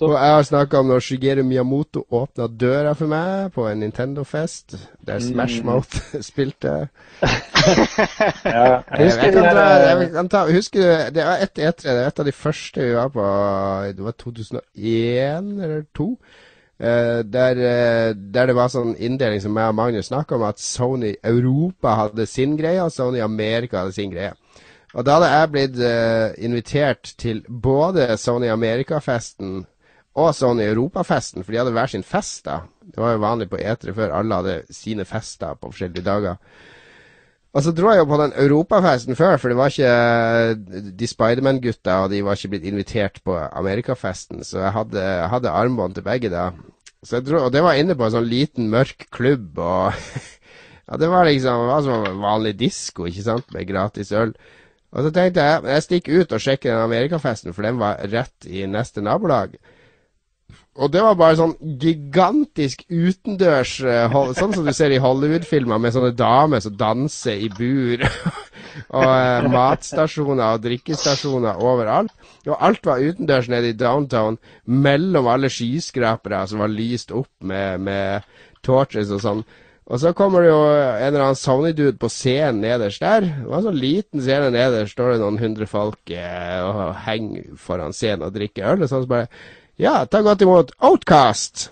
[0.00, 4.78] Og jeg har snakka om når Shigeru Miyamoto åpna døra for meg på en Nintendo-fest,
[5.06, 6.00] der Smash Mouth
[6.30, 6.88] spilte.
[8.44, 11.96] Ja, jeg Jeg, husker kan ta, jeg kan ta, husker Det var ett E3, det
[12.00, 13.24] var et av de første vi var på.
[13.96, 14.62] Det var 2001
[15.62, 16.16] eller 2002.
[16.78, 20.60] Eh, der, uh, der det var sånn inndeling som jeg og Magnus snakka om, at
[20.62, 24.36] Sony Europa hadde sin greie, og Sony Amerika hadde sin greie.
[24.94, 29.64] Og da hadde jeg blitt uh, invitert til både Sony Amerika-festen
[30.18, 32.60] og Sony Europa-festen, for de hadde hver sin fest da.
[32.86, 36.38] Det var jo vanlig på E3 før alle hadde sine fester på forskjellige dager.
[37.56, 42.02] Og så dro jeg jo på den europafesten før, for det var ikke de Spiderman-gutta,
[42.04, 46.30] og de var ikke blitt invitert på amerikafesten, så jeg hadde, hadde armbånd til begge
[46.32, 46.50] da.
[47.08, 49.96] Dro, og det var inne på en sånn liten, mørk klubb, og
[50.88, 54.36] ja, det var liksom det var som vanlig disko, ikke sant, med gratis øl.
[54.92, 58.48] Og så tenkte jeg, jeg stikker ut og sjekker den amerikafesten, for den var rett
[58.48, 59.56] i neste nabolag.
[60.78, 65.94] Og det var bare sånn gigantisk utendørs eh, Sånn som du ser i Hollywood-filmer med
[65.94, 68.04] sånne damer som danser i bur.
[68.98, 72.14] og eh, matstasjoner og drikkestasjoner overalt.
[72.46, 77.82] Og alt var utendørs nede i downtown, mellom alle skyskrapere som var lyst opp med,
[77.82, 78.28] med
[78.66, 79.42] torches og sånn.
[79.88, 83.24] Og så kommer det jo en eller annen Sony-dude på scenen nederst der.
[83.24, 87.54] Det var en sånn liten scene nederst, står det noen hundre folk eh, og henger
[87.58, 88.84] foran scenen og drikker øl.
[88.84, 89.30] Og sånn så bare
[89.78, 91.68] Ja, ta godt imot Outcast!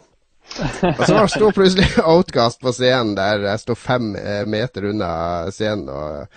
[0.86, 5.08] Og så sto plutselig Outcast på scenen der jeg sto fem eh, meter unna
[5.50, 5.88] scenen.
[5.90, 6.28] og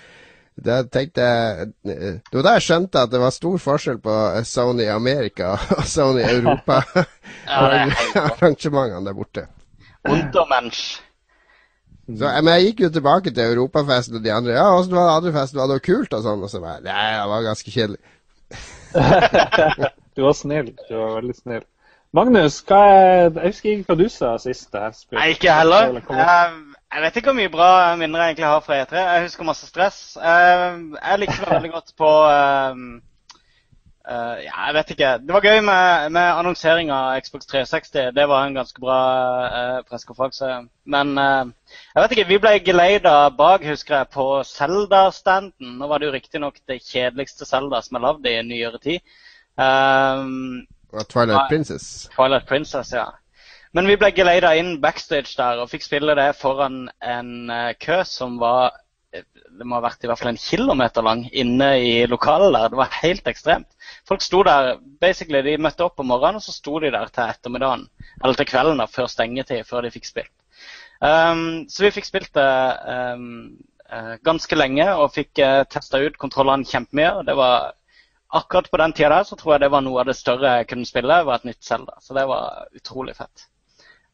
[0.59, 4.15] da tenkte jeg eh, Det var da jeg skjønte at det var stor forskjell på
[4.49, 6.81] Sony Amerika og Sony Europa.
[7.49, 7.85] Ja,
[8.17, 9.45] arrangementene der borte.
[10.09, 10.99] Undermensch.
[12.09, 14.57] Så, eh, men jeg gikk jo tilbake til Europafesten og de andre.
[14.57, 15.61] Ja, åssen var det andre festen?
[15.61, 16.43] Var det kult og sånn?
[16.45, 18.01] Og så bare Nei, det var ganske kjedelig.
[20.19, 20.73] Du var snill.
[20.89, 21.61] Du var veldig snill.
[22.11, 25.19] Magnus, er, jeg husker ikke hva du sa sist det her spillet.
[25.21, 25.93] Nei, ikke heller.
[26.11, 26.57] Eh,
[26.89, 27.67] Jeg vet ikke hvor mye bra
[28.01, 29.03] minner jeg egentlig har fra E3.
[29.13, 29.99] Jeg husker masse stress.
[30.17, 30.65] Eh,
[30.97, 32.81] Jeg likte meg veldig godt på eh,
[34.09, 35.13] eh, Ja, jeg vet ikke.
[35.29, 38.11] Det var gøy med, med annonsering av Xbox 360.
[38.19, 38.99] Det var en ganske bra
[39.45, 40.51] uh, pressekonferanse.
[40.97, 41.55] Men eh,
[41.93, 45.77] jeg vet ikke, vi ble geleida bak, husker jeg, på Zelda-standen.
[45.79, 48.99] Nå var det jo riktignok det kjedeligste Zelda som er lagd i nyere tid.
[49.59, 50.67] Um,
[51.09, 52.09] Twilight Princess.
[52.15, 53.09] Twilight Princess, ja.
[53.75, 57.99] Men vi ble geleida inn backstage der og fikk spille det foran en eh, kø
[58.07, 58.71] som var
[59.13, 59.25] eh,
[59.59, 62.71] det må ha vært i hvert fall en kilometer lang inne i lokalet der.
[62.71, 63.69] Det var helt ekstremt.
[64.09, 67.25] Folk sto der basically, De møtte opp om morgenen, og så sto de der til
[67.27, 67.85] ettermiddagen.
[68.23, 70.33] Eller til kvelden, da, før stengetid, før de fikk spilt.
[70.99, 72.49] Um, så vi fikk spilt det
[73.15, 73.27] um,
[73.87, 77.21] eh, ganske lenge og fikk uh, testa ut kontrollene kjempemye.
[77.27, 77.71] Det var
[78.29, 80.69] akkurat på den tida der så tror jeg det var noe av det større jeg
[80.69, 81.97] kunne spille, var et nytt Zelda.
[82.01, 83.47] Så det var utrolig fett.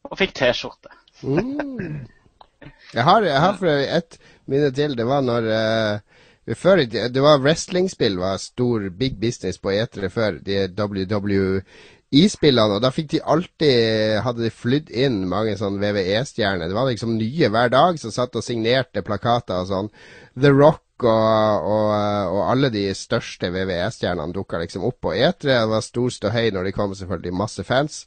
[0.10, 0.92] Og fikk T-skjorte.
[1.24, 2.06] Mm.
[2.94, 4.20] Jeg har, jeg har for et
[4.52, 4.96] minne til.
[4.98, 10.40] Det var når uh, før, Det var wrestlingspill var stor big business på etere før.
[10.46, 12.78] De WWE-spillene.
[12.78, 16.70] og da fikk de alltid Hadde de flydd inn mange sånn VVE-stjerner.
[16.70, 19.94] Det var liksom nye hver dag som satt og signerte plakater og sånn.
[20.40, 21.90] The Rock og, og,
[22.32, 25.50] og alle de største VVE-stjernene dukka liksom opp på E3.
[25.50, 27.36] Det var stor ståhei når de kom, selvfølgelig.
[27.36, 28.06] Masse fans.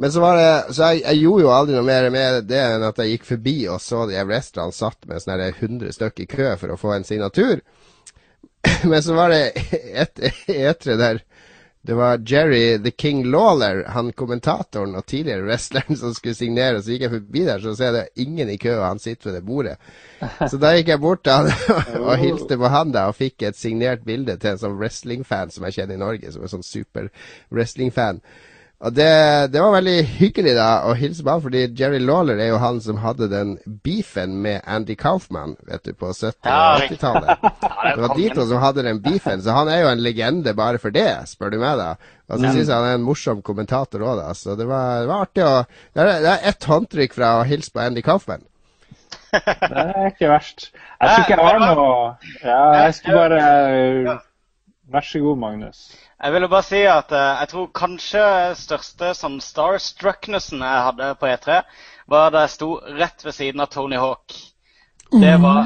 [0.00, 2.86] Men så var det Så jeg, jeg, gjorde jo aldri noe mer med det enn
[2.88, 6.54] at jeg gikk forbi og så de wrestlerne satt med sånne 100 stykker i kø
[6.62, 7.60] for å få en signatur.
[8.90, 9.42] Men så var det
[10.04, 11.20] et etre der
[11.82, 16.82] det var Jerry the King Lawler, han kommentatoren og tidligere wrestleren, som skulle signere.
[16.82, 19.30] Så gikk jeg forbi der, så ser jeg det ingen i kø, og han sitter
[19.30, 19.76] ved det bordet.
[20.50, 21.48] Så da gikk jeg bort til han
[22.08, 25.64] og hilste på han da, og fikk et signert bilde til en sånn wrestlingfan som
[25.68, 27.08] jeg kjenner i Norge, som er sånn super
[27.48, 28.20] wrestlingfan.
[28.80, 29.12] Og det,
[29.52, 32.78] det, var veldig hyggelig da å hilse på han, fordi Jerry Lawler er jo han
[32.80, 37.44] som hadde den beefen med Andy Kaufman vet du, på 70- og 80-tallet.
[37.44, 40.80] Det var de to som hadde den beefen, så han er jo en legende bare
[40.80, 41.90] for det, spør du meg, da.
[42.30, 44.32] Og så syns jeg han er en morsom kommentator òg, da.
[44.38, 47.46] Så det var, det var artig å Det er, det er ett håndtrykk fra å
[47.52, 48.46] hilse på Andy Kaufman.
[49.34, 50.70] det er ikke verst.
[50.72, 51.88] Jeg tror ikke jeg har noe
[52.40, 54.20] Ja, jeg skulle bare
[54.90, 55.90] Vær så god, Magnus.
[56.20, 58.22] Jeg ville bare si at uh, jeg tror kanskje
[58.60, 61.62] største sånn starstrucknessen jeg hadde på E3,
[62.12, 64.36] var da jeg sto rett ved siden av Tony Hawk.
[65.10, 65.64] Det var,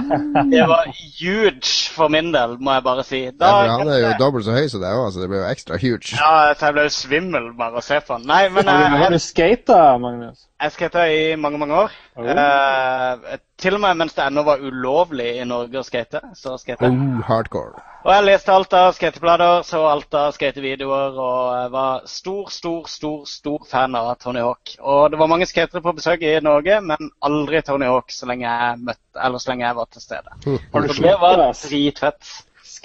[0.52, 0.86] det var
[1.20, 3.20] huge for min del, må jeg bare si.
[3.36, 5.50] Da, ja, han er jo dobbelt så høy som deg òg, så det ble jo
[5.50, 6.14] ekstra huge.
[6.16, 8.24] Ja, jeg ble svimmel bare å se på han.
[8.30, 10.46] Nei, men Har du, har du skata, Magnus?
[10.64, 11.96] Jeg skata i mange, mange år.
[12.16, 12.24] Oh.
[12.24, 16.22] Eh, til og med mens det ennå var ulovlig i Norge å skate.
[16.38, 16.94] Så skate jeg.
[16.94, 17.82] Oh, hardcore.
[18.04, 22.88] Og jeg leste alt av skateblader, så alt av skatevideoer og jeg var stor, stor,
[22.88, 24.74] stor stor fan av Tony Hawk.
[24.80, 28.48] Og det var mange skatere på besøk i Norge, men aldri Tony Hawk så lenge
[28.48, 30.36] jeg, møtte, eller så lenge jeg var til stede.
[30.72, 32.34] Har du det var dritfett.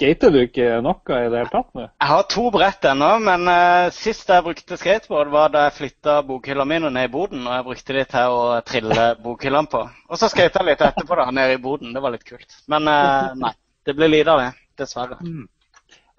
[0.00, 1.82] Skater du ikke noe i det hele tatt nå?
[1.84, 6.14] Jeg har to brett ennå, men uh, sist jeg brukte skateboard, var da jeg flytta
[6.24, 9.82] bokhylla mi ned i boden, og jeg brukte de til å trille bokhyllene på.
[10.08, 11.92] Og så skata jeg litt etterpå da, nede i boden.
[11.92, 12.56] Det var litt kult.
[12.72, 13.52] Men uh, nei,
[13.84, 14.48] det blir lite av det
[14.80, 15.20] dessverre.
[15.20, 15.44] Mm.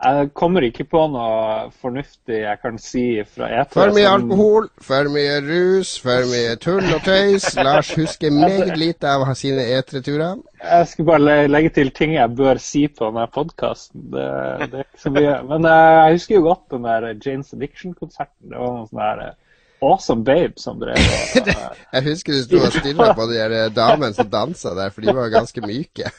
[0.02, 3.68] Jeg kommer ikke på noe fornuftig jeg kan si fra E3.
[3.76, 4.16] For mye som...
[4.16, 7.46] alkohol, for mye rus, for mye tull og tøys.
[7.60, 10.40] Lars husker meget lite av sine E3-turer.
[10.62, 14.08] Jeg skulle bare legge til ting jeg bør si på denne podkasten.
[14.16, 14.26] Det,
[14.64, 15.38] det, er ikke så mye.
[15.52, 18.50] Men eh, jeg husker jo godt den der Janes Addiction-konserten.
[18.50, 19.38] Det var noen sånn der eh,
[19.82, 21.54] Awesome Babe som drev og
[21.94, 25.34] Jeg husker du sto og stirra på de damene som dansa der, for de var
[25.34, 26.10] ganske myke.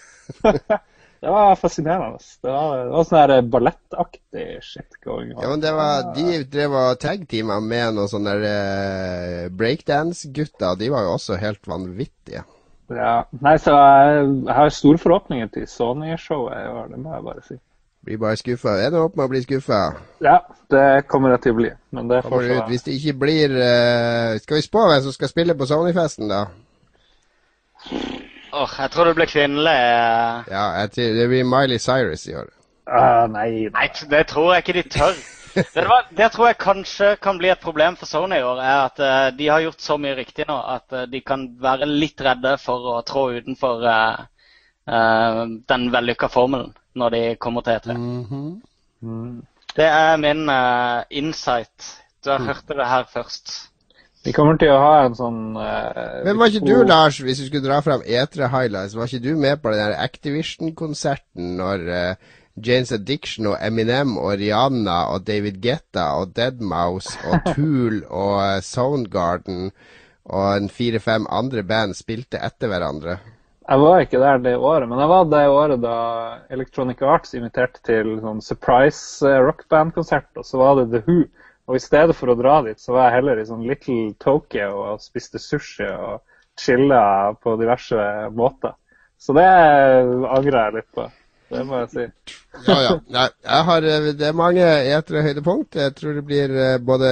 [1.22, 2.18] Det var fascinerende.
[2.42, 5.42] Det var, det var sånn ballettaktig shit going on.
[5.44, 10.80] Ja, men det var, De drev og tag-teama med noen sånne uh, breakdance-gutter.
[10.80, 12.42] De var jo også helt vanvittige.
[12.90, 13.12] Ja.
[13.38, 17.46] Nei, så jeg, jeg har store forhåpninger til Sony-showet i år, det må jeg bare
[17.46, 17.58] si.
[18.02, 18.74] Blir bare skuffa.
[18.82, 19.80] Er det opp med å bli skuffa?
[20.26, 20.40] Ja,
[20.74, 21.70] det kommer jeg til å bli.
[21.94, 22.64] Men det får ut.
[22.72, 26.48] Hvis det ikke blir uh, Skal vi spå hvem som skal spille på Sony-festen, da?
[28.52, 29.78] Åh, jeg tror det blir kvinnelig.
[30.52, 32.50] Ja, tror, det blir Miley Cyrus i år.
[32.82, 35.14] Uh, nei, nei, det tror jeg ikke de tør.
[35.52, 38.60] Det, var, det, tror jeg kanskje kan bli et problem for Sony i år.
[38.64, 41.84] er at uh, De har gjort så mye riktig nå at uh, de kan være
[41.90, 44.22] litt redde for å trå utenfor uh,
[45.68, 47.98] den vellykka formelen når de kommer til E3.
[47.98, 48.48] Mm -hmm.
[49.00, 49.42] mm.
[49.76, 50.48] Det er min
[51.10, 52.00] insight.
[52.24, 52.46] Du har mm.
[52.46, 53.71] hørt det her først.
[54.22, 57.48] Vi kommer til å ha en sånn uh, Men var ikke du, Lars, hvis du
[57.48, 62.30] skulle dra fram Etre Highlights, var ikke du med på den der Activision-konserten når uh,
[62.54, 68.62] Janes Addiction og Eminem og Rihanna og David Getta og Deadmouse og Tool og uh,
[68.62, 69.72] Soundgarden
[70.30, 73.18] og en fire-fem andre band spilte etter hverandre?
[73.62, 75.98] Jeg var ikke der det året, men jeg var det året da
[76.50, 81.22] Electronic Arts inviterte til sånn surprise rockband-konsert, og så var det The Who.
[81.70, 84.68] Og i stedet for å dra dit, så var jeg heller i sånn Little Tokyo
[84.82, 86.22] og spiste sushi og
[86.58, 88.74] chilla på diverse måter.
[89.22, 91.06] Så det angrer jeg litt på.
[91.52, 92.04] Det må jeg si.
[92.66, 93.24] ja, ja.
[93.44, 93.86] Jeg har,
[94.16, 95.76] det er mange etere høydepunkt.
[95.76, 97.10] Jeg tror det blir eh, både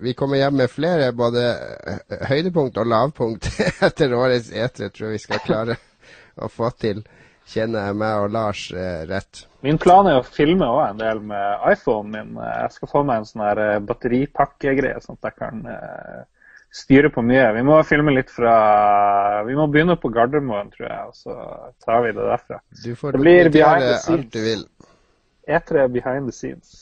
[0.00, 3.50] Vi kommer hjem med flere både eh, høydepunkt og lavpunkt
[3.88, 5.78] etter årets etere, tror jeg vi skal klare
[6.44, 7.02] å få til.
[7.50, 9.44] Kjenner jeg meg og Lars eh, rett.
[9.60, 12.36] Min plan er å filme også en del med iPhonen min.
[12.40, 16.22] Jeg skal få meg en sånn her eh, batteripakkegreie, sånn at jeg kan uh,
[16.72, 17.44] styre på mye.
[17.58, 18.54] Vi må filme litt fra
[19.44, 21.36] Vi må begynne på Gardermoen, tror jeg, og så
[21.84, 22.60] tar vi det derfra.
[22.84, 24.24] Du får det blir behind the scenes.
[24.24, 24.66] alt du vil.
[25.50, 26.76] E3 behind the scenes.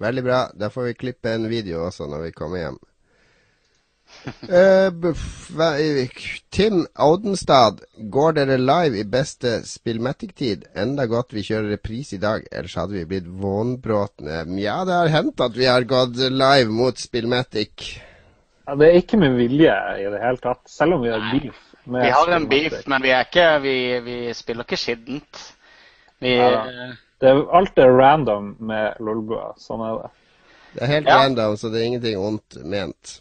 [0.00, 0.44] Veldig bra.
[0.56, 2.80] Da får vi klippe en video også når vi kommer hjem.
[4.48, 4.92] Eh,
[6.50, 10.66] Tim Audenstad, går dere live i beste Spillmatic-tid?
[10.76, 14.42] Enda godt vi kjører reprise i dag, ellers hadde vi blitt vånbråtne.
[14.60, 17.94] Ja, det har hendt at vi har gått live mot Spillmatic.
[18.66, 21.62] Ja, det er ikke med vilje i det hele tatt, selv om vi har beef.
[21.84, 25.46] med Vi har en beef, men vi, er ikke, vi, vi spiller ikke skittent.
[26.20, 26.66] Vi Ja.
[27.20, 29.50] Det er, alt er random med Lolbua.
[29.60, 30.06] Sånn er det.
[30.72, 31.16] Det er helt Ja.
[31.20, 33.20] random, så det er ingenting ondt ment.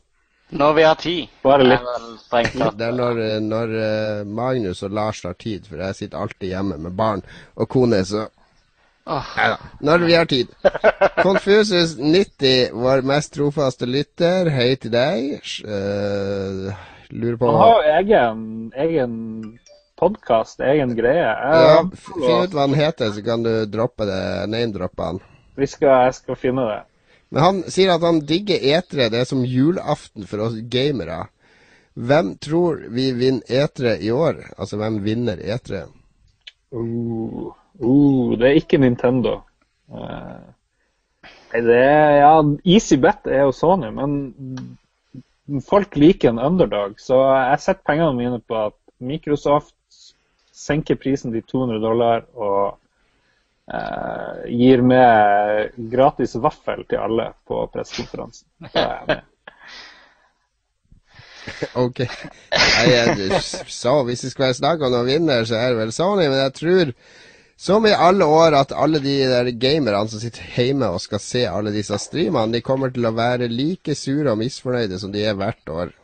[0.50, 1.28] Når vi har tid.
[1.44, 1.86] Bare litt.
[2.78, 6.80] Det er når, når eh, Magnus og Lars har tid, for jeg sitter alltid hjemme
[6.82, 7.22] med barn
[7.56, 8.26] og kone, så.
[9.10, 9.58] Neida.
[9.86, 10.52] Når vi har tid.
[11.22, 15.40] Confusus90, vår mest trofaste lytter, hei til deg.
[15.66, 18.44] Eh, lurer på Han har jo egen,
[18.86, 19.16] egen
[20.00, 21.26] podkast, egen greie.
[21.26, 24.22] Ja, Jeg, ja, Finn ut hva han heter, så kan du droppe det.
[24.54, 25.22] Name-droppe han.
[25.66, 26.80] skal, jeg skal finne det.
[27.30, 29.10] Men han sier at han digger etere.
[29.14, 31.28] Det er som julaften for oss gamere.
[32.00, 34.42] Hvem tror vi vinner etere i år?
[34.58, 35.88] Altså, hvem vinner etere?
[36.72, 37.50] Uh,
[37.82, 39.40] uh, det er ikke Nintendo.
[39.90, 42.34] Nei, det er, ja,
[42.66, 47.00] Easy bet er jo Sony, men folk liker en underdog.
[47.02, 49.76] Så jeg setter pengene mine på at Microsoft
[50.54, 52.78] senker prisen til 200 dollar og
[53.74, 58.48] eh, gir med gratis vaffel til alle på pressekonferansen.
[58.70, 59.26] Da er jeg med.
[61.80, 62.04] Ok.
[62.86, 66.28] Jeg, så hvis skal være snakk om noen vinner, så er det vel Sony.
[66.28, 66.92] Men jeg tror,
[67.60, 71.46] som i alle år, at alle de der gamerne som sitter hjemme og skal se
[71.50, 75.40] alle disse streamene, de kommer til å være like sure og misfornøyde som de er
[75.40, 75.96] hvert år.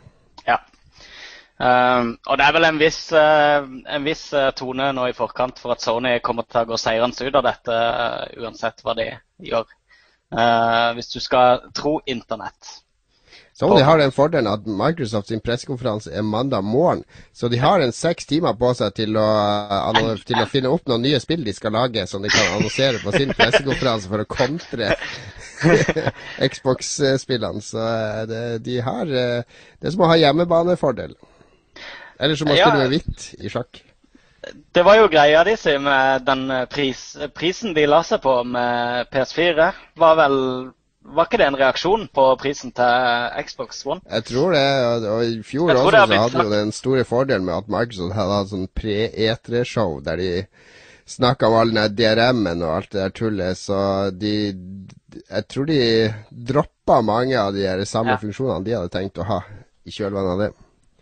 [1.56, 5.62] Um, og det er vel en viss, uh, en viss eh, tone nå i forkant
[5.62, 9.06] for at Sony kommer til å gå seirende ut av dette, uh, uansett hva de
[9.40, 9.70] gjør.
[10.36, 12.82] Uh, hvis du skal tro Internett.
[13.56, 17.94] Sony har den fordelen at Microsoft sin pressekonferanse er mandag morgen, så de har en
[17.96, 19.30] seks timer på seg til å,
[20.28, 23.14] til å finne opp noen nye spill de skal lage, som de kan annonsere på
[23.16, 24.90] sin pressekonferanse for å kontre
[26.52, 27.64] Xbox-spillene.
[27.64, 27.88] Så
[28.28, 31.16] det, de har Det er som å ha hjemmebanefordel.
[32.20, 32.68] Eller som å Ja.
[32.70, 33.82] spille med hvitt i sjakk.
[34.74, 38.44] Det var jo greia de sier med den eh, pris, prisen de la seg på
[38.46, 39.72] med PS4.
[39.98, 40.72] Var vel
[41.08, 44.02] Var ikke det en reaksjon på prisen til Xbox One?
[44.10, 44.64] Jeg tror det,
[45.06, 48.50] og, i fjor også så hadde jo den store fordelen med at Microsoft hadde hatt
[48.50, 50.48] sånn pre-E3-show der de
[51.06, 54.34] snakka om all den DRM-en og alt det der tullet, så de
[55.30, 58.18] Jeg tror de droppa mange av de samme Ja.
[58.18, 59.44] funksjonene de hadde tenkt å ha
[59.86, 60.50] i kjølvannet av det.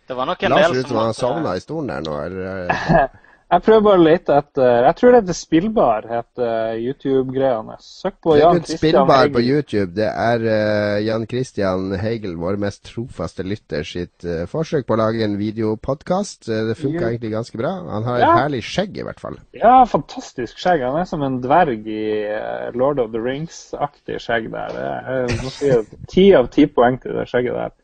[0.08, 2.16] Det var nok en Lars del som Lars savna i stolen der nå.
[2.26, 3.12] Eller,
[3.54, 7.76] Jeg prøver bare å lete etter Jeg tror det heter Spillbar, heter YouTube-greiene.
[7.84, 9.92] Søk på Jan Christian spillbar på YouTube.
[9.94, 15.00] Det er uh, Jan Christian Hegel, vår mest trofaste lytter, sitt uh, forsøk på å
[15.04, 16.48] lage en videopodkast.
[16.48, 17.76] Uh, det funka egentlig ganske bra.
[17.92, 18.32] Han har Ja.
[18.32, 19.38] et herlig skjegg, i hvert fall.
[19.54, 20.82] Ja, fantastisk skjegg.
[20.88, 24.74] Han er som en dverg i eh, Lord of the Rings-aktig skjegg der.
[24.80, 27.74] Er, Ti av ti poeng til det skjegget der.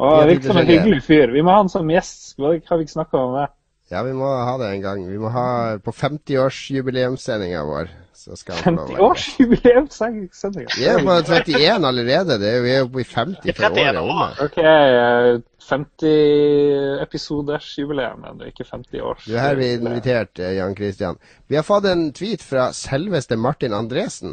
[0.00, 1.34] Og ja, virker som en hyggelig fyr.
[1.34, 2.38] Vi må ha han som gjest.
[2.40, 3.48] Hva har vi ikke snakka om det?
[3.90, 5.00] Ja, vi må ha det en gang.
[5.10, 7.88] Vi må ha på 50-årsjubileumssendinga vår.
[8.14, 10.68] Så skal han få lov å 50-årsjubileumssendinga.
[10.76, 12.38] Vi er på 31 allerede.
[12.38, 14.30] Det er, vi er oppe i 50 for året År.
[14.46, 15.40] OK, eh,
[15.70, 19.22] 50-episoders-jubileum, men ikke 50 års.
[19.26, 21.16] Du, her er vi invitert, eh, Jan Christian.
[21.50, 24.32] Vi har fått en tweet fra selveste Martin Andresen.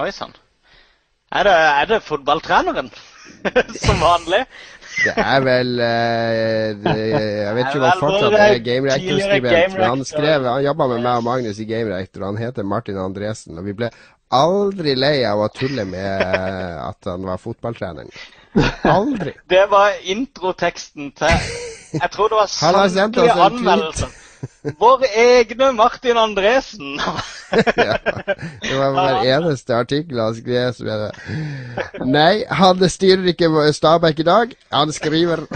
[0.00, 0.34] Oi sann.
[1.34, 2.88] Er er det fotballtreneren?
[3.86, 4.44] Som vanlig?
[4.96, 9.76] Det er vel uh, det, Jeg vet ikke om han fortsatt er Game tidligere Reactor-skribent,
[9.76, 12.68] men han skrev Han jobba med meg og Magnus i Game Reactor, og han heter
[12.74, 13.58] Martin Andresen.
[13.60, 13.90] Og vi ble
[14.34, 18.10] aldri lei av å tulle med eh, at han var fotballtreneren.
[18.88, 19.36] Aldri.
[19.48, 21.50] Det var introteksten til
[21.92, 24.22] Jeg tror det var samtlige anmeldelser.
[24.78, 26.96] Vår egne Martin Andresen.
[27.76, 27.96] ja,
[28.62, 30.98] det var hver eneste artikkel han skrev som jeg
[32.06, 34.56] Nei, han styrer ikke Stabæk i dag.
[34.72, 35.46] Han skriver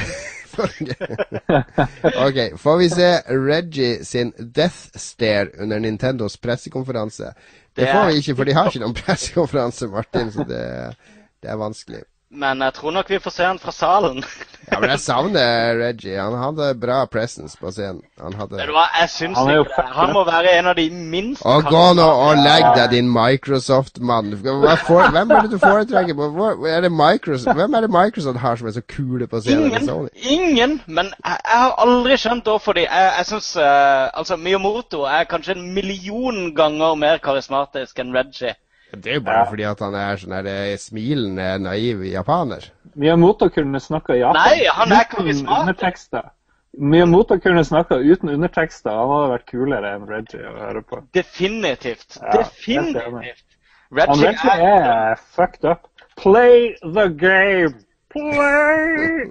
[2.27, 7.25] Ok, får vi se Reggie sin Death Stare under Nintendos pressekonferanse?
[7.25, 7.35] Det
[7.77, 10.97] Det er- får vi ikke, for de har ikke noen pressekonferanse, Martin, så det,
[11.43, 12.03] det er vanskelig.
[12.31, 14.23] Men jeg tror nok vi får se han fra salen.
[14.71, 16.15] Ja, Men jeg savner Reggie.
[16.21, 18.05] Han hadde bra presence på scenen.
[18.23, 19.95] Han hadde Vet du hva, jeg syns Han jo ikke det.
[19.97, 24.29] Han må være en av de minst Og gå nå og legg deg, din Microsoft-mann.
[24.45, 26.15] Hvem er det du foretrekker?
[26.21, 26.29] på?
[26.37, 27.57] Hvor- Er det Microsoft?
[27.59, 29.67] Hvem er det Microsoft har som er så kule på scenen?
[29.73, 30.09] Ingen, Sony?
[30.37, 35.25] ingen, men jeg, jeg har aldri skjønt hvorfor de Jeg, jeg syns Altså, Miyamoto er
[35.25, 38.55] kanskje en million ganger mer karismatisk enn Reggie.
[38.93, 42.67] Det er jo bare fordi at han er sånn her eh, smilende, naiv japaner.
[42.99, 46.31] Miyamoto kunne snakka Japan Nei, han er uten undertekster.
[46.79, 48.95] Miyamoto kunne snakka uten undertekster.
[48.95, 51.03] Han hadde vært kulere enn Reggie å høre på.
[51.17, 52.19] Definitivt.
[52.19, 53.47] Ja, Definitivt.
[53.91, 55.87] Han Reggie Reggie er fucked up.
[56.21, 57.75] Play the game!
[58.11, 59.31] Nei,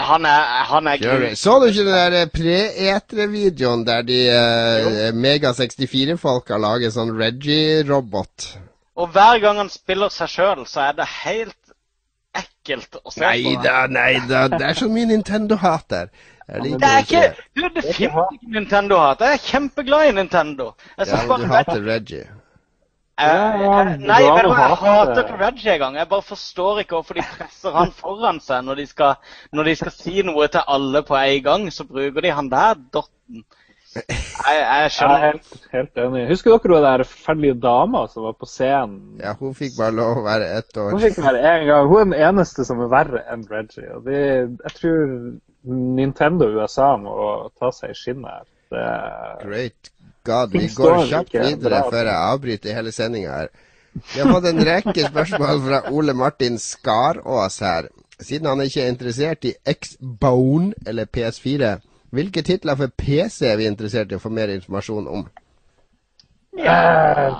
[0.00, 1.24] han er, han er gul.
[1.36, 8.46] Så du ikke den der pre-etre-videoen der de uh, Mega64-folka lager sånn Reggie-robot?
[8.96, 11.58] Og hver gang han spiller seg sjøl, så er det helt
[12.34, 13.50] ekkelt å se Nei på.
[13.66, 14.40] da, nei da.
[14.48, 16.06] Det er så mye Nintendo-hat der.
[16.44, 17.24] Det er ikke
[17.56, 19.18] Du, det finnes ikke Nintendo-hat.
[19.24, 20.64] Jeg er kjempeglad i Nintendo.
[20.98, 22.24] Jeg Ja, men du hater Reggie.
[23.18, 25.96] Ja, Eh, Nei, hva, jeg hater Reggie engang.
[26.00, 29.14] Jeg bare forstår ikke hvorfor de presser han foran seg når de skal,
[29.54, 31.68] når de skal si noe til alle på en gang.
[31.72, 33.44] Så bruker de han der dotten.
[33.94, 36.24] Jeg, jeg Jeg er skjønner helt, helt enig.
[36.32, 39.20] Husker dere hun der forferdelige dama som var på scenen?
[39.22, 41.86] Ja, hun fikk bare lov å være ett Hun fikk være en gang.
[41.92, 43.86] Hun er den eneste som er verre enn Reggie.
[43.94, 44.18] Og de,
[44.64, 45.14] jeg tror
[46.02, 47.14] Nintendo USA må
[47.60, 48.50] ta seg i skinnet her.
[48.74, 48.88] Det
[49.46, 49.93] Great
[50.24, 50.52] God.
[50.52, 53.52] Vi går kjapt videre før jeg avbryter hele sendinga her.
[53.94, 57.88] Vi har fått en rekke spørsmål fra Ole Martin Skarås her.
[58.20, 61.76] Siden han ikke er interessert i X-Bone eller PS4,
[62.14, 65.24] hvilke titler for PC er vi interessert i å få mer informasjon om?
[66.58, 67.32] Eh,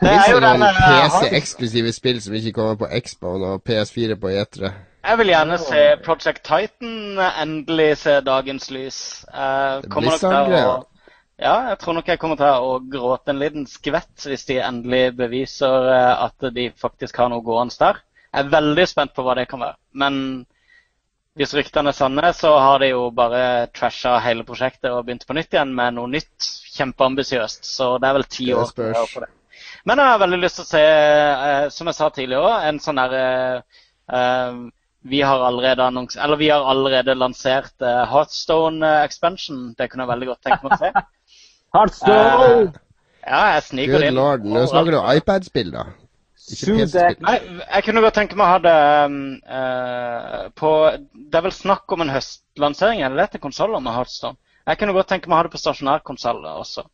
[0.00, 4.32] Det er jo noen den PC-eksklusive spill som ikke kommer på X-Bone og PS4 på
[4.34, 4.70] Etre.
[4.70, 4.86] E3?
[5.08, 8.98] Jeg vil gjerne se Project Titan endelig se dagens lys.
[9.32, 10.66] Uh, Blizzard-greia.
[10.66, 10.89] å
[11.40, 15.14] Ja, jeg tror nok jeg kommer til å gråte en liten skvett hvis de endelig
[15.16, 18.00] beviser eh, at de faktisk har noe gående der.
[18.28, 19.78] Jeg er veldig spent på hva det kan være.
[20.02, 20.18] Men
[21.40, 25.36] hvis ryktene er sanne, så har de jo bare trasha hele prosjektet og begynt på
[25.38, 26.48] nytt igjen med noe nytt.
[26.74, 27.64] Kjempeambisiøst.
[27.66, 29.30] Så det er vel ti år på det.
[29.88, 32.82] Men jeg har veldig lyst til å se, eh, som jeg sa tidligere òg, en
[32.84, 33.24] sånn derre
[34.12, 34.60] eh,
[35.08, 39.70] vi har allerede annons eller vi har allerede lansert Heartstone expansion.
[39.78, 40.92] Det kunne jeg veldig godt tenke meg å se.
[41.76, 42.72] Heartstone!
[43.26, 44.14] Ja, jeg sniker Good inn.
[44.18, 44.46] lord.
[44.48, 45.90] Nå snakker du iPad-spill, da.
[46.50, 50.70] Nei, jeg kunne godt tenke meg å ha det um, uh, på
[51.12, 54.40] Det er vel snakk om en høstlansering, er det det til konsoller med Heartstone?
[54.66, 56.86] Jeg kunne godt tenke meg å ha det på stasjonærkonsoller også.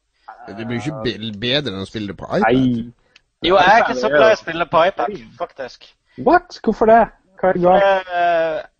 [0.46, 2.52] Det blir jo ikke bedre enn å spille det på iPad.
[2.52, 2.90] Nei.
[3.46, 5.88] Jo, jeg er ikke så glad i å spille på iPad, faktisk.
[6.26, 6.58] What?
[6.64, 7.02] Hvorfor det?
[7.40, 8.70] Hva er galt?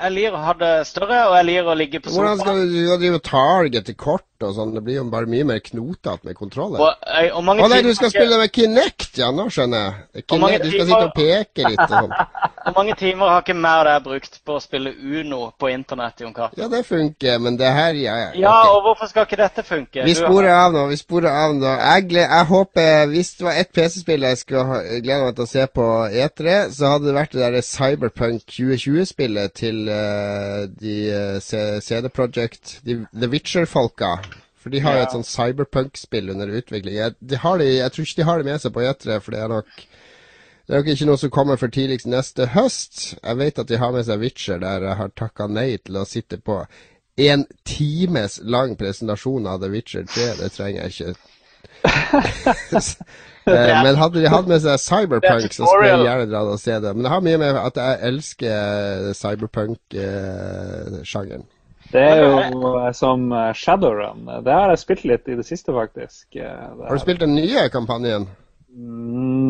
[0.00, 2.60] Jeg liker å ha det større, og jeg liker å ligge på Hvordan sofaen.
[2.60, 4.72] skal du, du drive og targete kort og sånn?
[4.76, 6.80] Det blir jo bare mye mer knotete med kontroller.
[6.80, 10.24] Og, og mange Å nei, du skal spille med Kinect, ja, nå skjønner jeg.
[10.24, 12.14] Kinect, du skal sitte og peke litt og sånn.
[12.60, 16.20] Hvor mange timer har ikke mer det jeg brukt på å spille Uno på internett,
[16.24, 16.60] Jon Cato?
[16.60, 18.30] Ja, det funker, men det her, ja, ja.
[18.40, 20.04] Ja, og hvorfor skal ikke dette funke?
[20.06, 20.86] Vi sporer av nå.
[20.92, 21.70] vi sporer av nå.
[21.70, 25.66] Jeg, jeg håper, Hvis det var ett PC-spill jeg skulle glede meg til å se
[25.80, 29.89] på E3, så hadde det vært det der Cyberpunk 2020-spillet til
[30.80, 34.16] de eh, CD Projekt, de, The Witcher-folka.
[34.60, 36.96] For de har jo et sånn Cyberpunk-spill under utvikling.
[36.98, 39.34] Jeg, de har de, jeg tror ikke de har det med seg på E3, for
[39.36, 39.70] det er nok
[40.70, 43.00] det er nok ikke noe som kommer for tidligst neste høst.
[43.16, 46.06] Jeg vet at de har med seg Witcher, der jeg har takka nei til å
[46.06, 46.60] sitte på
[47.20, 50.28] en times lang presentasjon av The Witcher 3.
[50.38, 51.29] Det trenger jeg ikke.
[53.50, 56.74] Eh, Men hadde de hatt med seg Cyberpunk, så skulle jeg gjerne dratt og se
[56.84, 56.90] det.
[56.94, 61.44] Men det har mye med at jeg elsker Cyberpunk-sjangeren.
[61.90, 62.36] Det er jo
[62.84, 64.28] eh, som eh, Shadowrun.
[64.44, 66.26] Det har jeg spilt litt i det siste, faktisk.
[66.36, 66.44] Eh,
[66.76, 68.28] det Har du spilt den nye kampanjen?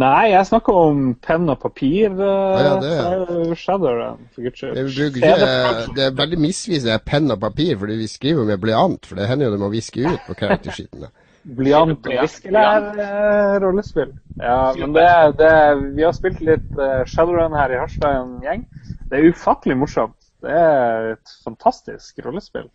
[0.00, 2.08] Nei, jeg snakker om penn og papir.
[2.16, 5.20] Ah, ja, det er- Shadowrun, for guds skyld.
[5.98, 9.04] Det er veldig misvisende penn og papir, fordi vi skriver med blyant.
[9.06, 11.08] For det hender jo det må viske ut på charactersheetene.
[11.44, 14.12] Blyant og viskelær-rollespill.
[14.40, 15.06] Ja, men det,
[15.38, 15.52] det
[15.96, 18.66] Vi har spilt litt uh, Shadowrun her i Harstad, en gjeng.
[19.10, 20.16] Det er ufattelig morsomt.
[20.40, 22.68] Det er et fantastisk rollespill.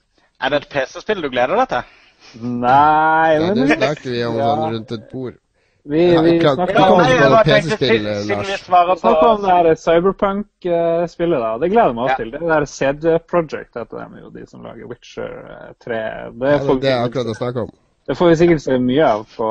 [0.43, 1.83] Er det et PC-spill du gleder deg til?
[2.41, 4.49] Nei Ja, det snakker vi om Ja.
[4.51, 5.35] sånn rundt et bord.
[5.85, 8.47] Vi, vi ja, snakker om, jeg tenkte, PC-spill, Lars.
[8.49, 11.39] vi snakker om det her Cyberpunk-spillet.
[11.45, 11.51] da.
[11.61, 12.15] Det gleder jeg meg Ja.
[12.17, 12.31] til.
[12.31, 15.99] Det er det der CD Project heter de jo, de som lager Witcher eh, 3.
[16.33, 17.69] Det Ja, det, det er akkurat å snakke om.
[18.07, 19.47] Det får vi sikkert se mye av på,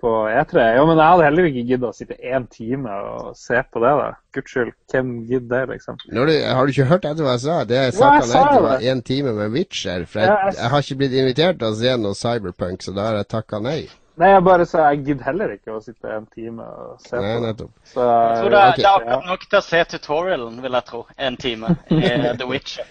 [0.00, 0.62] på E3.
[0.78, 3.90] Jo, men jeg hadde heller ikke giddet å sitte én time og se på det.
[4.00, 4.06] da.
[4.32, 5.98] Guds skyld, hvem gidder det, liksom?
[6.08, 7.58] Du, har du ikke hørt etter hva jeg sa?
[7.68, 10.06] Det jeg Ja, jeg sa til var én time med Witcher.
[10.08, 13.08] For Ja, jeg- jeg har ikke blitt invitert til å se noe Cyberpunk, så da
[13.10, 13.80] har jeg takka nei.
[14.20, 17.30] Nei, jeg bare sa jeg gidder heller ikke å sitte en time og se Nei,
[17.36, 17.46] på det.
[17.48, 17.70] nettopp.
[17.88, 20.84] Så, Jeg tror det, er- det er akkurat nok til å se tutorialen, vil jeg
[20.90, 21.00] tro.
[21.16, 22.00] En time i
[22.42, 22.84] The Witcher.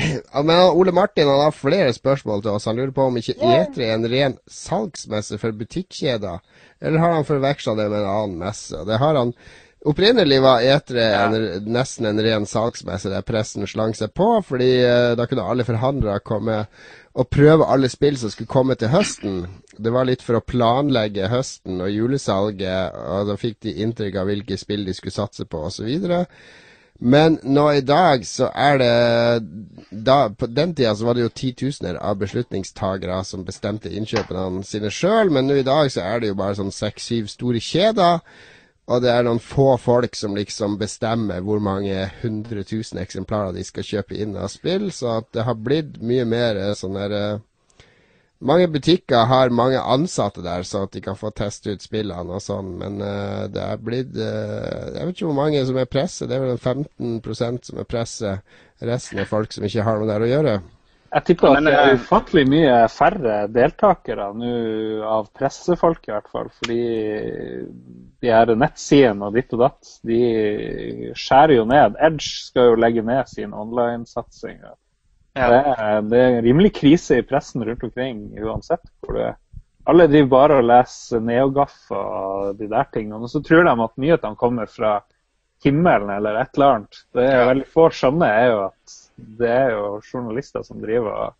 [0.00, 2.64] Ja, men Ole Martin han har flere spørsmål til oss.
[2.66, 6.40] Han lurer på om ikke E3 er en ren salgsmesse for butikkjeder,
[6.82, 8.80] eller har han forveksla det med en annen messe?
[8.88, 9.34] Det har han.
[9.84, 11.24] Opprinnelig var etere ja.
[11.28, 15.66] en, nesten en ren salgsmesse der pressen slang seg på, fordi eh, da kunne alle
[15.68, 16.62] forhandlere komme
[17.14, 19.42] og prøve alle spill som skulle komme til høsten.
[19.76, 24.30] Det var litt for å planlegge høsten og julesalget, og da fikk de inntrykk av
[24.30, 26.08] hvilke spill de skulle satse på osv.
[27.04, 28.90] Men nå i dag så er det
[29.90, 34.90] da, På den tida så var det jo titusener av beslutningstagere som bestemte innkjøpene sine
[34.94, 38.22] sjøl, men nå i dag så er det jo bare sånn seks-syv store kjeder
[38.84, 43.64] og det er noen få folk som liksom bestemmer hvor mange hundre tusen eksemplarer de
[43.64, 44.90] skal kjøpe inn av spill.
[44.92, 47.42] Så det har blitt mye mer eh, sånn der eh,
[48.44, 52.42] Mange butikker har mange ansatte der, så at de kan få teste ut spillene og
[52.44, 52.74] sånn.
[52.76, 56.28] Men uh, det er blitt uh, Jeg vet ikke hvor mange som er presse.
[56.28, 58.34] Det er vel 15% som er presse.
[58.84, 60.58] Resten er folk som ikke har noe der å gjøre.
[61.14, 64.54] Jeg tipper at det er eh, ufattelig mye færre deltakere nå
[65.06, 66.48] av pressefolk, i hvert fall.
[66.58, 66.78] Fordi
[68.24, 70.22] de her nettsidene og ditt og datt, de
[71.14, 71.94] skjærer jo ned.
[72.02, 74.58] Edge skal jo legge ned sin online-satsing.
[74.64, 74.74] Ja.
[75.34, 75.62] Det,
[76.10, 78.82] det, er rimelig krise i pressen rundt omkring uansett.
[79.02, 79.32] hvor det
[79.84, 83.20] alle driver bare og leser Neogaff og de der tingene.
[83.20, 84.96] Og så tror de at nyhetene kommer fra
[85.64, 87.02] himmelen eller et eller annet.
[87.14, 91.34] Det er veldig få skjønner, er jo at det er jo journalister som driver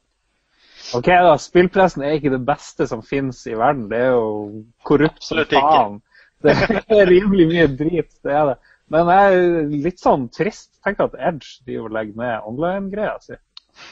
[0.95, 3.87] OK, da, spillpressen er ikke det beste som finnes i verden.
[3.89, 6.03] Det er jo korrupt som faen.
[6.45, 6.53] Det
[6.93, 8.57] er rimelig mye drit, det er det.
[8.93, 10.75] Men jeg er litt sånn trist.
[10.85, 13.39] Tenk at Edge driver og legger ned online-greia si.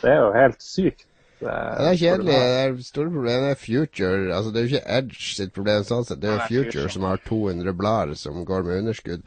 [0.03, 1.07] Det er jo helt sykt.
[1.41, 2.35] Det er, det er kjedelig.
[2.35, 4.19] Det er store problemet er Future.
[4.37, 6.21] Altså, det er jo ikke Edge sitt problem sånn sett.
[6.21, 9.25] Det er jo Future som har 200 blader som går med underskudd.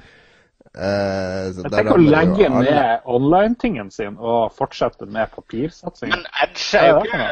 [0.76, 6.11] Uh, jeg tenker å legge ned online-tingen sin og fortsette med papirsatsing.
[6.11, 7.27] Men Edge er, jo ikke,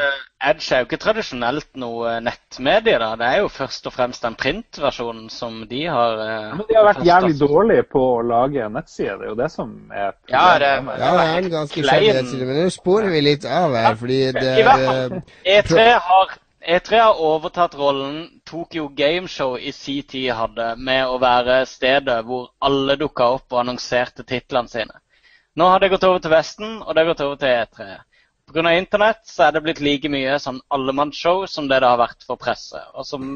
[0.48, 2.96] Edge er jo ikke tradisjonelt noe nettmedie.
[3.02, 3.10] da.
[3.20, 6.88] Det er jo først og fremst den printversjonen som de har ja, Men de har
[6.88, 9.20] vært jævlig dårlige på å lage nettsider.
[9.20, 10.32] Det er jo det som er problemet.
[10.32, 10.72] Ja, det,
[11.04, 14.22] ja, det er en ganske kjedelig nettside, men nå sporer vi litt av her, fordi
[14.38, 14.56] det
[15.58, 21.58] E3 har E3 har overtatt rollen Tokyo Gameshow i sin tid hadde, med å være
[21.68, 25.00] stedet hvor alle dukka opp og annonserte titlene sine.
[25.60, 27.90] Nå har det gått over til Vesten, og det har gått over til E3.
[28.48, 28.72] Pga.
[28.78, 32.40] Internett så er det blitt like mye sånn allemannsshow som det det har vært for
[32.40, 32.80] presse.
[32.96, 33.28] Og som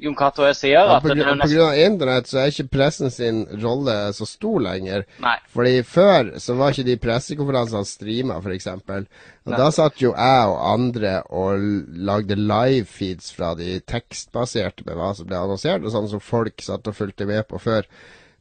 [0.00, 1.40] Jon Cato sier ja, på, at nesten...
[1.40, 5.06] på grunn av internett så er ikke pressen sin rolle så stor lenger.
[5.24, 5.36] Nei.
[5.54, 8.68] Fordi før så var ikke de pressekonferansene streama, f.eks.
[8.76, 9.56] Og Nei.
[9.56, 11.64] da satt jo jeg og andre og
[12.10, 16.92] lagde live-feeds fra de tekstbaserte med hva som ble annonsert, og sånn som folk satt
[16.92, 17.88] og fulgte med på før.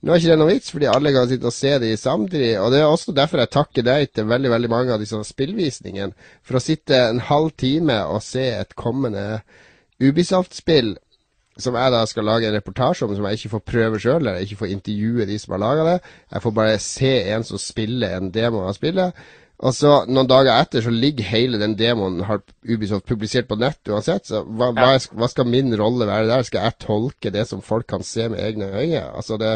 [0.06, 2.52] Nå er ikke det noe vits, fordi alle kan sitte og se de samtidig.
[2.62, 6.14] Og det er også derfor jeg takker deg til veldig veldig mange av disse spillvisningene.
[6.46, 9.40] For å sitte en halv time og se et kommende
[10.04, 10.98] Ubisoft-spill
[11.62, 14.40] som jeg da skal lage en reportasje om, som jeg ikke får prøve sjøl, eller
[14.40, 15.96] jeg ikke får intervjue de som har laga det.
[16.34, 19.26] Jeg får bare se en som spiller en demo av spillet.
[19.64, 23.88] Og så Noen dager etter så ligger hele den demoen har Ubisoft publisert på nett
[23.88, 24.28] uansett.
[24.28, 26.44] Så hva, hva, hva skal min rolle være der?
[26.44, 29.06] Skal jeg tolke det som folk kan se med egne øyne?
[29.16, 29.54] Altså det,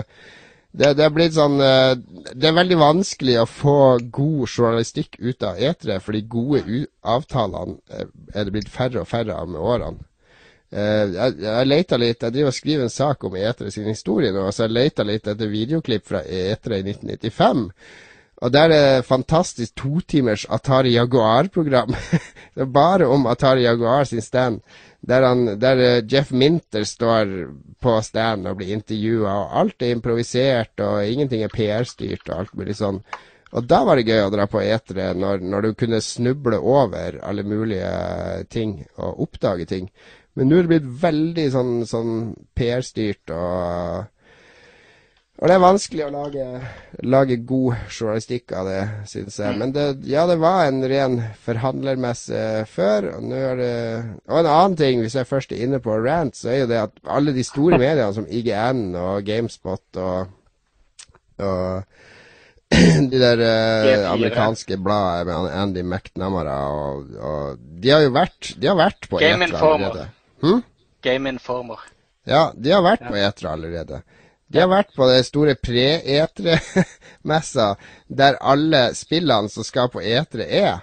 [0.72, 1.98] det, det er blitt sånn eh,
[2.32, 7.76] Det er veldig vanskelig å få god journalistikk ut av etere, for de gode avtalene
[7.92, 10.06] eh, er det blitt færre og færre av med årene.
[10.70, 14.30] Uh, jeg, jeg leita litt Jeg driver og skriver en sak om Etere sin historie
[14.36, 17.64] nå, så jeg leita litt etter videoklipp fra Etere i 1995.
[18.40, 21.96] Og der er det fantastisk totimers Atari Jaguar-program.
[22.56, 24.62] det er bare om Atari Jaguar sin stand.
[25.02, 27.34] Der, han, der uh, Jeff Minter står
[27.82, 32.56] på stand og blir intervjua, og alt er improvisert, og ingenting er PR-styrt og alt
[32.60, 33.02] mulig sånn.
[33.58, 37.18] Og da var det gøy å dra på etere, når, når du kunne snuble over
[37.26, 37.90] alle mulige
[38.54, 39.90] ting og oppdage ting.
[40.40, 42.12] Men nå er det blitt veldig sånn, sånn
[42.56, 44.06] PR-styrt, og,
[45.36, 46.44] og det er vanskelig å lage,
[47.04, 49.58] lage god journalistikk av det, synes jeg.
[49.60, 53.10] Men det, ja, det var en ren forhandlermesse før.
[53.18, 53.74] Og, nå er det,
[54.30, 56.78] og en annen ting, hvis jeg først er inne på rant, så er jo det
[56.86, 60.32] at alle de store mediene som IGN og Gamespot og,
[61.44, 61.84] og
[63.12, 68.72] de der eh, amerikanske bladene med Andy McNamara og, og, De har jo vært, de
[68.72, 70.08] har vært på Game Informer.
[70.42, 70.62] Hm?
[71.04, 71.80] Game Informer.
[72.28, 74.02] Ja, de har vært på Etra allerede.
[74.50, 77.76] De har vært på det store pre-etre-messa,
[78.08, 80.80] der alle spillene som skal på etre, er.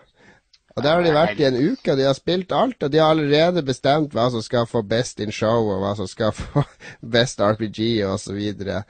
[0.77, 2.83] Og Der har de vært i en uke, og de har spilt alt.
[2.85, 6.07] Og de har allerede bestemt hva som skal få Best in Show, og hva som
[6.07, 6.63] skal få
[7.01, 8.83] Best RPG, og Så, videre.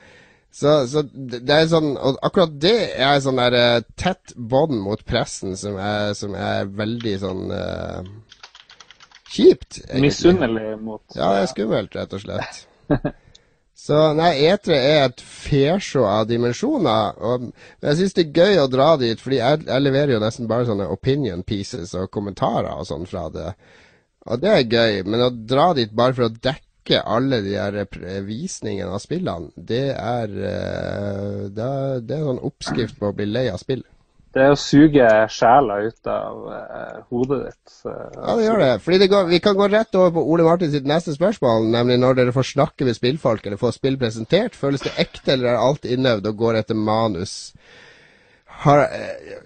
[0.53, 5.05] så Så det er sånn Og akkurat det er sånn der uh, tett bånd mot
[5.07, 8.03] pressen som er, som er veldig sånn uh,
[9.37, 9.85] kjipt.
[10.03, 12.67] Misunnelig mot Ja, det er skummelt, rett og slett.
[13.77, 17.19] Så nei, E3 er et fesjå av dimensjoner.
[17.29, 17.51] Og,
[17.85, 20.65] jeg syns det er gøy å dra dit, fordi jeg, jeg leverer jo nesten bare
[20.69, 23.51] sånne opinion pieces og kommentarer og sånn fra det.
[24.27, 28.17] Og det er gøy, men å dra dit bare for å dekke alle de eh,
[28.25, 33.17] visningene av spillene, det er, eh, det er, det er en sånn oppskrift på å
[33.19, 33.85] bli lei av spill.
[34.37, 37.77] Det er å suge sjela ut av uh, hodet ditt.
[37.87, 38.73] Uh, Ja, det gjør det.
[38.85, 41.97] Fordi det går, Vi kan gå rett over på Ole Martin sitt neste spørsmål, nemlig
[42.03, 44.59] når dere får snakke med spillfolk eller får spill presentert.
[44.59, 47.37] Føles det ekte, eller er alt innøvd og går etter manus?
[48.67, 49.39] Har, uh,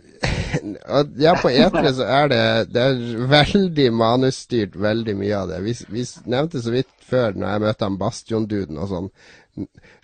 [1.22, 2.42] ja, på E3 så er det,
[2.74, 5.60] det er veldig manusstyrt, veldig mye av det.
[5.68, 9.08] Vi, vi nevnte så vidt før, når jeg møtte han Bastion-duden og sånn,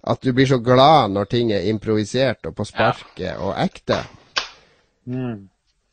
[0.06, 3.98] at du blir så glad når ting er improvisert og på sparket og ekte.
[5.06, 5.48] Mm.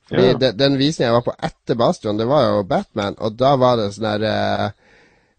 [0.09, 0.37] Fordi Ja.
[0.37, 3.77] de, den visningen jeg var på etter Bastion, det var jo Batman, og da var
[3.79, 4.71] det sånn der eh,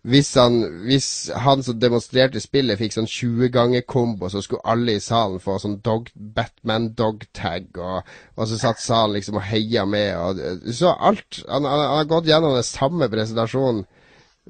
[0.04, 4.98] hvis, han, hvis han som demonstrerte spillet, fikk sånn 20 ganger kombo, så skulle alle
[4.98, 9.86] i salen få sånn dog, Batman dogtag, og, og så satt salen liksom og heia
[9.88, 10.12] med.
[10.20, 13.86] Og, du så alt han, han, han har gått gjennom den samme presentasjonen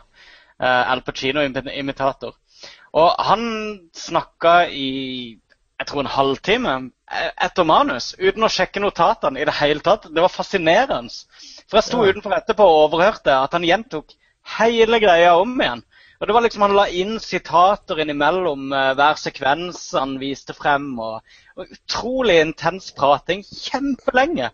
[0.60, 2.32] Eh, Al Pacino-imitator.
[3.00, 3.42] Og han
[3.94, 4.88] snakka i
[5.80, 6.72] jeg tror en halvtime
[7.08, 10.02] eh, etter manus, uten å sjekke notatene i det hele tatt.
[10.12, 11.08] Det var fascinerende.
[11.70, 12.10] For jeg sto Ja.
[12.10, 14.16] utenfor etterpå og overhørte at han gjentok
[14.58, 15.84] hele greia om igjen.
[16.20, 20.92] Og det var liksom Han la inn sitater innimellom uh, hver sekvens han viste frem.
[20.98, 21.22] Og,
[21.56, 23.44] og utrolig intens prating.
[23.44, 24.50] Kjempelenge.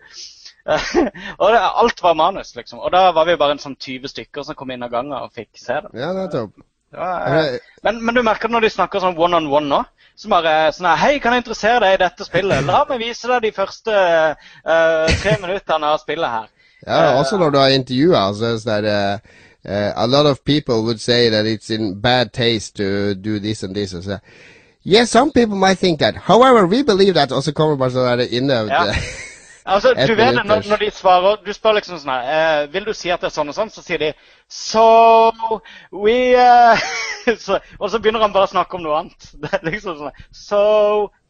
[1.40, 2.80] og det, alt var manus, liksom.
[2.82, 5.34] Og da var vi bare en sånn 20 stykker som kom inn av gangen og
[5.34, 5.92] fikk se det.
[5.98, 6.54] Ja, nettopp.
[6.90, 9.80] det var, eh, men, men du merker når de snakker sånn one on one nå,
[10.18, 12.66] så bare sånn her Hei, kan jeg interessere deg i dette spillet?
[12.66, 16.50] La meg vise deg de første uh, tre minuttene av spillet her.
[16.86, 19.18] Ja, også når du har intervjua, så er det sånn der
[19.64, 23.62] eh, A lot of people would say that it's in bad taste to do this
[23.62, 23.94] and this.
[23.94, 24.18] Og så,
[24.84, 26.14] yes, some people might think that.
[26.14, 27.32] However, we believe that.
[27.32, 28.60] Og så kommer bare sånn inne.
[28.70, 28.94] Ja.
[29.66, 32.92] Altså, du vet når, når de svarer Du spør liksom sånn her eh, Vil du
[32.94, 33.72] si at det er sånn og sånn?
[33.74, 34.12] Så sier de
[34.46, 34.84] So
[35.90, 36.84] we uh,
[37.44, 39.28] så, Og så begynner han bare å snakke om noe annet.
[39.42, 40.60] Det er liksom sånn So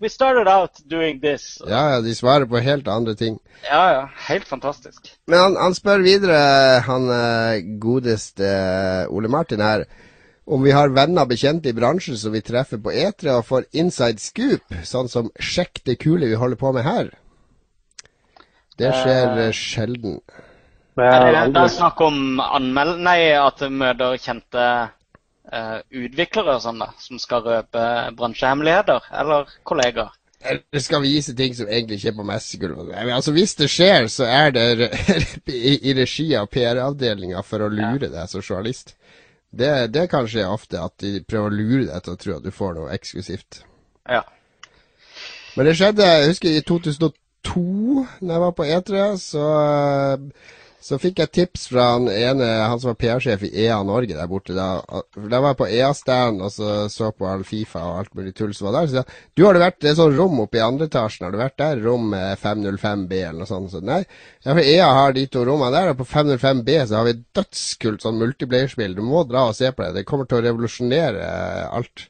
[0.02, 1.56] we started out doing this.
[1.64, 3.38] Ja, ja, de svarer på helt andre ting.
[3.64, 4.02] Ja, ja.
[4.26, 5.08] Helt fantastisk.
[5.24, 6.36] Men han, han spør videre,
[6.84, 8.50] han eh, godeste
[9.08, 9.86] Ole Martin her,
[10.44, 14.20] om vi har venner bekjente i bransjen som vi treffer på E3 og får inside
[14.20, 17.14] scoop, sånn som 'sjekk det kule vi holder på med her'.
[18.76, 20.20] Det skjer eh, sjelden.
[20.96, 23.00] Det Er det, det snakk om anmeld...
[23.04, 24.66] Nei, at du møter kjente
[25.52, 29.10] eh, utviklere og sånn, da, som skal røpe bransjehemmeligheter?
[29.20, 30.14] Eller kollegaer?
[30.46, 32.92] Eller skal vise ting som egentlig ikke er på messegulvet?
[33.02, 34.90] Altså, hvis det skjer, så er det
[35.52, 38.94] i, i regi av PR-avdelinga for å lure deg som journalist.
[39.56, 42.44] Det, det kan skje ofte at de prøver å lure deg til å tro at
[42.44, 43.62] du får noe eksklusivt.
[44.08, 44.22] Ja.
[45.56, 46.64] Men det skjedde, jeg husker i
[47.46, 49.46] 2002, når jeg var på E3, så,
[50.86, 54.28] så fikk jeg tips fra han ene, han som var PR-sjef i EA Norge der
[54.30, 54.54] borte.
[54.56, 54.82] Da,
[55.16, 58.54] da var jeg på EA-stand og så, så på all Fifa og alt mulig tull
[58.56, 58.90] som var der.
[58.90, 61.34] Så jeg, du har det vært det er sånn rom oppe i andre etasjen, har
[61.34, 61.84] du vært der?
[61.86, 63.72] Rom eh, 505B eller noe sånt?
[63.74, 64.02] Så nei,
[64.42, 67.24] ja, for EA har de to rommene der, og på 505B så har vi et
[67.40, 68.98] dødskult sånn multiplayer-spill.
[68.98, 69.94] Du må dra og se på det.
[70.00, 72.08] Det kommer til å revolusjonere eh, alt.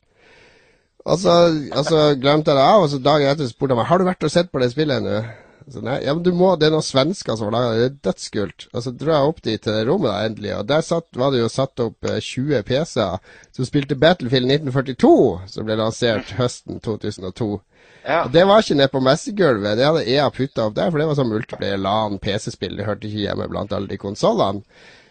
[1.06, 1.34] Og så,
[1.70, 4.08] og så glemte jeg det av, og så dagen etter spurte han meg har du
[4.08, 5.20] vært og sett på det spillet ennå.
[5.66, 7.78] Så nei, ja, men du må, Det er noen svensker som har laga det.
[7.78, 8.66] Det er dødskult.
[8.70, 11.32] Og så dro jeg opp dit til det rommet da, endelig, og der satt, var
[11.34, 15.16] det jo satt opp eh, 20 PC-er som spilte Battlefield 1942,
[15.50, 17.48] som ble lansert høsten 2002.
[18.06, 18.20] ja.
[18.20, 21.08] Og Det var ikke nede på messegulvet, det hadde EA putta opp der, for det
[21.10, 22.78] var sånn multiplayer LAN PC-spill.
[22.78, 24.62] Det hørte ikke hjemme blant alle de konsollene.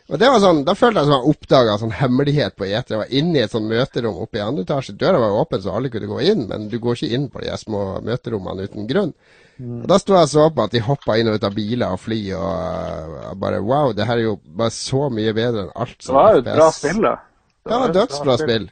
[0.06, 2.92] Og det var sånn, Da følte jeg som jeg oppdaga sånn hemmelighet på E3.
[2.94, 4.94] Jeg var inne i et sånn møterom oppe i andre etasje.
[5.02, 7.56] Døra var åpen, så alle kunne gå inn, men du går ikke inn på de
[7.58, 9.14] små møterommene uten grunn.
[9.60, 11.96] Og Da sto jeg og så på at de hoppa inn og ut av biler
[11.96, 15.76] og fly, og uh, bare wow, det her er jo bare så mye bedre enn
[15.76, 17.14] alt som Det var jo et bra spill, da.
[17.66, 18.66] Det var et dødsbra spill.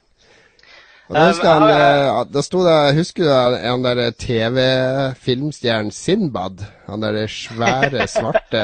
[1.10, 6.64] Og da Eh, husker han, eh, da sto det, husker du han der TV-filmstjernen Sinbad?
[6.88, 8.64] Han der svære, svarte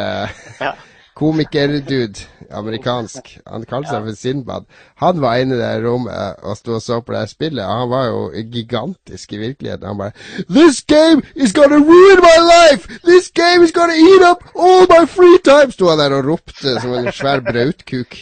[0.59, 0.73] Ja.
[1.19, 2.23] Komikerdude,
[2.55, 3.33] amerikansk.
[3.47, 4.67] Han kalte seg for Sinbad.
[5.03, 7.65] Han var inne i det rommet og sto og så på det spillet.
[7.65, 8.21] Han var jo
[8.53, 9.87] gigantisk i virkeligheten.
[9.87, 10.15] Han bare
[10.47, 12.87] This game is gonna ruin my life!
[13.03, 15.71] This game is gonna eat up all my free time!
[15.75, 18.15] Sto han der og ropte som en svær brautkuk.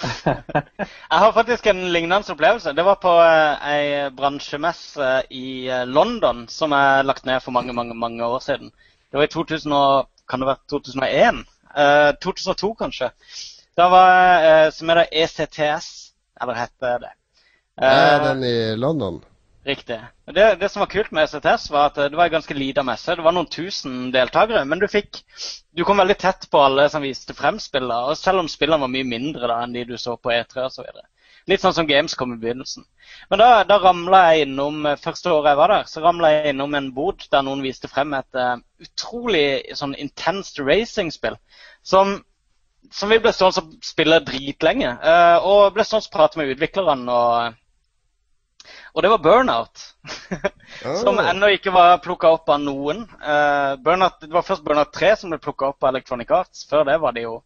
[1.12, 2.72] Jeg har faktisk en lignende opplevelse.
[2.72, 7.76] Det var på uh, ei bransjemesse i eh, London som er lagt ned for mange
[7.76, 8.72] mange, mange år siden.
[9.10, 11.44] Det var i 2000 og, kan det være 2001?
[11.76, 13.10] Eh, 2002, kanskje.
[13.78, 15.90] Da var uh, som er det ECTS,
[16.42, 17.12] eller heter det.
[17.80, 19.20] Uh, det er den i London.
[19.64, 20.00] Riktig.
[20.24, 23.14] Det, det som var kult med ECTS, var at det var en ganske lita messe.
[23.16, 25.22] Det var noen tusen deltakere, men du fikk
[25.76, 28.10] Du kom veldig tett på alle som viste frem spillene.
[28.10, 30.88] Og selv om spillene var mye mindre da enn de du så på E3 osv.
[31.50, 32.84] Litt sånn som Gamescom i begynnelsen.
[33.32, 36.76] Men da, da ramla jeg innom Første året jeg var der, så ramla jeg innom
[36.78, 41.38] en bod der noen viste frem et uh, utrolig sånn intenst racingspill.
[41.82, 42.20] Som
[42.90, 44.92] som vi ble stående og spille dritlenge.
[45.02, 47.18] Uh, og ble stående og prate med utviklerne.
[47.18, 49.84] Og, og det var Burnout.
[51.02, 51.28] som oh.
[51.30, 53.04] ennå ikke var plukka opp av noen.
[53.20, 56.66] Uh, Burnout, det var først Burnout 3 som ble plukka opp av Electronic Arts.
[56.70, 57.38] Før det var det jo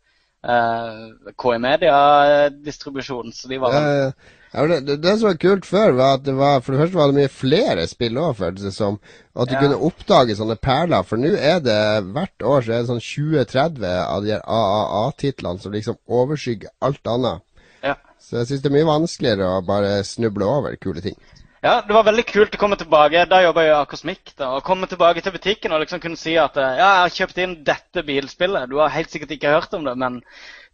[0.45, 3.33] KI Media-distribusjon.
[3.33, 4.11] Så de var Ja, vel ja.
[4.55, 7.17] Det, det, som var kult før, var at det var For det første var det
[7.17, 9.01] mye flere spill òg, føltes det som.
[9.35, 9.61] Og at du Ja.
[9.65, 11.03] kunne oppdage sånne perler.
[11.03, 15.73] For nå er det hvert år så er det sånn 20-30 av de AAA-titlene som
[15.73, 17.43] liksom overskygger alt annet.
[17.83, 17.97] ja.
[18.21, 21.17] Så jeg syns det er mye vanskeligere å bare snuble over kule ting.
[21.65, 23.23] Ja, det var veldig kult å komme tilbake.
[23.25, 24.35] Da jobba jeg i Akosmikk.
[24.37, 27.15] da, Å komme tilbake til butikken og liksom kunne si at eh, ja, jeg har
[27.15, 28.69] kjøpt inn dette bilspillet.
[28.69, 30.19] Du har helt sikkert ikke hørt om det, men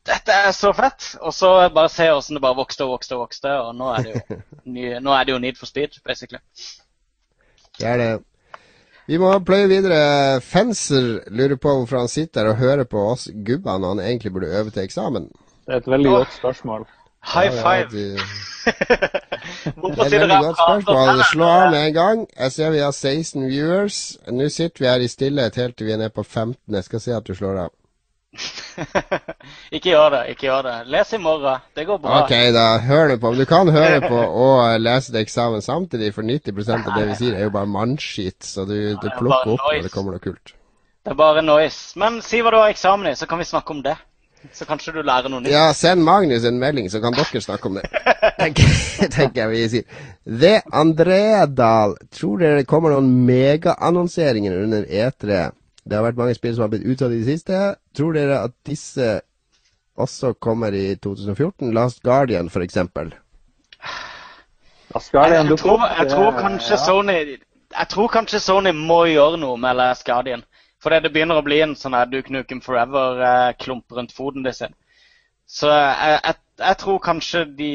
[0.09, 1.13] dette er så fett.
[1.23, 3.55] Og så bare se åssen det bare vokste og vokste og vokste.
[3.69, 4.41] Og nå er det jo,
[4.75, 6.43] ny, nå er det jo Need for Speed, basically.
[7.79, 8.13] Det er det.
[9.07, 10.05] Vi må pløye videre.
[10.43, 14.51] Fencer lurer på hvorfor han sitter og hører på oss gubbene når han egentlig burde
[14.59, 15.31] øve til eksamen.
[15.71, 16.91] Det er et veldig godt spørsmål.
[17.23, 17.89] High five.
[19.77, 22.25] Hvorfor er sitter dere om Slå av med en gang.
[22.39, 24.01] Jeg ser vi har 16 viewers.
[24.29, 26.57] Nå sitter vi her i stillhet helt til vi er nede på 15.
[26.75, 27.71] Jeg skal se at du slår av.
[29.77, 30.21] ikke gjør det.
[30.33, 30.77] ikke gjør det.
[30.87, 31.65] Les i morgen.
[31.77, 32.23] Det går bra.
[32.23, 32.67] Ok, da.
[32.79, 33.35] Hør på.
[33.35, 37.37] Du kan høre på og lese til eksamen samtidig, for 90 av det vi sier,
[37.37, 38.45] er jo bare mannskitt.
[38.47, 40.55] Så du, du er plukker opp når det kommer noe kult.
[41.01, 41.99] Det er bare noise.
[41.99, 43.97] Men si hva du har eksamen i, så kan vi snakke om det.
[44.53, 45.53] Så kanskje du lærer noe nytt.
[45.53, 47.85] Ja, send Magnus en melding, så kan dere snakke om det.
[48.41, 48.71] Tenker,
[49.13, 50.05] tenker jeg vi sier.
[50.25, 51.97] The Andredal.
[52.15, 55.51] Tror dere det kommer noen megaannonseringer under E3?
[55.85, 57.61] Det har vært mange spill som har blitt utsatt i det siste.
[57.97, 59.21] Tror dere at disse
[60.01, 61.73] også kommer i 2014?
[61.77, 63.13] Last Guardian, for eksempel.
[65.13, 65.87] Guardian jeg, opp.
[65.99, 66.85] jeg tror kanskje ja.
[66.85, 67.13] Sony
[67.71, 70.43] Jeg tror kanskje Sony må gjøre noe med Last Guardian.
[70.81, 74.77] For det begynner å bli en sånn her Duke Nukem Forever-klump rundt foten de sin.
[75.51, 77.73] Så jeg, jeg, jeg tror kanskje de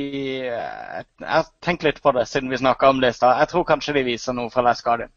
[0.48, 3.38] Jeg, har tenkt litt på det siden vi snakka om det i stad.
[3.44, 5.12] Jeg tror kanskje de viser noe fra Last Guardian.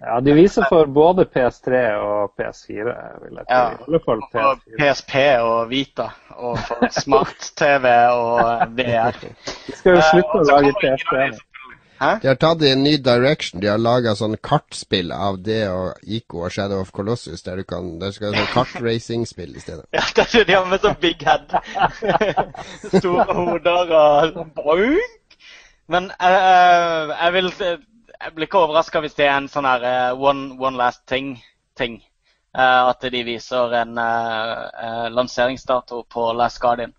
[0.00, 3.56] Ja, de viser for både PS3 og PS4, vil jeg tro.
[3.56, 3.64] Ja.
[3.76, 4.78] I alle fall For PS4.
[4.78, 6.06] PSP og Vita.
[6.40, 7.90] Og for smart-TV
[8.22, 9.18] og VR.
[9.66, 11.20] Vi skal jo slutte Eh, å lage PSP.
[12.00, 12.14] Hæ?
[12.22, 13.60] De har tatt det i en ny direction.
[13.60, 17.64] De har laga sånn kartspill av det og Ico og Shadow of Colossus, der du
[17.68, 19.84] kan Der skal det sånn kartracingspill i stedet.
[19.98, 21.52] Ja, er de har med sånn big head.
[23.00, 25.36] Store hoder og boink.
[25.92, 29.84] Men eh, eh, jeg vil Jeg blir ikke overraska hvis det er en sånn her
[29.84, 32.02] uh, one, one last thing-ting.
[32.52, 33.94] at de viser en
[35.14, 36.92] lanseringsdato på Last Guardian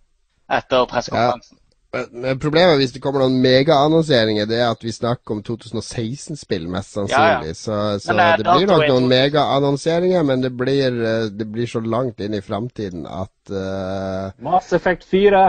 [0.49, 1.57] etter pressekonferansen.
[1.57, 1.60] Men-
[1.91, 6.95] Men problemet hvis det kommer noen megaannonseringer, det er at vi snakker om 2016-spill, mest
[6.95, 7.55] sannsynlig.
[7.59, 9.09] Så, så Men, eh, det blir nok noen 2016.
[9.11, 14.71] megaannonseringer, men det blir, eh, det blir så langt inn i framtiden at uh, Mass
[14.73, 15.43] Effect 4.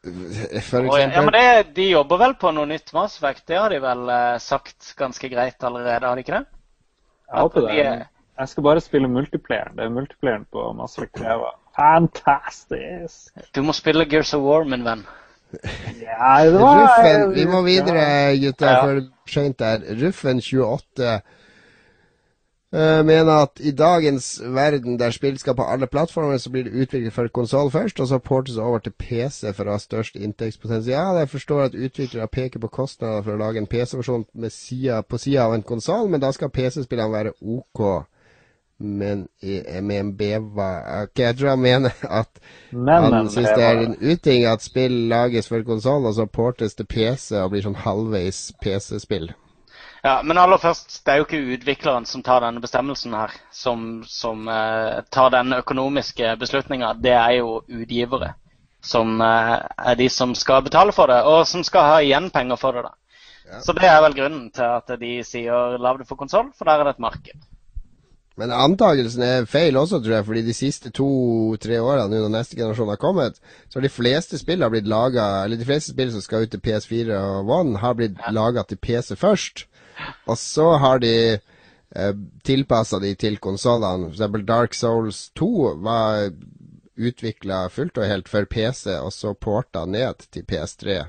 [0.00, 1.02] For eksempel.
[1.02, 3.42] ja, men det, De jobber vel på noe nytt Mass Effect?
[3.50, 6.46] Det har de vel uh, sagt ganske greit allerede, har de ikke det?
[7.26, 7.74] Jeg håper det.
[7.74, 8.06] de
[8.40, 9.74] Jeg skal bare spille multiplayer.
[9.74, 11.34] Det er multiplayeren på Mass Effect 3
[11.80, 13.34] fantastisk.
[13.54, 15.04] Du må spille Gears of War, min venn.
[16.02, 18.86] Ja, det var Ruffen, vi må videre, gutta, Ja.
[18.86, 19.78] blir sent der.
[19.78, 21.20] Ruffen28
[22.72, 26.72] eh, mener at i dagens verden der spill skal på alle plattformer, så blir det
[26.72, 31.18] utviklet for konsoll først, og så portes over til PC for å ha størst inntektspotensial.
[31.18, 34.24] Jeg forstår at utviklere peker på kostnader for å lage en PC-versjon
[35.08, 38.06] på sida av en konsoll, men da skal PC-spillene være OK.
[38.80, 42.40] Men i, var en Ok, jeg tror han mener at
[42.70, 46.26] Men, han men, syns det er en uting at spill lages for konsoll, og så
[46.26, 49.28] portes til PC og blir sånn halvveis PC-spill.
[50.02, 54.00] Ja, Men aller først, det er jo ikke utvikleren som tar denne bestemmelsen her, som,
[54.08, 56.94] som eh, tar den økonomiske beslutninga.
[56.96, 58.32] Det er jo utgivere,
[58.80, 62.56] som eh, er de som skal betale for det, og som skal ha igjen penger
[62.56, 62.88] for det.
[62.88, 62.96] da.
[63.50, 63.60] Ja.
[63.60, 66.80] Så det er vel grunnen til at de sier lag det for konsoll, for der
[66.80, 67.48] er det et marked.
[68.40, 72.56] Men antakelsen er feil også, tror jeg, fordi de siste to-tre årene, nå når neste
[72.56, 73.36] generasjon har kommet,
[73.68, 76.54] så har de fleste spill har blitt laga Eller de fleste spill som skal ut
[76.54, 78.32] til PS4 og One, har blitt Ja.
[78.32, 79.66] laga til PC først.
[80.26, 81.14] Og så har de
[81.96, 82.14] eh,
[82.44, 84.08] tilpassa de til konsollene.
[84.14, 86.30] Eksempel Dark Souls 2 var
[87.00, 91.04] utvikla fullt og helt for PC, og så porta ned til PS3.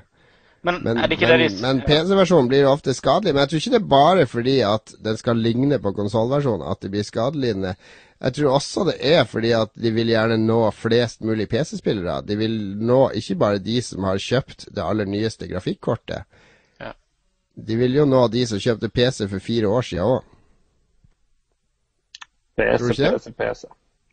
[0.61, 3.33] Men, Men, er det ikke men, det men PC-versjonen blir jo ofte skadelig.
[3.33, 6.83] Men jeg tror ikke det er bare fordi at den skal ligne på konsollversjonen at
[6.83, 7.73] det blir skadelidende.
[8.21, 12.19] Jeg tror også det er fordi at de vil gjerne nå flest mulig PC-spillere.
[12.27, 16.29] De vil nå ikke bare de som har kjøpt det aller nyeste grafikkortet.
[16.77, 16.93] Ja.
[17.57, 20.27] De vil jo nå de som kjøpte PC for fire år siden òg.
[22.61, 22.93] PC.
[22.93, 23.65] PC, PC.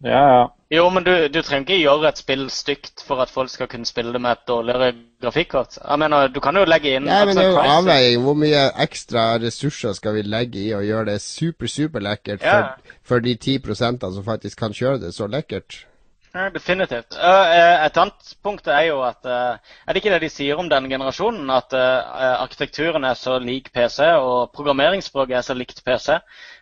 [0.04, 0.46] Ja, ja.
[0.70, 3.88] Jo, men du, du trenger ikke gjøre et spill stygt for at folk skal kunne
[3.88, 4.92] spille det med et dårligere
[5.22, 5.78] grafikkort.
[5.80, 8.22] Jeg mener, Du kan jo legge inn Nei, men det er jo en Crysis.
[8.26, 12.58] Hvor mye ekstra ressurser skal vi legge i å gjøre det super, superlekkert Ja.
[12.58, 15.86] for, for de ti prosentene som faktisk kan kjøre det så lekkert?
[16.34, 17.16] Ja, definitivt.
[17.16, 19.56] Eh, eh, et annet punkt er jo at eh,
[19.86, 21.48] Er det ikke det de sier om denne generasjonen?
[21.50, 26.18] At eh, arkitekturen er så lik PC, og programmeringsspråket er så likt PC,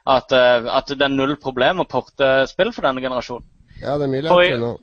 [0.06, 3.46] at, eh, at det er null problem å porte spill for denne generasjonen.
[3.80, 4.76] Ja, det er mye lettere nå.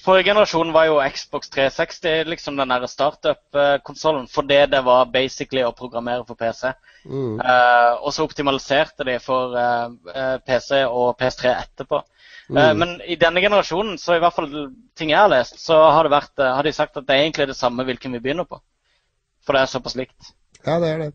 [0.00, 5.74] Forrige generasjon var jo Xbox 360 liksom den der startup-konsollen fordi det var basically å
[5.76, 6.70] programmere for PC.
[7.04, 7.36] Mm.
[7.36, 12.00] Uh, og så optimaliserte de for eh, eh, PC og PS3 etterpå.
[12.48, 12.56] Mm.
[12.56, 14.48] Uh, men i denne generasjonen, så i hvert fall
[14.96, 17.50] ting jeg har lest, så har, det vært, har de sagt at det er egentlig
[17.52, 18.60] det samme hvilken vi begynner på.
[19.44, 20.32] For det er såpass likt.
[20.64, 21.12] Ja, det er det.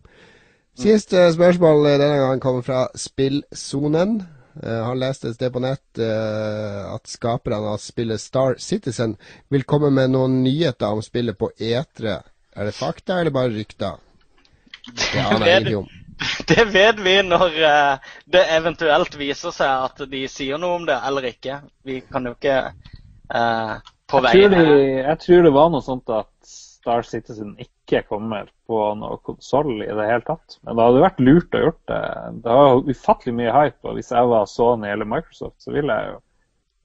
[0.76, 4.18] Siste spørsmål eh, denne gangen kommer fra Spillsonen.
[4.56, 9.18] Uh, han leste et sted på nett uh, at skaperne av spillet Star Citizen
[9.52, 12.16] vil komme med noen nyheter om spillet på E3.
[12.56, 14.00] Er det fakta eller bare rykter?
[14.88, 15.94] Det aner jeg ingenting om.
[16.48, 20.96] Det vet vi når uh, det eventuelt viser seg at de sier noe om det
[21.08, 21.58] eller ikke.
[21.84, 23.74] Vi kan jo ikke eh,
[24.08, 27.75] på Jeg tror, veien de, jeg tror det var noe sånt at Star Citizen ikke
[28.10, 30.58] kommer på noe konsoll i det hele tatt.
[30.66, 32.04] Men det hadde vært lurt å gjort det.
[32.44, 36.14] Det har ufattelig mye hype, og hvis jeg var Sony eller Microsoft, så ville jeg
[36.16, 36.22] jo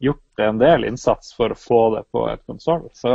[0.01, 2.87] gjort en del innsats for å få det på et konsoll.
[2.97, 3.11] Så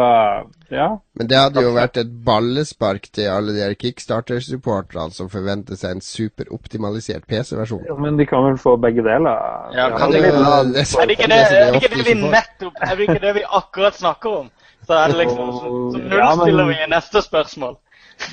[0.69, 0.89] ja.
[1.17, 6.03] Men det hadde jo vært et ballespark til alle de Kickstarter-supporterne som forventer seg en
[6.05, 7.85] superoptimalisert PC-versjon.
[7.89, 9.41] Ja, Men de kan vel få begge deler?
[9.73, 10.73] Ja, kan det de- er litt rart.
[10.73, 13.21] det er Er det ikke det, er det, ikke det vi nettopp Er det ikke
[13.25, 14.49] det vi akkurat snakker om?
[14.85, 17.75] Så er det liksom Så, så Ja, men- nullstiller vi i neste spørsmål.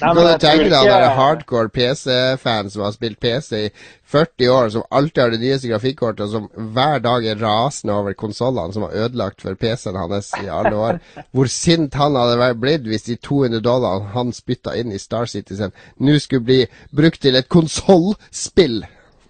[0.01, 3.71] Nei, men tenke deg at det er hardcore PC-fans som har spilt PC i
[4.13, 8.73] 40 år, som alltid har det nyeste grafikkortet, som hver dag er rasende over konsollene
[8.73, 11.01] som har ødelagt for PC-en hans i alle år.
[11.33, 15.73] Hvor sint han hadde blitt hvis de 200 dollarene han spytta inn i Star Citizen,
[15.99, 16.61] nå skulle bli
[16.95, 18.85] brukt til et konsollspill.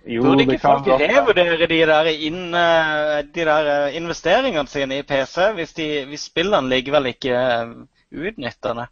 [0.07, 5.05] Jo, Burde ikke folk revurdere de der, inn, eh, de der eh, investeringene sine i
[5.07, 7.89] PC, hvis, de, hvis spillene likevel ikke utnyttende?
[8.13, 8.87] utnytter det?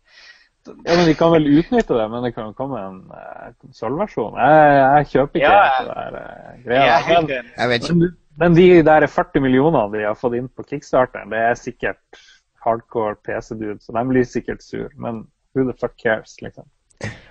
[0.67, 4.37] Ja, men De kan vel utnytte det, men det kan jo komme en uh, konsollversjon.
[4.39, 6.99] Jeg, jeg kjøper ikke Ja, det der uh, greia.
[7.09, 7.53] Men.
[7.57, 7.97] Jeg vet ikke.
[7.99, 12.21] men, men de der 40 millionene de har fått inn på kickstarteren, det er sikkert
[12.65, 14.89] hardcore PC-dude, så de blir sikkert sur.
[14.97, 15.25] Men
[15.57, 16.69] who the fuck cares, liksom.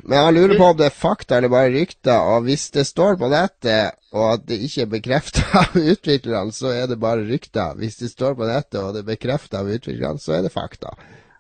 [0.03, 3.19] Men jeg lurer på om det er fakta eller bare rykter, og hvis det står
[3.21, 7.75] på nettet og at det ikke er bekrefta av utviklerne, så er det bare rykter.
[7.77, 10.95] Hvis det står på nettet og det er bekrefta av utviklerne, så er det fakta.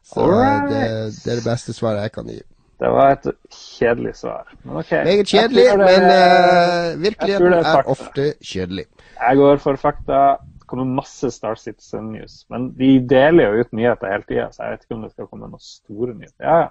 [0.05, 0.69] Så Alright.
[0.69, 0.83] det,
[1.23, 2.39] det er det beste svaret jeg kan gi.
[2.79, 4.45] Det var et kjedelig svar.
[4.63, 4.91] Men ok.
[5.03, 8.85] Meget kjedelig, det- men uh, virkeligheten er er ofte kjedelig.
[9.19, 10.21] Jeg går for fakta.
[10.59, 12.45] Det kommer masse Star Citizen News.
[12.49, 15.27] Men de deler jo ut nyheter hele tida, så jeg vet ikke om det skal
[15.27, 16.45] komme noen store nyheter.
[16.45, 16.67] Ja, ja.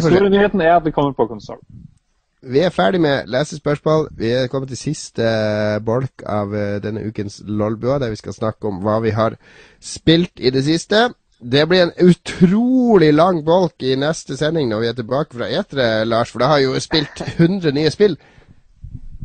[0.00, 1.60] Store nyheten er at det kommer på konsoll.
[2.44, 4.08] Vi er ferdig med lesespørsmål.
[4.18, 5.24] Vi er kommet til siste
[5.84, 9.38] bolk av eh, denne ukens Lolbua, der vi skal snakke om hva vi har
[9.80, 11.08] spilt i det siste.
[11.40, 16.04] Det blir en utrolig lang bolk i neste sending når vi er tilbake fra etere,
[16.04, 18.18] Lars, for da har vi jo spilt 100 nye spill.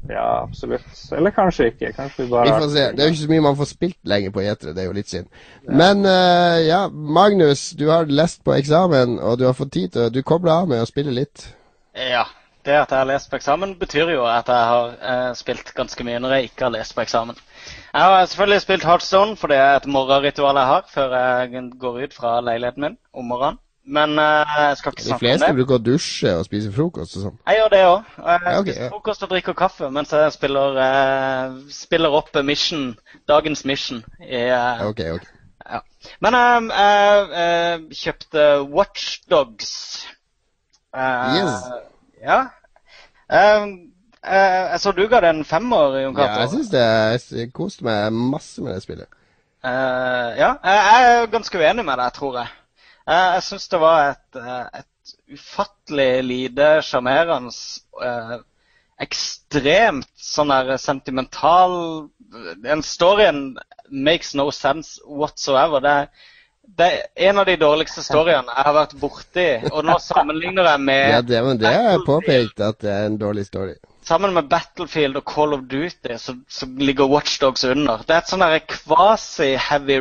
[0.10, 1.11] Ja, absolutt.
[1.11, 1.91] Eller kanskje ikke.
[1.94, 2.86] Kanskje vi bare Vi får se.
[2.91, 4.98] Det er jo ikke så mye man får spilt lenger på etere, det er jo
[4.98, 5.30] litt synd.
[5.69, 10.07] Men uh, ja, Magnus, du har lest på eksamen, og du har fått tid til
[10.07, 11.45] å Du kobler av med å spille litt.
[11.94, 12.26] Ja.
[12.65, 16.03] Det at jeg har lest på eksamen, betyr jo at jeg har uh, spilt ganske
[16.03, 17.38] mye når jeg ikke har lest på eksamen.
[17.94, 22.03] Jeg har selvfølgelig spilt Heartstone, for det er et morgenritual jeg har før jeg går
[22.03, 23.61] ut fra leiligheten min om morgenen.
[23.90, 25.57] Men uh, jeg skal ikke De snakke fleste om det.
[25.57, 27.38] bruker å dusje og spise frokost og sånn.
[27.49, 28.11] Jeg gjør det òg.
[28.20, 32.91] Jeg Ja, okay, spiser frokost og drikker kaffe mens jeg spiller, uh, spiller opp mission,
[33.30, 34.03] dagens mission.
[34.22, 35.34] I, uh, okay, okay.
[35.66, 35.82] ja.
[36.22, 39.74] Men jeg kjøpte Watchdogs.
[40.94, 41.57] Yes.
[42.22, 42.40] Ja.
[43.30, 46.82] Jeg så du ga det en femmer, Jon Ja, jeg syns det
[47.40, 49.10] Jeg koste meg masse med det spillet.
[49.64, 52.56] Ja, jeg er ganske uenig med deg, tror jeg.
[53.10, 57.53] Eh, jeg syns det var et, eh, et ufattelig lite sjarmerende
[58.06, 58.38] eh,
[58.99, 61.72] Ekstremt sånn der sentimental
[62.65, 63.40] Den storyen
[63.90, 65.80] makes no sense whatsoever.
[65.81, 66.27] Det, er-
[66.80, 69.45] det er en av de dårligste storyene jeg har vært borti.
[69.72, 73.18] Og nå sammenligner jeg med Ja, det, men det er påpekt at det er en
[73.18, 73.73] dårlig story.
[74.06, 78.03] Sammen med Battlefield og Call of Duty så, så ligger Watchdogs under.
[78.06, 79.98] Det er et sånn der quasi-heavy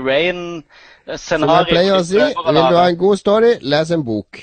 [1.17, 4.43] Som jeg pleier å si, vil du ha en god story, les en bok.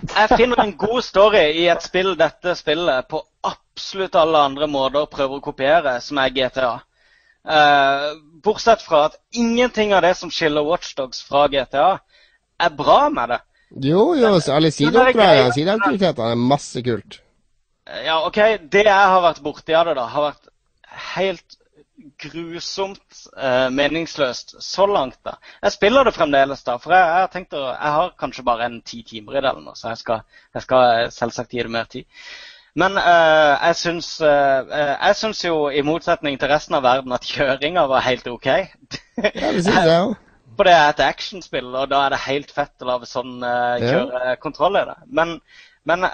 [0.00, 5.04] Jeg finner en god story i et spill dette spillet på absolutt alle andre måter
[5.12, 6.72] prøver å kopiere, som er GTA.
[7.44, 11.90] Uh, bortsett fra at ingenting av det som skiller Watchdogs fra GTA,
[12.60, 13.40] er bra med det.
[13.90, 17.20] Jo, jo, alle sideoppdragene, sideaktivitetene, er masse kult.
[17.86, 18.40] Eh, Ja, OK.
[18.72, 20.50] Det jeg har vært borti av det, da, har vært
[21.14, 21.59] helt
[22.22, 25.18] grusomt eh, meningsløst så langt.
[25.26, 25.36] da.
[25.62, 28.68] Jeg spiller det fremdeles, da, for jeg, jeg har tenkt å, jeg har kanskje bare
[28.68, 30.22] en ti timer i det, eller noe, så jeg skal,
[30.54, 32.06] jeg skal eh, selvsagt gi det mer tid.
[32.78, 37.12] Men eh, jeg syns eh, eh, Jeg syns jo, i motsetning til resten av verden,
[37.16, 38.46] at kjøringa var helt OK.
[39.20, 40.14] Ja, det syns jeg òg.
[40.56, 43.78] For det er et actionspill, og da er det helt fett å lage sånn Ja.
[43.80, 44.96] kjørekontroll i det.
[45.18, 45.36] Men,
[45.88, 46.04] men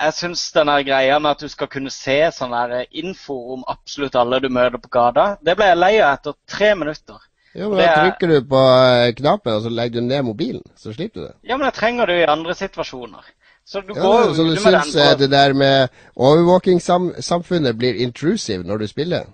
[0.00, 2.54] jeg syns denne greia med at du skal kunne se sånn
[2.92, 6.74] info om absolutt alle du møter på gata, det ble jeg lei av etter tre
[6.74, 7.18] minutter.
[7.54, 8.60] Jo, men Det da er- trykker du på
[9.06, 10.62] eh, knappen, og så legger du ned mobilen.
[10.76, 11.34] Så slipper du det.
[11.48, 13.22] Ja, men jeg trenger det i andre situasjoner.
[13.64, 17.78] Så du Ja, går så du ute med den syns eh, det der med overvåkingssamfunnet
[17.78, 19.24] blir intrusive når du spiller?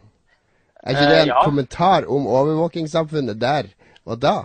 [0.82, 1.44] Er ikke det Eh, en ja.
[1.44, 3.62] kommentar om overvåkingssamfunnet der
[4.06, 4.36] og da?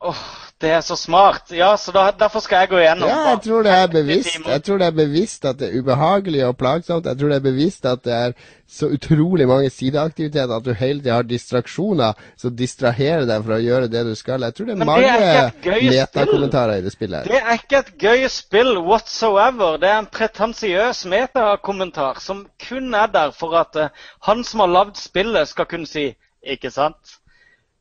[0.00, 0.22] Åh,
[0.64, 1.52] det er så smart.
[1.52, 3.08] Ja, så da, derfor skal jeg gå igjennom.
[3.08, 4.36] Ja, jeg tror det er bevisst.
[4.46, 7.06] Jeg tror det er bevisst at det er ubehagelig og plagsomt.
[7.06, 8.36] Jeg tror det er bevisst at det er
[8.74, 13.64] så utrolig mange sideaktiviteter at du hele tida har distraksjoner som distraherer deg fra å
[13.64, 14.46] gjøre det du skal.
[14.48, 17.18] Jeg tror det er Men mange metakommentarer i det spillet.
[17.18, 17.28] her.
[17.28, 19.76] Det er ikke et gøy spill whatsoever.
[19.82, 23.92] Det er en pretensiøs metakommentar som kun er der for at uh,
[24.24, 26.14] han som har lagd spillet, skal kunne si
[26.44, 27.20] 'ikke sant'?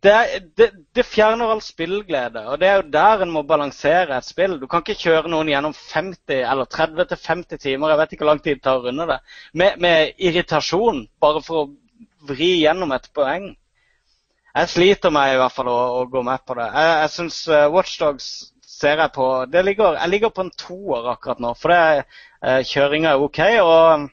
[0.03, 0.15] Det,
[0.59, 4.57] det, det fjerner all spillglede, og det er jo der en må balansere et spill.
[4.59, 8.41] Du kan ikke kjøre noen gjennom 50 eller 30-50 timer, jeg vet ikke hvor lang
[8.43, 9.19] tid det tar å runde det,
[9.53, 11.69] med, med irritasjon, bare for å
[12.27, 13.53] vri gjennom et poeng.
[14.53, 16.67] Jeg sliter meg i hvert fall å, å gå med på det.
[16.75, 17.39] Jeg, jeg syns
[17.73, 18.27] Watchdogs
[18.73, 22.05] ser jeg på ligger, Jeg ligger på en toer akkurat nå, for det,
[22.43, 23.39] uh, kjøringa er OK.
[23.63, 24.09] Og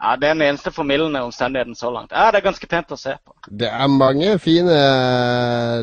[0.00, 2.12] ja, det er den eneste formildende omstendigheten så langt.
[2.12, 3.34] Ja, Det er ganske pent å se på.
[3.50, 4.76] Det er mange fine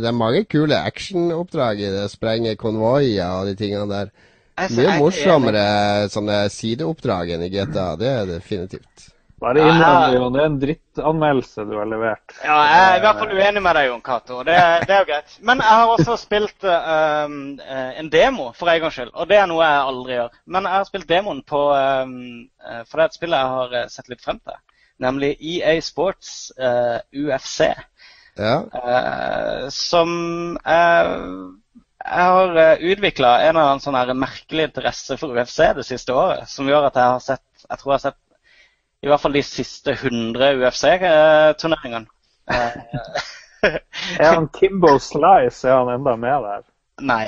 [0.02, 2.08] Det er mange kule actionoppdrag i det.
[2.12, 4.10] Sprenge konvoier og de tingene der.
[4.58, 5.66] Jeg, Mye er morsommere
[6.10, 7.92] sånne sideoppdrag enn i GTA.
[8.00, 9.12] Det er definitivt.
[9.38, 10.34] Bare innrøm det, Jon.
[10.34, 12.34] Det er en drittanmeldelse du har levert.
[12.42, 14.40] Ja, jeg er i hvert fall uenig med deg, Jon Cato.
[14.48, 14.56] Det,
[14.90, 15.36] det er jo greit.
[15.46, 17.36] Men jeg har også spilt um,
[18.02, 19.14] en demo, for en gangs skyld.
[19.14, 20.42] Og det er noe jeg aldri gjør.
[20.56, 22.18] Men jeg har spilt demoen på um,
[22.90, 24.58] For det er et spill jeg har eh, sett litt frem til.
[25.06, 27.70] Nemlig EA Sports uh, UFC.
[28.42, 28.58] Ja.
[28.74, 30.10] Uh, som
[30.62, 31.16] eh,
[32.08, 32.60] Jeg har
[32.90, 36.50] utvikla en eller annen sånn merkelig interesse for UFC det siste året.
[36.50, 38.24] Som gjør at jeg har sett Jeg tror jeg har sett
[39.08, 42.08] i hvert fall de siste 100 UFC-turneringene.
[44.22, 45.68] Er han Kimbo Slice?
[45.68, 46.66] Er han enda med der?
[47.02, 47.26] Nei.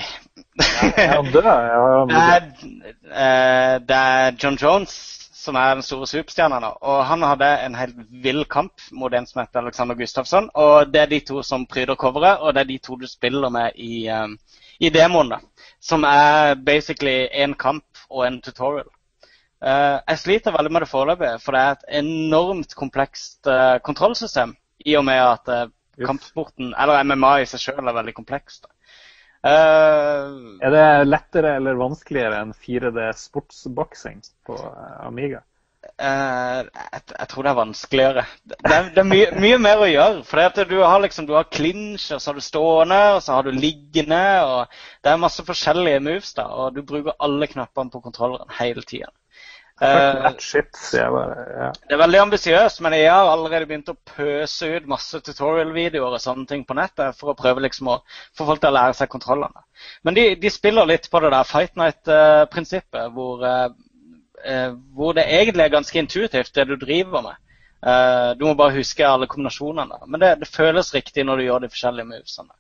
[0.98, 1.44] Er han død?
[2.10, 2.44] Det er,
[3.10, 6.70] eh, det er John Jones som er den store superstjerna nå.
[6.82, 10.50] Og han hadde en helt vill kamp mot en som heter Alexander Gustafsson.
[10.54, 13.50] Og det er de to som pryder coveret, og det er de to du spiller
[13.50, 14.28] med i, eh,
[14.80, 15.30] i demoen.
[15.30, 15.40] da.
[15.82, 18.88] Som er basically en kamp og en tutorial.
[19.60, 24.56] Eh, jeg sliter veldig med det foreløpig, for det er et enormt komplekst eh, kontrollsystem.
[24.88, 25.72] I og med at eh,
[26.06, 28.69] kampsporten, eller MMA i seg sjøl, er veldig komplekst.
[29.44, 34.18] Er det lettere eller vanskeligere enn 4D sportsboksing
[34.48, 34.57] på
[35.06, 35.45] Amiga?
[35.99, 38.23] Uh, jeg, jeg tror det er vanskeligere.
[38.52, 38.57] Det
[38.95, 40.26] det er mye, mye mer å gjøre.
[40.27, 43.48] For du har liksom, du har clinch, og så har du stående, og så har
[43.48, 44.23] du liggende.
[44.44, 48.84] og Det er masse forskjellige moves, da, og du bruker alle knappene på kontrolleren hele
[48.84, 49.11] tida.
[49.82, 51.44] Eh, shit, jeg bare.
[51.56, 51.68] Ja.
[51.88, 56.24] Det er veldig ambisiøst, men jeg har allerede begynt å pøse ut masse tutorial-videoer og
[56.24, 58.00] sånne ting på nettet for å prøve liksom å
[58.36, 59.64] få folk til å lære seg kontrollene.
[60.04, 63.70] Men de, de spiller litt på det der Fight Night-prinsippet, hvor, eh,
[64.44, 67.40] eh, hvor det egentlig er ganske intuitivt, det du driver med.
[67.80, 70.04] Eh, du må bare huske alle kombinasjonene.
[70.08, 72.52] Men det, det føles riktig når du gjør de forskjellige movesene.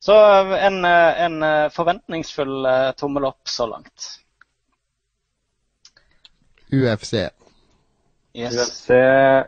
[0.00, 4.14] Så eh, en, eh, en eh, forventningsfull eh, tommel opp så langt.
[6.72, 7.28] UFC.
[8.36, 8.54] Yes.
[8.54, 8.90] UFC,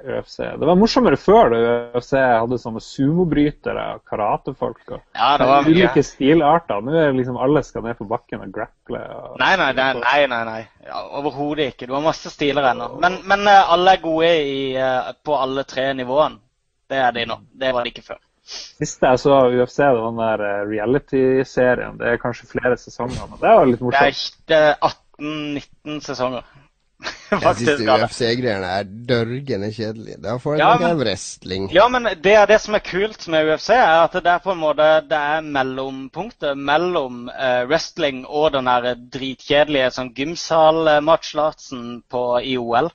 [0.04, 0.36] UFC.
[0.38, 1.60] Det var morsommere før da
[1.98, 4.84] UFC hadde sånne sumobrytere og karatefolk.
[4.94, 5.72] og Ja, det var mye.
[5.74, 6.84] Ulike stilarter.
[6.86, 9.00] Nå er det liksom alle skal ned på bakken og grapple.
[9.16, 9.32] Og...
[9.42, 9.88] Nei, nei, nei.
[10.04, 10.60] nei, nei, nei.
[10.86, 11.88] Ja, Overhodet ikke.
[11.90, 12.92] Du har masse stiler ennå.
[13.02, 16.38] Men, men eh, alle er gode i, eh, på alle tre nivåene.
[16.86, 17.40] Det er de nå.
[17.58, 18.20] Det var de ikke før.
[18.46, 21.98] Siste jeg så UFC, det var den der eh, reality-serien.
[21.98, 24.38] Det er kanskje flere sesonger, men det var litt morsomt.
[24.46, 24.78] det er
[25.18, 26.46] 18-19 sesonger.
[27.30, 27.80] Jeg syns.
[27.82, 30.18] UFC-greiene er dørgende kjedelige.
[30.22, 31.00] Da får jeg ja, men...
[31.00, 31.66] wrestling.
[31.74, 34.54] Ja, men det er det som er kult med UFC, er at det er på
[34.54, 42.24] en måte det er mellompunktet mellom eh, wrestling og den der dritkjedelige sånn gymsal-matchlatsen på
[42.40, 42.90] i OL.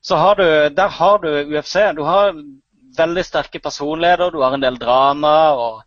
[0.00, 0.46] Så har du,
[0.76, 1.74] der har du UFC.
[1.96, 2.32] Du har
[2.96, 5.82] veldig sterke personligheter, du har en del drama og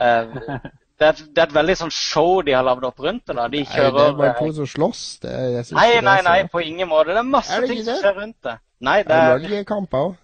[0.00, 0.58] eh,
[0.98, 3.36] det, er, et- det er et veldig sånn show de har lagd opp rundt det.
[3.36, 3.48] da.
[3.52, 3.92] De kjører...
[3.92, 5.02] Nei, det er bare eh, to som slåss.
[5.22, 7.12] Det, er- jeg synes Nei, nei, nei, på ingen måte.
[7.12, 7.98] Det er masse Er det ting som det?
[8.04, 8.56] skjer rundt det.
[8.86, 10.14] Nei, det Er det er, Norgekamper òg?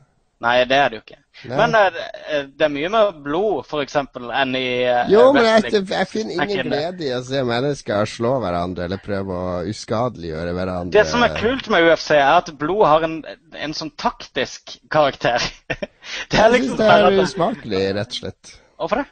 [0.43, 1.19] nei, det er det jo ikke.
[1.49, 3.95] Men eh, det- det er mye mer blod, f.eks.,
[4.41, 8.09] enn i eh, Jo, men jeg, jeg finner Er ingen glede i å se mennesker
[8.11, 10.93] slå hverandre eller prøve å uskadeliggjøre hverandre.
[10.97, 13.17] Det som er kult med UFC, er at blod har en,
[13.55, 15.41] en sånn taktisk karakter.
[16.33, 18.55] det er Jeg synes syns det er usmakelig, rett og slett.
[18.83, 19.11] Hvorfor det?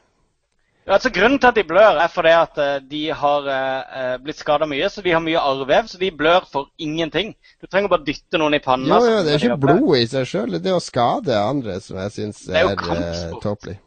[0.91, 4.41] Altså Grunnen til at de blør, er fordi at eh, de har eh, eh, blitt
[4.41, 4.89] skada mye.
[4.91, 7.31] Så de har mye arrvev, så de blør for ingenting.
[7.61, 8.97] Du trenger bare dytte noen i panna.
[8.97, 10.59] Jo, jo, det er ikke de blod i seg sjøl.
[10.59, 13.77] Det er å skade andre som jeg syns er er, eh, tåpelig.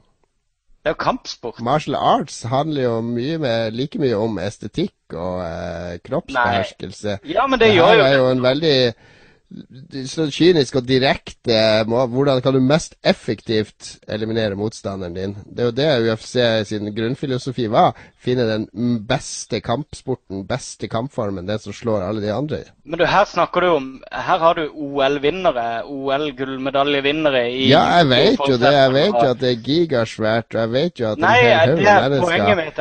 [0.85, 1.61] Det er jo kampsport.
[1.65, 7.19] Martial arts handler jo mye med, like mye om estetikk og eh, kroppsbeherskelse.
[7.25, 8.77] Ja, men det, Det gjør jo er jo en veldig
[10.09, 15.37] så kynisk og direkte Hvordan kan du mest effektivt eliminere motstanderen din?
[15.45, 16.37] Det er jo det UFC
[16.69, 17.95] sin grunnfilosofi var.
[18.25, 18.69] Finne den
[19.09, 22.63] beste kampsporten, beste kampformen, den som slår alle de andre.
[22.85, 28.41] Men du, her snakker du om Her har du OL-vinnere, OL-gullmedaljevinnere i Ja, jeg vet
[28.49, 28.73] jo det.
[28.73, 31.55] Jeg vet jo at det er gigasvært, og jeg vet jo at en Nei, hel
[31.55, 32.33] haug er mennesker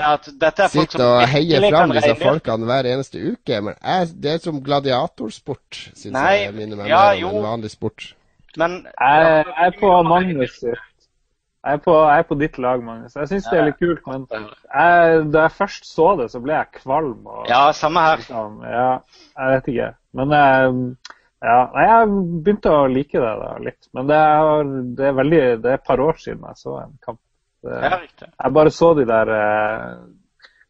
[0.03, 3.61] er er sitter og heier fram disse folkene hver eneste uke.
[3.67, 7.71] Men jeg, det er som gladiatorsport, syns jeg minner meg ja, mer om en vanlig
[7.75, 8.09] sport.
[8.57, 10.89] Men Jeg, jeg er på Magnus sitt.
[11.63, 13.13] Jeg er på, jeg er på ditt lag, Magnus.
[13.15, 16.57] Jeg syns det er litt kult, men jeg, da jeg først så det, så ble
[16.57, 17.21] jeg kvalm.
[17.23, 18.19] Og, Ja, samme her.
[18.19, 18.89] liksom, ja,
[19.37, 19.87] jeg vet ikke.
[20.19, 20.73] Men jeg,
[21.47, 22.09] ja, jeg
[22.43, 23.87] begynte å like det da litt.
[23.95, 26.93] Men det er, det er veldig, det er et par år siden jeg så en
[27.05, 27.21] kamp.
[27.63, 27.79] Det,
[28.27, 29.87] jeg bare så de der eh,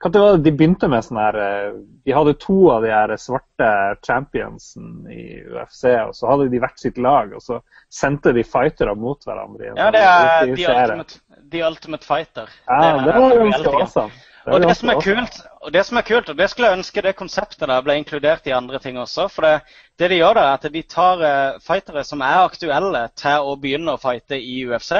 [0.03, 2.91] Hva det var det de begynte med sånn her eh, De hadde to av de
[2.91, 3.69] her svarte
[4.03, 8.95] championsen i UFC, og så hadde de hvert sitt lag, og så sendte de fightere
[8.99, 9.71] mot hverandre.
[9.77, 10.83] Ja, det er er de The serie.
[10.83, 11.19] Ultimate,
[11.53, 12.51] The Ultimate Fighter.
[12.67, 14.21] Ja, det var ganske awesome.
[14.43, 16.77] Det Og det som er kult, og det som er kult, og det skulle jeg
[16.81, 19.29] ønske det konseptet der ble inkludert i andre ting også.
[19.31, 23.05] For det, det de gjør, da, er at de tar eh, fightere som er aktuelle
[23.15, 24.91] til å begynne å fighte i UFC.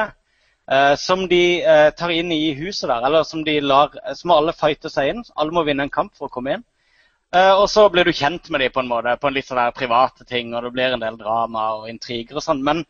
[0.72, 4.54] Eh, som de eh, tar inn i huset der, eller som de lar som alle
[4.54, 5.26] fighte seg inn.
[5.36, 6.64] Alle må vinne en kamp for å komme inn.
[7.36, 9.58] Eh, og så blir du kjent med dem på en måte, på en litt sånn
[9.58, 12.62] der private ting, og det blir en del drama og intriger og sånn.
[12.66, 12.84] Men,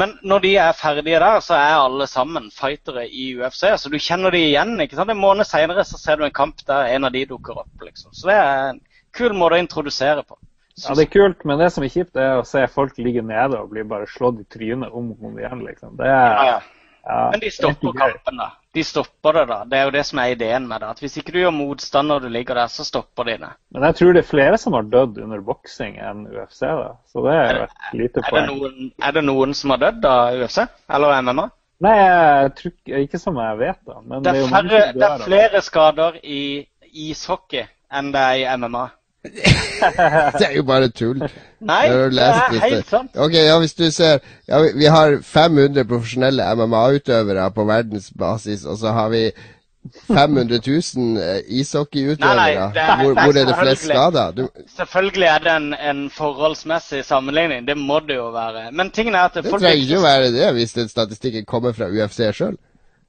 [0.00, 3.68] men når de er ferdige der, så er alle sammen fightere i UFC.
[3.78, 4.74] Så du kjenner de igjen.
[4.82, 5.12] ikke sant?
[5.14, 7.74] En måned senere så ser du en kamp der en av de dukker opp.
[7.86, 8.10] liksom.
[8.16, 8.80] Så det er en
[9.14, 10.38] kul måte å introdusere på.
[10.80, 13.58] Ja, det er kult, men det som er kjipt, er å se folk ligge nede
[13.60, 15.64] og bli bare slått i trynet om og om igjen.
[15.66, 15.96] liksom.
[15.98, 16.60] Det er, Ja, ja.
[17.04, 18.48] Ja, Men de er stopper kampen, da.
[18.74, 19.56] De stopper det, da.
[19.66, 20.88] Det er jo det som er ideen med det.
[20.94, 23.48] At Hvis ikke du gjør motstand når du ligger der, så stopper de det.
[23.74, 26.92] Men jeg tror det er flere som har dødd under boksing enn UFC, da.
[27.10, 28.46] Så det er jo et lite Er det poeng.
[28.52, 30.60] noen, er det noen som har dødd av UFC?
[30.90, 31.48] Eller MMA?
[31.80, 34.00] Nei, jeg tror ikke, som jeg vet, da.
[34.04, 35.26] Men Det det er er, jo færre, det er det.
[35.26, 36.40] flere skader i
[36.92, 38.84] ishockey enn det er i MMA.
[40.40, 41.20] Det er jo bare tull.
[41.60, 43.16] Nei, det er helt sant.
[43.20, 48.94] Ok, ja, hvis du ser ja, vi, har 500 profesjonelle MMA-utøvere på verdensbasis, og så
[48.96, 49.26] har vi
[50.08, 50.60] 500
[50.96, 52.72] 000 eh, ishockeyutøvere.
[52.72, 54.32] Er- hvor, hvor er det flest skader?
[54.36, 57.68] Du, Selvfølgelig er det en, en forholdsmessig sammenligning.
[57.68, 58.72] Det må det jo være.
[58.72, 61.72] Men tingen er at det folk trenger ikke å være det hvis den statistikken kommer
[61.76, 62.56] fra UFC sjøl.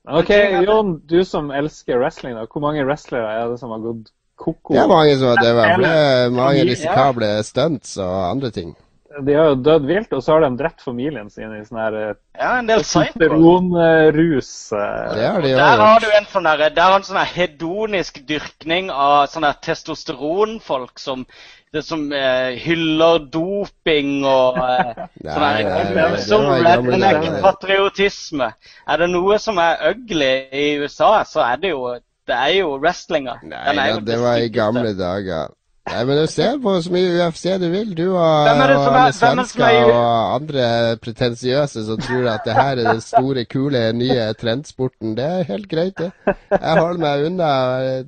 [0.07, 0.31] Ok,
[0.65, 2.47] Jon, du som elsker wrestling, da.
[2.51, 4.74] Hvor mange wrestlere er det som har gått koko.
[4.74, 6.32] Det er mange som har dødd.
[6.38, 8.72] Mange risikable stunts og andre ting.
[9.12, 11.95] De har jo dødd vilt, og så har de drept familien sin i sånn her
[11.99, 14.52] eh, Ja, en del testosteronrus.
[14.72, 17.26] eh, Det har de jo Der har du en sånn der, der har en sånn
[17.34, 21.26] hedonisk dyrkning av sånne testosteronfolk som,
[21.76, 25.03] det som eh, hyller doping og eh,
[26.30, 26.48] sånn
[27.44, 28.48] patriotisme.
[28.88, 31.84] Er det noe som er ugly i USA, så er det jo
[32.32, 33.40] det er jo wrestlinga.
[33.44, 35.52] Nei, jo det var i gamle dager.
[35.90, 39.16] Nei, men du ser på så mye UFC du vil, du og, alle er er
[39.18, 40.66] svensker og andre
[41.02, 45.16] pretensiøse som tror at det her er den store, kule, nye trendsporten.
[45.18, 46.12] Det er helt greit, det.
[46.53, 47.52] Jeg holder meg unna.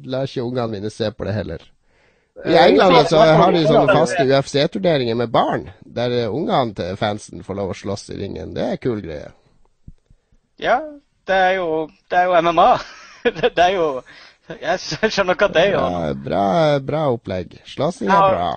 [0.06, 1.66] Lar ikke ungene mine se på det heller.
[2.46, 7.58] I England så har de sånne faste UFC-turneringer med barn, der ungene til fansen får
[7.58, 8.54] lov å slåss i ringen.
[8.56, 9.34] Det er kul greie.
[10.62, 10.80] Ja,
[11.28, 12.72] det er jo, det er jo MMA.
[13.24, 13.88] Det, det er jo
[14.50, 15.74] Jeg skjønner ikke at det er.
[15.78, 15.82] Jo.
[15.88, 16.46] Ja, bra,
[16.84, 17.58] bra opplegg.
[17.70, 18.48] Slåssing er bra.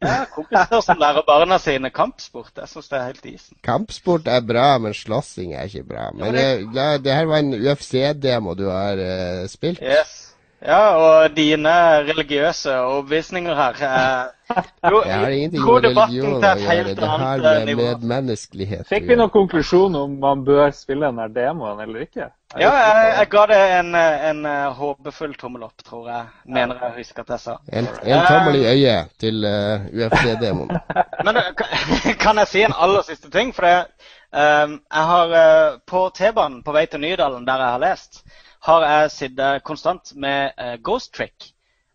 [0.00, 2.52] Ja, kompiser som lærer barna sine kampsport.
[2.56, 3.58] Jeg syns det er helt isen.
[3.66, 6.08] Kampsport er bra, men slåssing er ikke bra.
[6.14, 9.82] Men eh, ja, det her var en UFC-demo du har uh, spilt.
[9.82, 10.28] Yes.
[10.58, 11.72] Ja, og dine
[12.02, 16.94] religiøse overbevisninger her eh, jo, Jeg har ingenting med religion å gjøre.
[16.98, 21.30] Det har med eh, medmenneskelighet Fikk vi noen konklusjon om man bør spille den der
[21.36, 22.26] demoen eller ikke?
[22.56, 26.28] Ja, jeg, jeg ga det en, eh, en eh, håpefull tommel opp, tror jeg.
[26.48, 27.56] Mener jeg husker at jeg sa.
[27.76, 30.72] En, en tommel i øyet til uh, UFC-demoen.
[31.28, 31.50] Men eh,
[32.22, 33.52] kan- jeg si en aller siste ting?
[33.52, 37.84] For det, um, jeg har eh, på T-banen på vei til Nydalen, der jeg har
[37.84, 38.22] lest,
[38.64, 41.50] har jeg sittet konstant med uh, Ghost Trick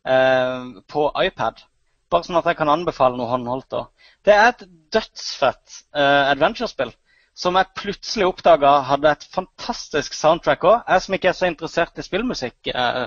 [0.06, 1.66] eh, på iPad.
[2.14, 3.74] Bare sånn at jeg kan anbefale noe håndholdt.
[3.74, 4.12] Også.
[4.22, 6.94] Det er et dødsfett eh, adventure-spill
[7.36, 10.84] som jeg plutselig oppdaga hadde et fantastisk soundtrack òg.
[10.88, 13.04] Jeg som ikke er så interessert i spillmusikk eh,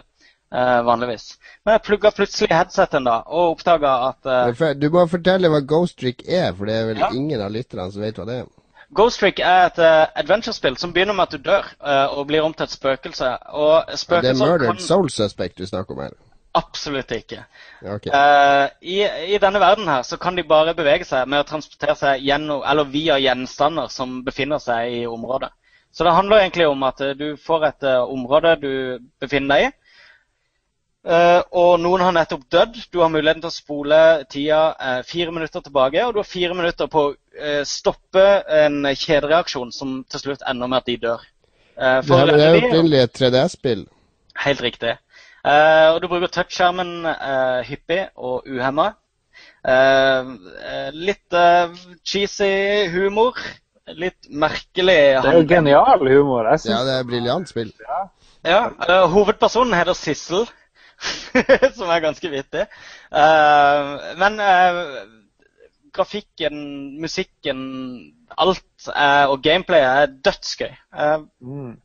[0.53, 1.37] eh, vanligvis.
[1.65, 5.99] Men jeg plugga plutselig headseten da, og oppdaga at eh, Du må fortelle hva Ghost
[6.03, 7.11] Trick er, for det er vel Ja.
[7.15, 8.47] ingen av lytterne som vet hva det er.
[8.95, 12.45] Ghost Trick er et uh, adventure-spill som begynner med at du dør eh, og blir
[12.47, 13.33] om til et spøkelse.
[13.51, 16.15] Og Det er Murdered kan Soul Suspect du snakker om her.
[16.57, 17.45] Absolutt ikke.
[17.83, 17.95] Okay.
[17.95, 18.07] ok.
[18.15, 18.99] Eh, i,
[19.37, 22.63] I denne verden her så kan de bare bevege seg med å transportere seg gjennom,
[22.67, 25.53] eller via gjenstander som befinner seg i området.
[25.97, 28.73] Så det handler egentlig om at eh, du får et uh, område du
[29.23, 29.75] befinner deg i.
[31.07, 32.81] Uh, og noen har nettopp dødd.
[32.91, 34.01] Du har muligheten til å spole
[34.33, 34.61] tida
[35.07, 36.03] fire minutter tilbake.
[36.03, 38.25] Og du har fire minutter på å stoppe
[38.65, 41.27] en kjedereaksjon som til slutt ender med at de dør.
[41.77, 43.85] Det er jo et 3D-spill.
[44.43, 44.97] Helt riktig.
[45.47, 48.91] Eh, og du bruker touchskjermen eh, hyppig og uhemma.
[49.67, 50.33] Eh,
[50.95, 51.39] litt
[52.07, 53.39] cheesy humor.
[53.87, 56.49] Litt merkelig Det er jo genial humor.
[56.51, 56.73] Jeg synes.
[56.75, 57.71] Ja, det er briljant spill.
[58.47, 60.49] Ja, eh, hovedpersonen heter Sissel,
[61.79, 62.67] som er ganske vittig.
[63.23, 64.43] Eh, men
[65.95, 66.59] grafikken,
[67.01, 67.61] musikken,
[68.37, 68.91] alt
[69.31, 70.75] og gameplayet er dødsgøy.
[71.41, 71.77] Mm.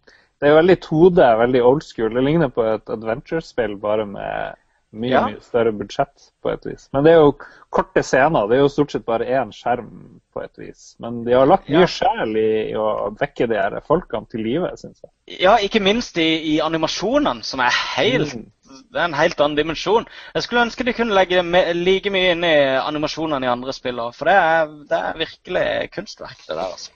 [0.41, 2.13] Det er veldig 2D, veldig old school.
[2.17, 4.57] Det ligner på et adventure-spill, bare med
[4.91, 5.21] mye Ja.
[5.29, 6.89] mye større budsjett, på et vis.
[6.93, 7.35] Men det er jo
[7.71, 8.47] korte scener.
[8.49, 10.95] Det er jo stort sett bare én skjerm, på et vis.
[10.99, 11.87] Men de har lagt mye Ja.
[11.87, 15.39] sjel i, i å vekke de her folkene til live, syns jeg.
[15.41, 18.49] Ja, ikke minst i, i animasjonene, som er helt Mm.
[18.91, 20.05] Det er en helt annen dimensjon.
[20.33, 21.41] Jeg skulle ønske de kunne legge
[21.75, 25.91] like mye inn i animasjonene i andre spill òg, for det er, det er virkelig
[25.91, 26.91] kunstverk, det der, altså.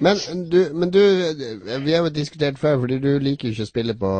[0.00, 0.16] Men
[0.50, 0.98] du, men du
[1.84, 4.12] Vi har jo diskutert før, fordi du liker jo ikke å spille på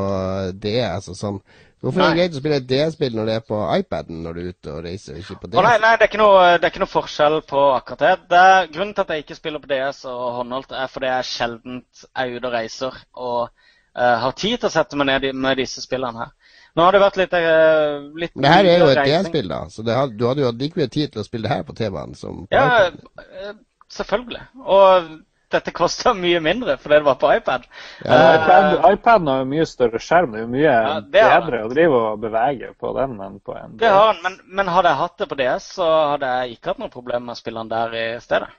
[0.62, 1.38] DS og sånn.
[1.82, 4.40] Hvorfor er det greit å spille et DS-spill når det er på iPaden når du
[4.42, 5.80] er ute og reiser, ikke på Å, nei, DS?
[5.82, 8.12] nei det, er noe, det er ikke noe forskjell på akkurat det.
[8.30, 11.26] det er, grunnen til at jeg ikke spiller på DS og håndholdt, er fordi jeg
[11.32, 11.80] sjelden
[12.14, 15.82] er ute og reiser og uh, har tid til å sette meg ned med disse
[15.82, 16.30] spillene her.
[16.78, 19.02] Nå har det vært litt, uh, litt det her er jo et.
[19.10, 21.48] DS-spill, da, så det had, du hadde jo hatt like mye tid til å spille
[21.50, 23.26] det her på TV-en som på Ja, iPaden.
[23.42, 23.52] eh,
[23.98, 24.46] selvfølgelig.
[24.62, 25.10] Og
[25.52, 27.66] dette kosta mye mindre fordi det var på iPad.
[28.04, 30.32] Ja, uh, iPad, iPaden har jo mye større skjerm.
[30.32, 33.56] Det er jo mye Ja, det bedre å drive og bevege på den enn på
[33.58, 36.56] en Det har han, men, men hadde jeg hatt det på DS, så hadde jeg
[36.56, 38.50] ikke hatt noe problem med å spille den der i stedet.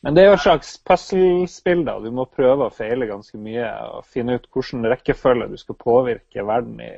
[0.00, 1.84] Men det er jo et slags puzzlespill.
[1.84, 1.98] da.
[2.00, 6.44] Du må prøve og feile ganske mye og finne ut hvilken rekkefølge du skal påvirke
[6.48, 6.92] verden i.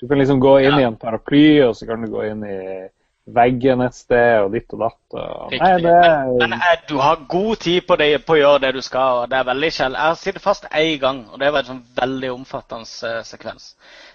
[0.00, 0.78] Du kan liksom gå inn Ja.
[0.80, 2.88] i en paraply, og så kan du gå inn i
[3.26, 5.16] veggen et sted, og ditt og datt.
[5.18, 5.54] Og...
[5.58, 8.72] Nei, det Men, men eh, du har god tid på, det, på å gjøre det
[8.76, 9.22] du skal.
[9.22, 9.96] og det er veldig kjell.
[9.98, 13.72] Jeg har sittet fast én gang, og det var en sånn veldig omfattende uh, sekvens.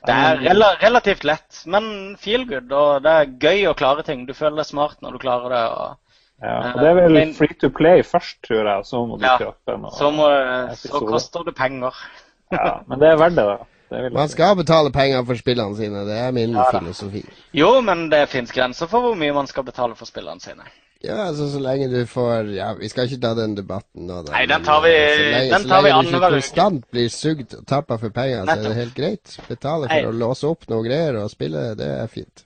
[0.08, 4.24] Det er rel relativt lett, men feel good, og det er gøy å klare ting.
[4.30, 5.66] Du føler deg smart når du klarer det.
[5.76, 5.98] og
[6.42, 9.28] ja, og det er vel Men- free to play først, tror jeg, så må du
[9.28, 9.86] Ja, kjøpe den.
[9.86, 10.26] og- Så, må,
[10.74, 11.94] så koster det penger.
[12.52, 13.58] Ja, men det er verdt det, da.
[13.92, 17.26] Man skal betale penger for spillene sine, det er min Ja filosofi.
[17.54, 20.64] Jo, men det fins grenser for hvor mye man skal betale for spillene sine.
[21.04, 24.32] Ja, altså så lenge du får Ja, vi skal ikke ta den debatten nå, da.
[24.36, 27.98] Nei, den tar vi- så lenge, så lenge du ikke konstant blir sugd og tappa
[27.98, 29.38] for penger, så er det helt greit.
[29.50, 30.02] Betale Nei.
[30.04, 32.46] for å låse opp noe greier og spille, det er fint.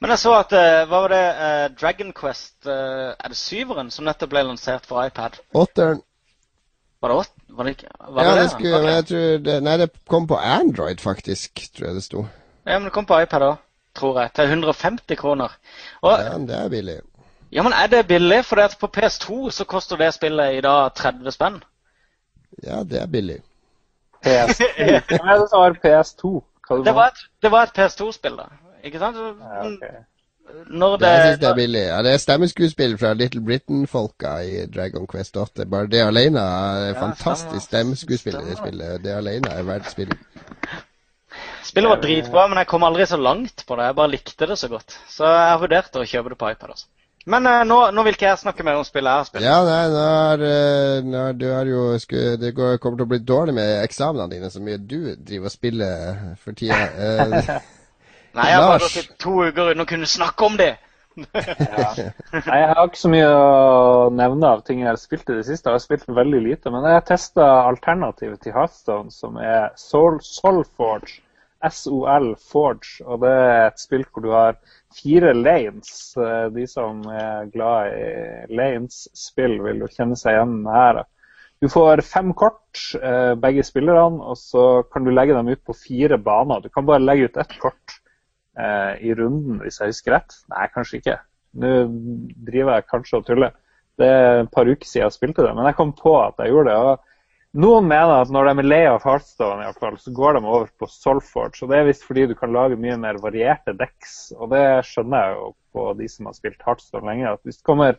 [0.00, 1.24] Men jeg så at eh, Hva var det?
[1.46, 5.40] eh, Dragon Quest eh, Er det syveren som nettopp ble lansert for iPad?
[5.54, 6.00] Åtteren
[7.02, 7.33] Var det åtte?
[7.48, 7.88] Var det ikke?
[8.08, 8.82] Var Ja, det det skulle Ok.
[8.82, 12.26] Men jeg tror det Nei, det kom på Android, faktisk, tror jeg det sto.
[12.66, 13.56] Ja, men det kom på iPad òg,
[13.94, 14.32] tror jeg.
[14.34, 15.56] Til 150 kroner.
[16.02, 17.00] Og, Ja, det er billig.
[17.52, 18.44] ja, men er det billig?
[18.44, 21.62] For på PS2 så koster det spillet i dag 30 spenn.
[22.62, 23.42] Ja, det er billig.
[24.26, 24.64] PS2.
[25.08, 26.42] Hvem er det som har PS2?
[26.68, 28.44] Hva Det var et, det var et PS2-spill, da.
[28.84, 29.16] Ikke sant?
[29.16, 29.82] Ja, ok.
[30.68, 31.82] Når Det, det, jeg synes det er billig.
[31.88, 35.66] Ja, det er stemmeskuespill fra Little Britain-folka i Dragon Quest 8.
[35.70, 39.04] Bare det alene er Ja, fantastisk stemmeskuespill i det spillet.
[39.04, 40.18] Det alene er verdt spillet.
[41.64, 43.88] Spillet var dritbra, men jeg kom aldri så langt på det.
[43.88, 44.98] Jeg bare likte det så godt.
[45.10, 46.76] Så jeg vurderte å kjøpe det på iPad.
[46.76, 46.86] altså.
[47.24, 49.46] Men uh, nå, nå vil ikke jeg snakke mer om spillet jeg har spilt.
[49.46, 53.08] Ja, nei, nå er, eh, nå er, du er jo sku, Det går, kommer til
[53.08, 56.82] å bli dårlig med eksamenene dine så mye du driver og spiller for tida.
[57.04, 57.70] Eh,
[58.34, 60.72] Nei, jeg har bare gått i to uker uten å kunne snakke om det.
[61.14, 61.90] Ja.
[62.48, 65.44] Nei, jeg har ikke så mye å nevne av ting jeg har spilt i det
[65.46, 65.70] siste.
[65.70, 66.72] Jeg har spilt veldig lite.
[66.74, 71.20] Men jeg testa alternativet til Hearthstone, som er Soul, Soulforge.
[71.72, 72.98] SOL Forge.
[73.06, 74.58] Og det er et spill hvor du har
[74.98, 75.94] fire lanes.
[76.18, 81.04] Eh, De som er glad i lanes-spill, vil jo kjenne seg igjen her.
[81.62, 85.76] Du får fem kort, eh, begge spillerne, og så kan du legge dem ut på
[85.78, 86.60] fire baner.
[86.60, 88.00] Du kan bare legge ut ett kort
[88.58, 90.36] eh, i runden, hvis jeg husker rett.
[90.52, 91.18] Nei, kanskje ikke.
[91.62, 91.72] Nå
[92.46, 93.56] driver jeg kanskje og tuller.
[94.00, 96.50] Det er et par uker siden jeg spilte det, men jeg kom på at jeg
[96.50, 96.78] gjorde det.
[96.78, 97.12] og
[97.54, 100.40] noen mener at når de er lei av Hardstone i hvert fall, så går de
[100.42, 101.62] over på Solforge.
[101.62, 104.32] og Det er visst fordi du kan lage mye mer varierte decks.
[104.34, 107.30] Og det skjønner jeg jo på de som har spilt Hardstone lenge.
[107.30, 107.94] at Hvis du kommer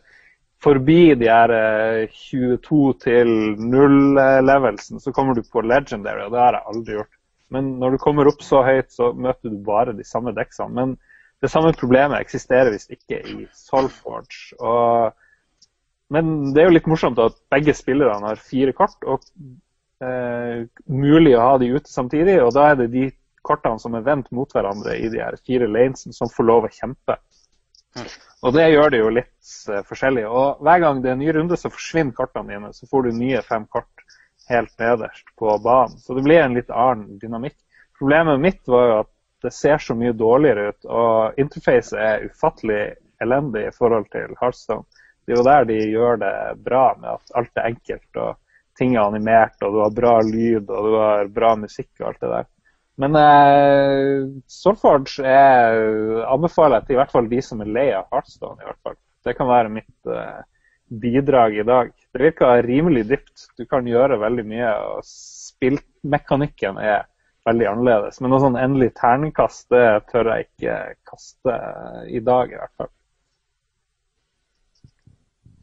[0.60, 6.58] forbi de her eh, 22 til 0-levelsen, så kommer du på Legendary, og det har
[6.58, 7.14] jeg aldri gjort.
[7.54, 10.74] Men når du kommer opp så høyt, så møter du bare de samme deksene.
[10.74, 10.96] Men
[11.44, 14.56] det samme problemet eksisterer visst ikke i Solforge.
[14.58, 15.14] Og
[16.14, 19.24] men det er jo litt morsomt at begge spillerne har fire kort, og
[20.04, 22.36] eh, mulig å ha de ute samtidig.
[22.44, 23.08] Og da er det de
[23.46, 26.72] kortene som er vendt mot hverandre i de her fire lanesene, som får lov å
[26.72, 27.18] kjempe.
[28.44, 30.26] Og det gjør det jo litt eh, forskjellig.
[30.30, 32.72] Og hver gang det er en ny runde, så forsvinner kortene dine.
[32.76, 34.05] Så får du nye fem kort
[34.48, 35.98] helt nederst på banen.
[35.98, 37.56] Så det blir en litt annen dynamikk.
[37.98, 39.12] Problemet mitt var jo at
[39.44, 42.80] det ser så mye dårligere ut, og interfacet er ufattelig
[43.22, 44.84] elendig i forhold til hardstone.
[45.26, 48.36] Det er jo der de gjør det bra, med at alt er enkelt og
[48.78, 52.20] ting er animert, og du har bra lyd og du har bra musikk og alt
[52.22, 52.50] det der.
[53.02, 55.80] Men eh, Solforge er,
[56.32, 58.96] anbefaler jeg til i hvert fall de som er lei av hardstone i hvert fall.
[59.26, 60.38] Det kan være mitt eh,
[60.88, 61.92] bidrag i dag.
[62.12, 63.48] Det virker rimelig dypt.
[63.58, 67.06] Du kan gjøre veldig mye, og spillmekanikken er
[67.46, 68.20] veldig annerledes.
[68.20, 70.76] Men noe sånn endelig terningkast det tør jeg ikke
[71.08, 71.58] kaste
[72.10, 72.92] i dag, i hvert fall.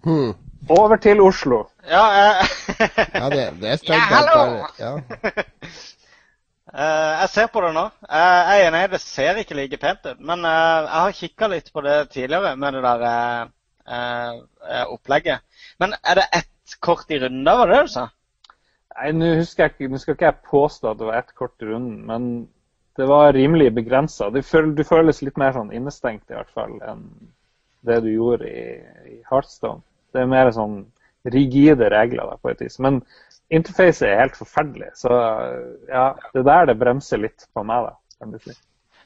[0.03, 0.33] Hmm.
[0.71, 1.65] Over til Oslo.
[1.87, 2.53] Ja, eh,
[3.19, 4.37] Ja, det, det er strengt Ja, tatt hallo!
[4.39, 4.91] bare ja.
[6.71, 7.83] uh, jeg ser på det nå.
[8.07, 10.21] Uh, jeg er enig, det ser ikke like pent ut.
[10.23, 13.51] Men eh, jeg har kikka litt på det tidligere med det der eh, eh,
[14.87, 15.43] opplegget.
[15.79, 17.57] Men er det ett kort i runden, da?
[17.59, 18.07] Var det det du sa?
[18.93, 21.65] Nei, Nå husker jeg ikke, nå skal ikke jeg påstå at det var ett kort
[21.65, 22.27] i runden, men
[22.97, 24.29] det var rimelig begrensa.
[24.29, 24.41] Du,
[24.77, 27.07] du føles litt mer sånn innestengt i hvert fall enn
[27.83, 28.65] det du gjorde i,
[29.09, 29.81] i Hearthstone.
[30.13, 30.83] Det er mer sånn
[31.33, 32.77] rigide regler da, på et vis.
[32.83, 33.01] Men
[33.53, 34.91] interfacet er helt forferdelig.
[34.99, 35.09] Så
[35.89, 36.05] ja,
[36.35, 37.97] det er der det bremser litt på meg, da.
[38.21, 38.55] kan du si.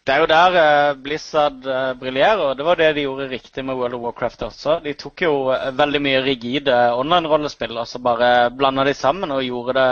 [0.07, 2.53] Det er jo der eh, Blizzard uh, briljerer.
[2.55, 4.77] Det var det de gjorde riktig med World of Warcraft også.
[4.85, 9.43] De tok jo eh, veldig mye rigide online-rollespill og så bare blanda de sammen og
[9.43, 9.89] gjorde det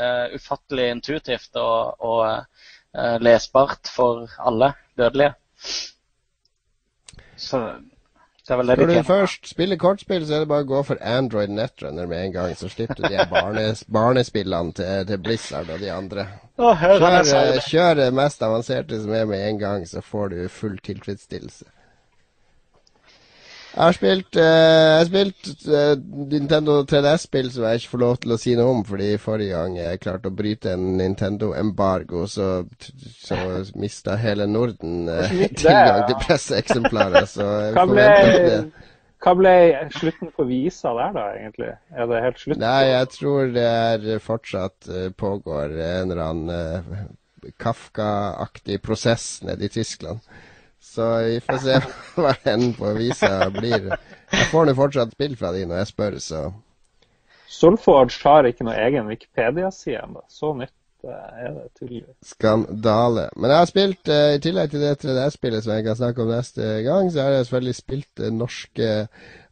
[0.00, 2.22] eh, ufattelig intuitivt og, og
[2.96, 5.34] eh, lesbart for alle dødelige.
[7.36, 7.60] Så
[8.48, 12.24] de du først spiller kortspill, så er det bare å gå for Android Netrunner med
[12.24, 12.54] en gang.
[12.56, 16.26] Så slipper du de barnes, barnespillene til, til Blizzard og de andre.
[16.58, 21.68] Kjør, kjør det mest avanserte som er med en gang, så får du full tilfredsstillelse.
[23.68, 25.92] Jeg har spilt, uh, jeg har spilt uh,
[26.32, 29.76] Nintendo 3DS-spill som jeg ikke får lov til å si noe om, fordi forrige gang
[29.78, 32.48] jeg klarte å bryte en Nintendo-embargo, så,
[33.20, 33.38] så
[33.78, 37.28] mista hele Norden det, tilgang til presseeksemplarer.
[37.28, 38.08] Så jeg Hva ble,
[38.48, 38.58] det.
[39.24, 39.54] hva ble
[39.98, 41.70] slutten på visa der, da, egentlig?
[41.92, 42.60] Er det helt slutt?
[42.64, 47.08] Nei, jeg tror det er fortsatt pågår en eller annen
[47.60, 50.24] Kafka-aktig prosess nede i Tyskland.
[50.80, 51.76] Så vi får se
[52.22, 53.90] hva enden på visa blir.
[54.30, 56.42] Jeg får nå fortsatt spill fra de når jeg spør, så
[57.48, 60.20] Solforge har ikke noe egen Wikipedia-side ennå.
[60.30, 60.74] Så nytt
[61.06, 62.16] eh, er det tydeligvis.
[62.34, 63.28] skandale.
[63.36, 66.32] Men jeg har spilt, eh, i tillegg til det 3DS-spillet som jeg kan snakke om
[66.34, 68.90] neste gang, så har jeg selvfølgelig spilt norske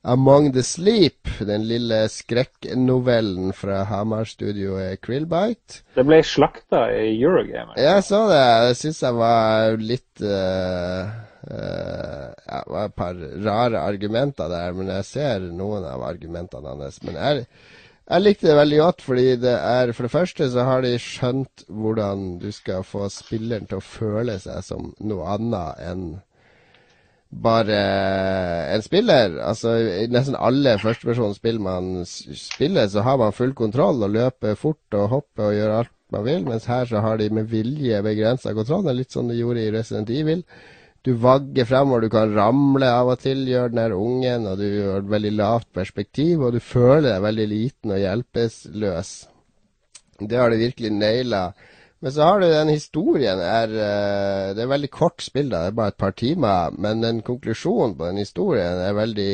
[0.07, 5.81] Among the Sleep, den lille skrekknovellen fra Hamar-studioet Krillbite.
[5.97, 7.75] Det ble slakta i Eurogamer.
[7.75, 8.43] Jeg så det.
[8.69, 11.11] Jeg syns jeg var litt uh,
[11.51, 13.19] uh, Ja, det var et par
[13.49, 17.03] rare argumenter der, men jeg ser noen av argumentene hans.
[17.03, 17.43] Men jeg,
[18.07, 21.67] jeg likte det veldig godt, fordi det er For det første så har de skjønt
[21.67, 26.07] hvordan du skal få spilleren til å føle seg som noe annet enn
[27.43, 27.81] bare
[28.75, 29.37] en spiller.
[29.45, 34.97] Altså, I nesten alle førstepersonsspill man spiller, så har man full kontroll og løper fort
[34.97, 38.55] og hopper og gjør alt man vil, mens her så har de med vilje begrensa
[38.55, 38.87] kontroll.
[38.95, 40.45] Litt sånn de gjorde i Resident Evil.
[41.07, 44.67] Du vagger fremover, du kan ramle av og til, gjør den her ungen, og du
[44.67, 49.13] har et veldig lavt perspektiv, og du føler deg veldig liten og hjelpeløs.
[50.19, 51.45] Det har de virkelig naila.
[52.05, 55.65] Men så har du den historien er eh, Det er veldig kort spill, da.
[55.65, 56.77] Det er bare et par timer.
[56.77, 59.31] Men den konklusjonen på den historien er veldig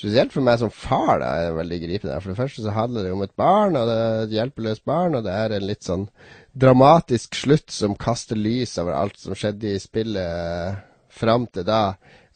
[0.00, 2.18] Spesielt for meg som far da, er det veldig gripende.
[2.22, 5.16] For det første så handler det om et barn, og det er et hjelpeløst barn,
[5.18, 6.06] og det er en litt sånn
[6.54, 10.78] dramatisk slutt som kaster lys over alt som skjedde i spillet
[11.10, 11.82] fram til da.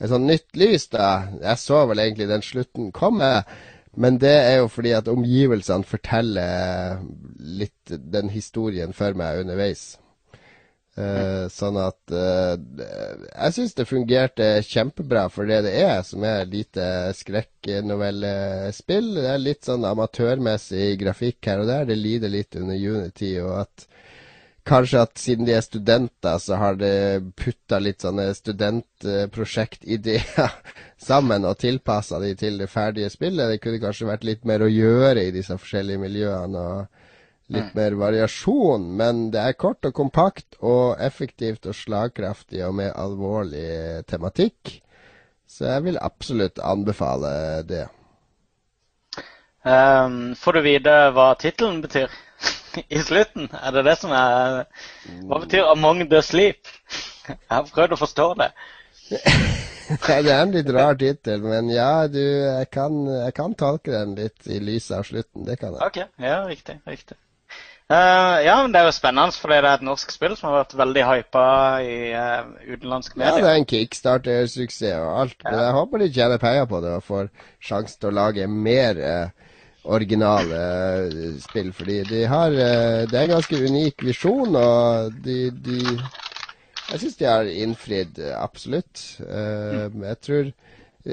[0.02, 1.30] Et sånn nytt lys, da.
[1.38, 3.30] Jeg så vel egentlig den slutten komme.
[3.96, 7.02] Men det er jo fordi at omgivelsene forteller
[7.38, 9.94] litt den historien for meg underveis.
[10.94, 16.46] Eh, sånn at uh, Jeg syns det fungerte kjempebra for det det er, som er
[16.46, 16.84] lite
[17.18, 19.08] skrekknovellespill.
[19.18, 21.88] Det er litt sånn amatørmessig grafikk her og der.
[21.90, 23.88] Det lider litt under Unity, og at
[24.64, 30.54] Kanskje at siden de er studenter, så har de putta litt sånne studentprosjektideer
[31.08, 33.48] sammen og tilpassa de til det ferdige spillet.
[33.52, 36.86] Det kunne kanskje vært litt mer å gjøre i disse forskjellige miljøene, og
[37.52, 38.96] litt mer variasjon.
[38.96, 44.80] Men det er kort og kompakt og effektivt og slagkraftig og med alvorlig tematikk.
[45.44, 47.84] Så jeg vil absolutt anbefale det.
[49.64, 52.12] Ehm, får du vite hva tittelen betyr
[52.96, 53.48] i slutten?
[53.48, 54.64] Er det det som er
[55.24, 56.72] Hva betyr 'Among the Sleep'?
[57.28, 58.50] Jeg har prøvd å forstå det.
[59.84, 64.14] Det er en litt rar tittel, men ja, du, jeg kan, jeg kan tolke den
[64.16, 65.44] litt i lys av slutten.
[65.44, 65.82] Det kan jeg.
[65.84, 66.78] Ok, ja, riktig.
[66.88, 67.18] riktig.
[67.92, 70.62] Uh, ja, men Det er jo spennende, fordi det er et norsk spill som har
[70.62, 71.44] vært veldig hypa
[71.84, 76.40] i uh, media Ja, det er en kickstarter-suksess og alt, men jeg håper de tjener
[76.40, 77.28] penger på det og får
[77.60, 79.43] sjansen til å lage mer eh,
[79.84, 85.50] originale eh, spill, fordi de har eh, Det er en ganske unik visjon, og de,
[85.50, 85.80] de
[86.90, 89.04] Jeg syns de har innfridd, eh, absolutt.
[89.24, 90.52] Eh, jeg tror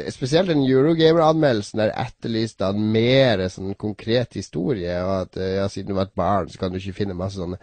[0.07, 4.93] Spesielt den Eurogamer-anmeldelsen der etterlyste han mer sånn konkret historie.
[5.03, 7.59] Og at ja, siden du var et barn, så kan du ikke finne masse sånne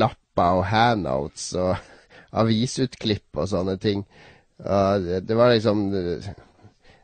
[0.00, 1.74] lapper og handouts og
[2.40, 4.06] avisutklipp og sånne ting.
[4.64, 5.84] Og det, var liksom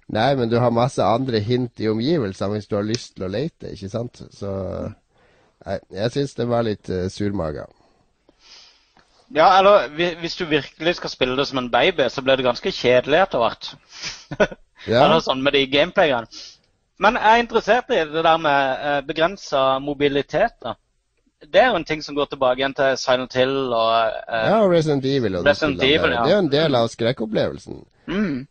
[0.07, 3.33] Nei, men du har masse andre hint i omgivelsene hvis du har lyst til å
[3.33, 4.23] lete, ikke sant?
[4.31, 4.53] Så
[5.66, 7.66] nei, jeg syns det var litt uh, surmaga.
[9.35, 9.89] Ja, eller
[10.20, 13.43] hvis du virkelig skal spille det som en baby, så blir det ganske kjedelig etter
[13.43, 13.73] hvert.
[14.87, 15.01] Ja.
[15.03, 16.28] Eller sånn med de gameplayene.
[17.03, 20.55] Men jeg er interessert i det der med uh, begrensa mobilitet.
[20.62, 20.77] da.
[21.43, 23.89] Det er jo en ting som går tilbake igjen til Silent Hill og
[24.31, 25.41] uh, Ja, Resident Evil.
[25.41, 26.23] Og de Resident Evil, ja.
[26.23, 27.83] Det er jo en del av skrekkopplevelsen.
[28.07, 28.47] mm.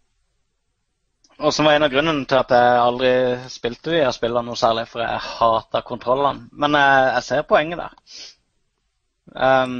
[1.40, 3.12] Og som var en av grunnene til at jeg aldri
[3.52, 6.48] spilte her spillene noe særlig, for jeg hater kontrollene.
[6.56, 8.18] Men jeg, jeg ser poenget der.
[9.36, 9.78] Um,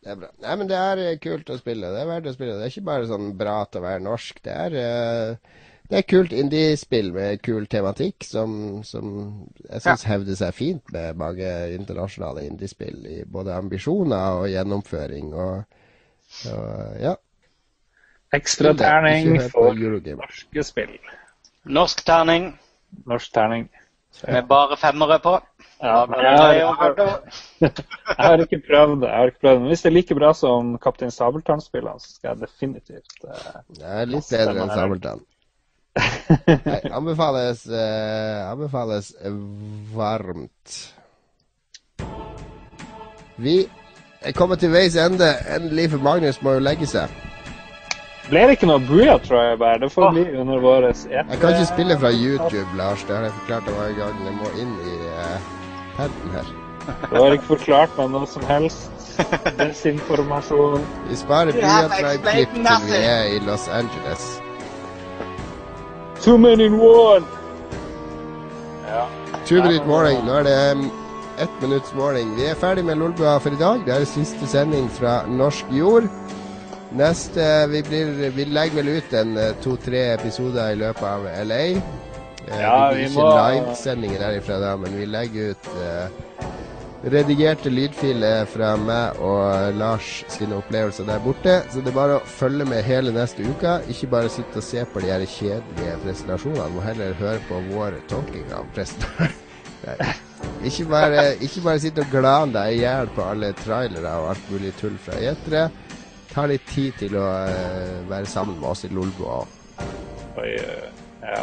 [0.00, 0.30] Det er bra.
[0.40, 1.90] Nei, men det er eh, kult å spille.
[1.92, 2.56] Det er verdt å spille.
[2.56, 4.40] Det er ikke bare sånn bra til å være norsk.
[4.46, 9.12] Det er, uh, det er kult indiespill med kul tematikk som, som
[9.66, 15.80] jeg syns hevder seg fint med mange internasjonale indie-spill i både ambisjoner og gjennomføring og,
[16.54, 17.18] og ja.
[18.32, 20.98] Ekstra terning for norske spill.
[21.64, 22.58] norsk terning
[23.06, 23.68] Norsk terning.
[24.26, 25.40] med bare femmere på.
[25.82, 26.94] Ja, jeg, har, jeg, har,
[28.18, 29.08] jeg har ikke prøvd det.
[29.08, 29.58] jeg har ikke prøvd.
[29.60, 33.84] Men hvis det er like bra som Kaptein Sabeltann-spillene, så skal jeg definitivt uh, Det
[33.86, 35.24] er litt bedre enn Sabeltann.
[36.66, 39.12] Nei, anbefales, uh, anbefales
[39.94, 40.78] varmt.
[43.38, 43.60] Vi
[44.20, 45.30] er kommet til veis ende.
[45.54, 47.12] Endelig, for Magnus må jo legge seg.
[48.28, 49.78] Ble det ikke noe Booyah, tror bare.
[49.80, 50.12] Det får Åh.
[50.12, 53.04] bli under vår Jeg kan ikke spille fra YouTube, Lars.
[53.08, 54.18] Det har jeg forklart deg gang.
[54.26, 55.38] Jeg må inn i uh,
[55.96, 56.50] paden her.
[57.10, 58.92] Du har ikke forklart meg noe som helst.
[59.58, 60.84] Desinformasjon.
[61.08, 64.28] Vi sparer Blyant-klipp til vi er i Los Angeles.
[66.20, 67.24] Two men in one!
[68.88, 69.04] Ja.
[69.46, 70.24] Two minute morning.
[70.26, 70.90] Nå er det um,
[71.38, 72.36] ett minutts morning.
[72.36, 73.80] Vi er ferdig med Lolbua for i dag.
[73.86, 76.08] Det er siste sending fra norsk jord.
[76.90, 81.60] Neste Vi, blir, vi legger vel ut en uh, to-tre episoder i løpet av LA.
[82.48, 86.08] Eh, Ja, vi blir ikke må- livesendinger derifra da, men vi legger ut eh,
[87.12, 91.58] redigerte lydfiler fra meg og Lars sine opplevelser der borte.
[91.70, 93.76] Så det er bare å følge med hele neste uke.
[93.92, 96.70] Ikke bare sitte og se på de her kjedelige presentasjonene.
[96.74, 99.36] Må heller høre på vår tolking av presentasjonen.
[100.68, 104.48] Ikke bare, ikke bare sitte og glane deg i hjel på alle trailere og alt
[104.50, 105.68] mulig tull fra gjetere
[106.32, 109.40] tar litt tid til å uh, være sammen med oss i Lolbua.
[110.38, 110.88] Oi, eh,
[111.24, 111.42] ja.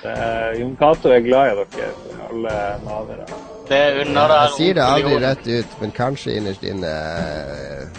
[0.00, 1.90] Er, Jon Cato er glad i dere,
[2.30, 2.54] alle
[2.86, 3.26] navere.
[3.68, 4.32] Det er under.
[4.32, 6.92] Jeg sier det aldri rett ut, men kanskje innerst inne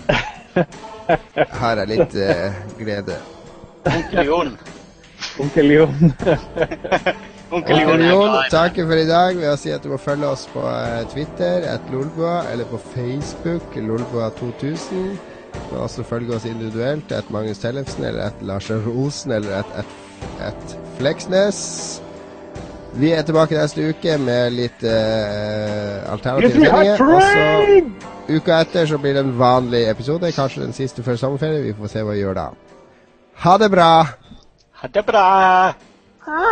[0.10, 0.64] uh,
[1.62, 3.20] har jeg litt uh, glede.
[3.92, 4.56] Onkel Jon.
[5.46, 6.16] Onkel Jon.
[7.52, 10.64] Onkel Jon, takker for i dag ved å si at du må følge oss på
[11.12, 15.20] Twitter, at Lolbua, eller på Facebook, Lolbua 2000.
[15.72, 17.12] Men også følge oss individuelt.
[17.12, 21.60] Et Magnus Tellefsen eller et Lars Rosen, eller et, et, et Fleksnes.
[23.00, 27.06] Vi er tilbake neste uke med litt uh, alternative sendinger.
[27.08, 30.34] Og så uka etter så blir det en vanlig episode.
[30.36, 31.64] Kanskje den siste før sommerferie.
[31.70, 32.50] Vi får se hva vi gjør da.
[33.46, 33.94] Ha det bra.
[34.82, 35.26] Ha det bra.
[36.28, 36.52] Ha.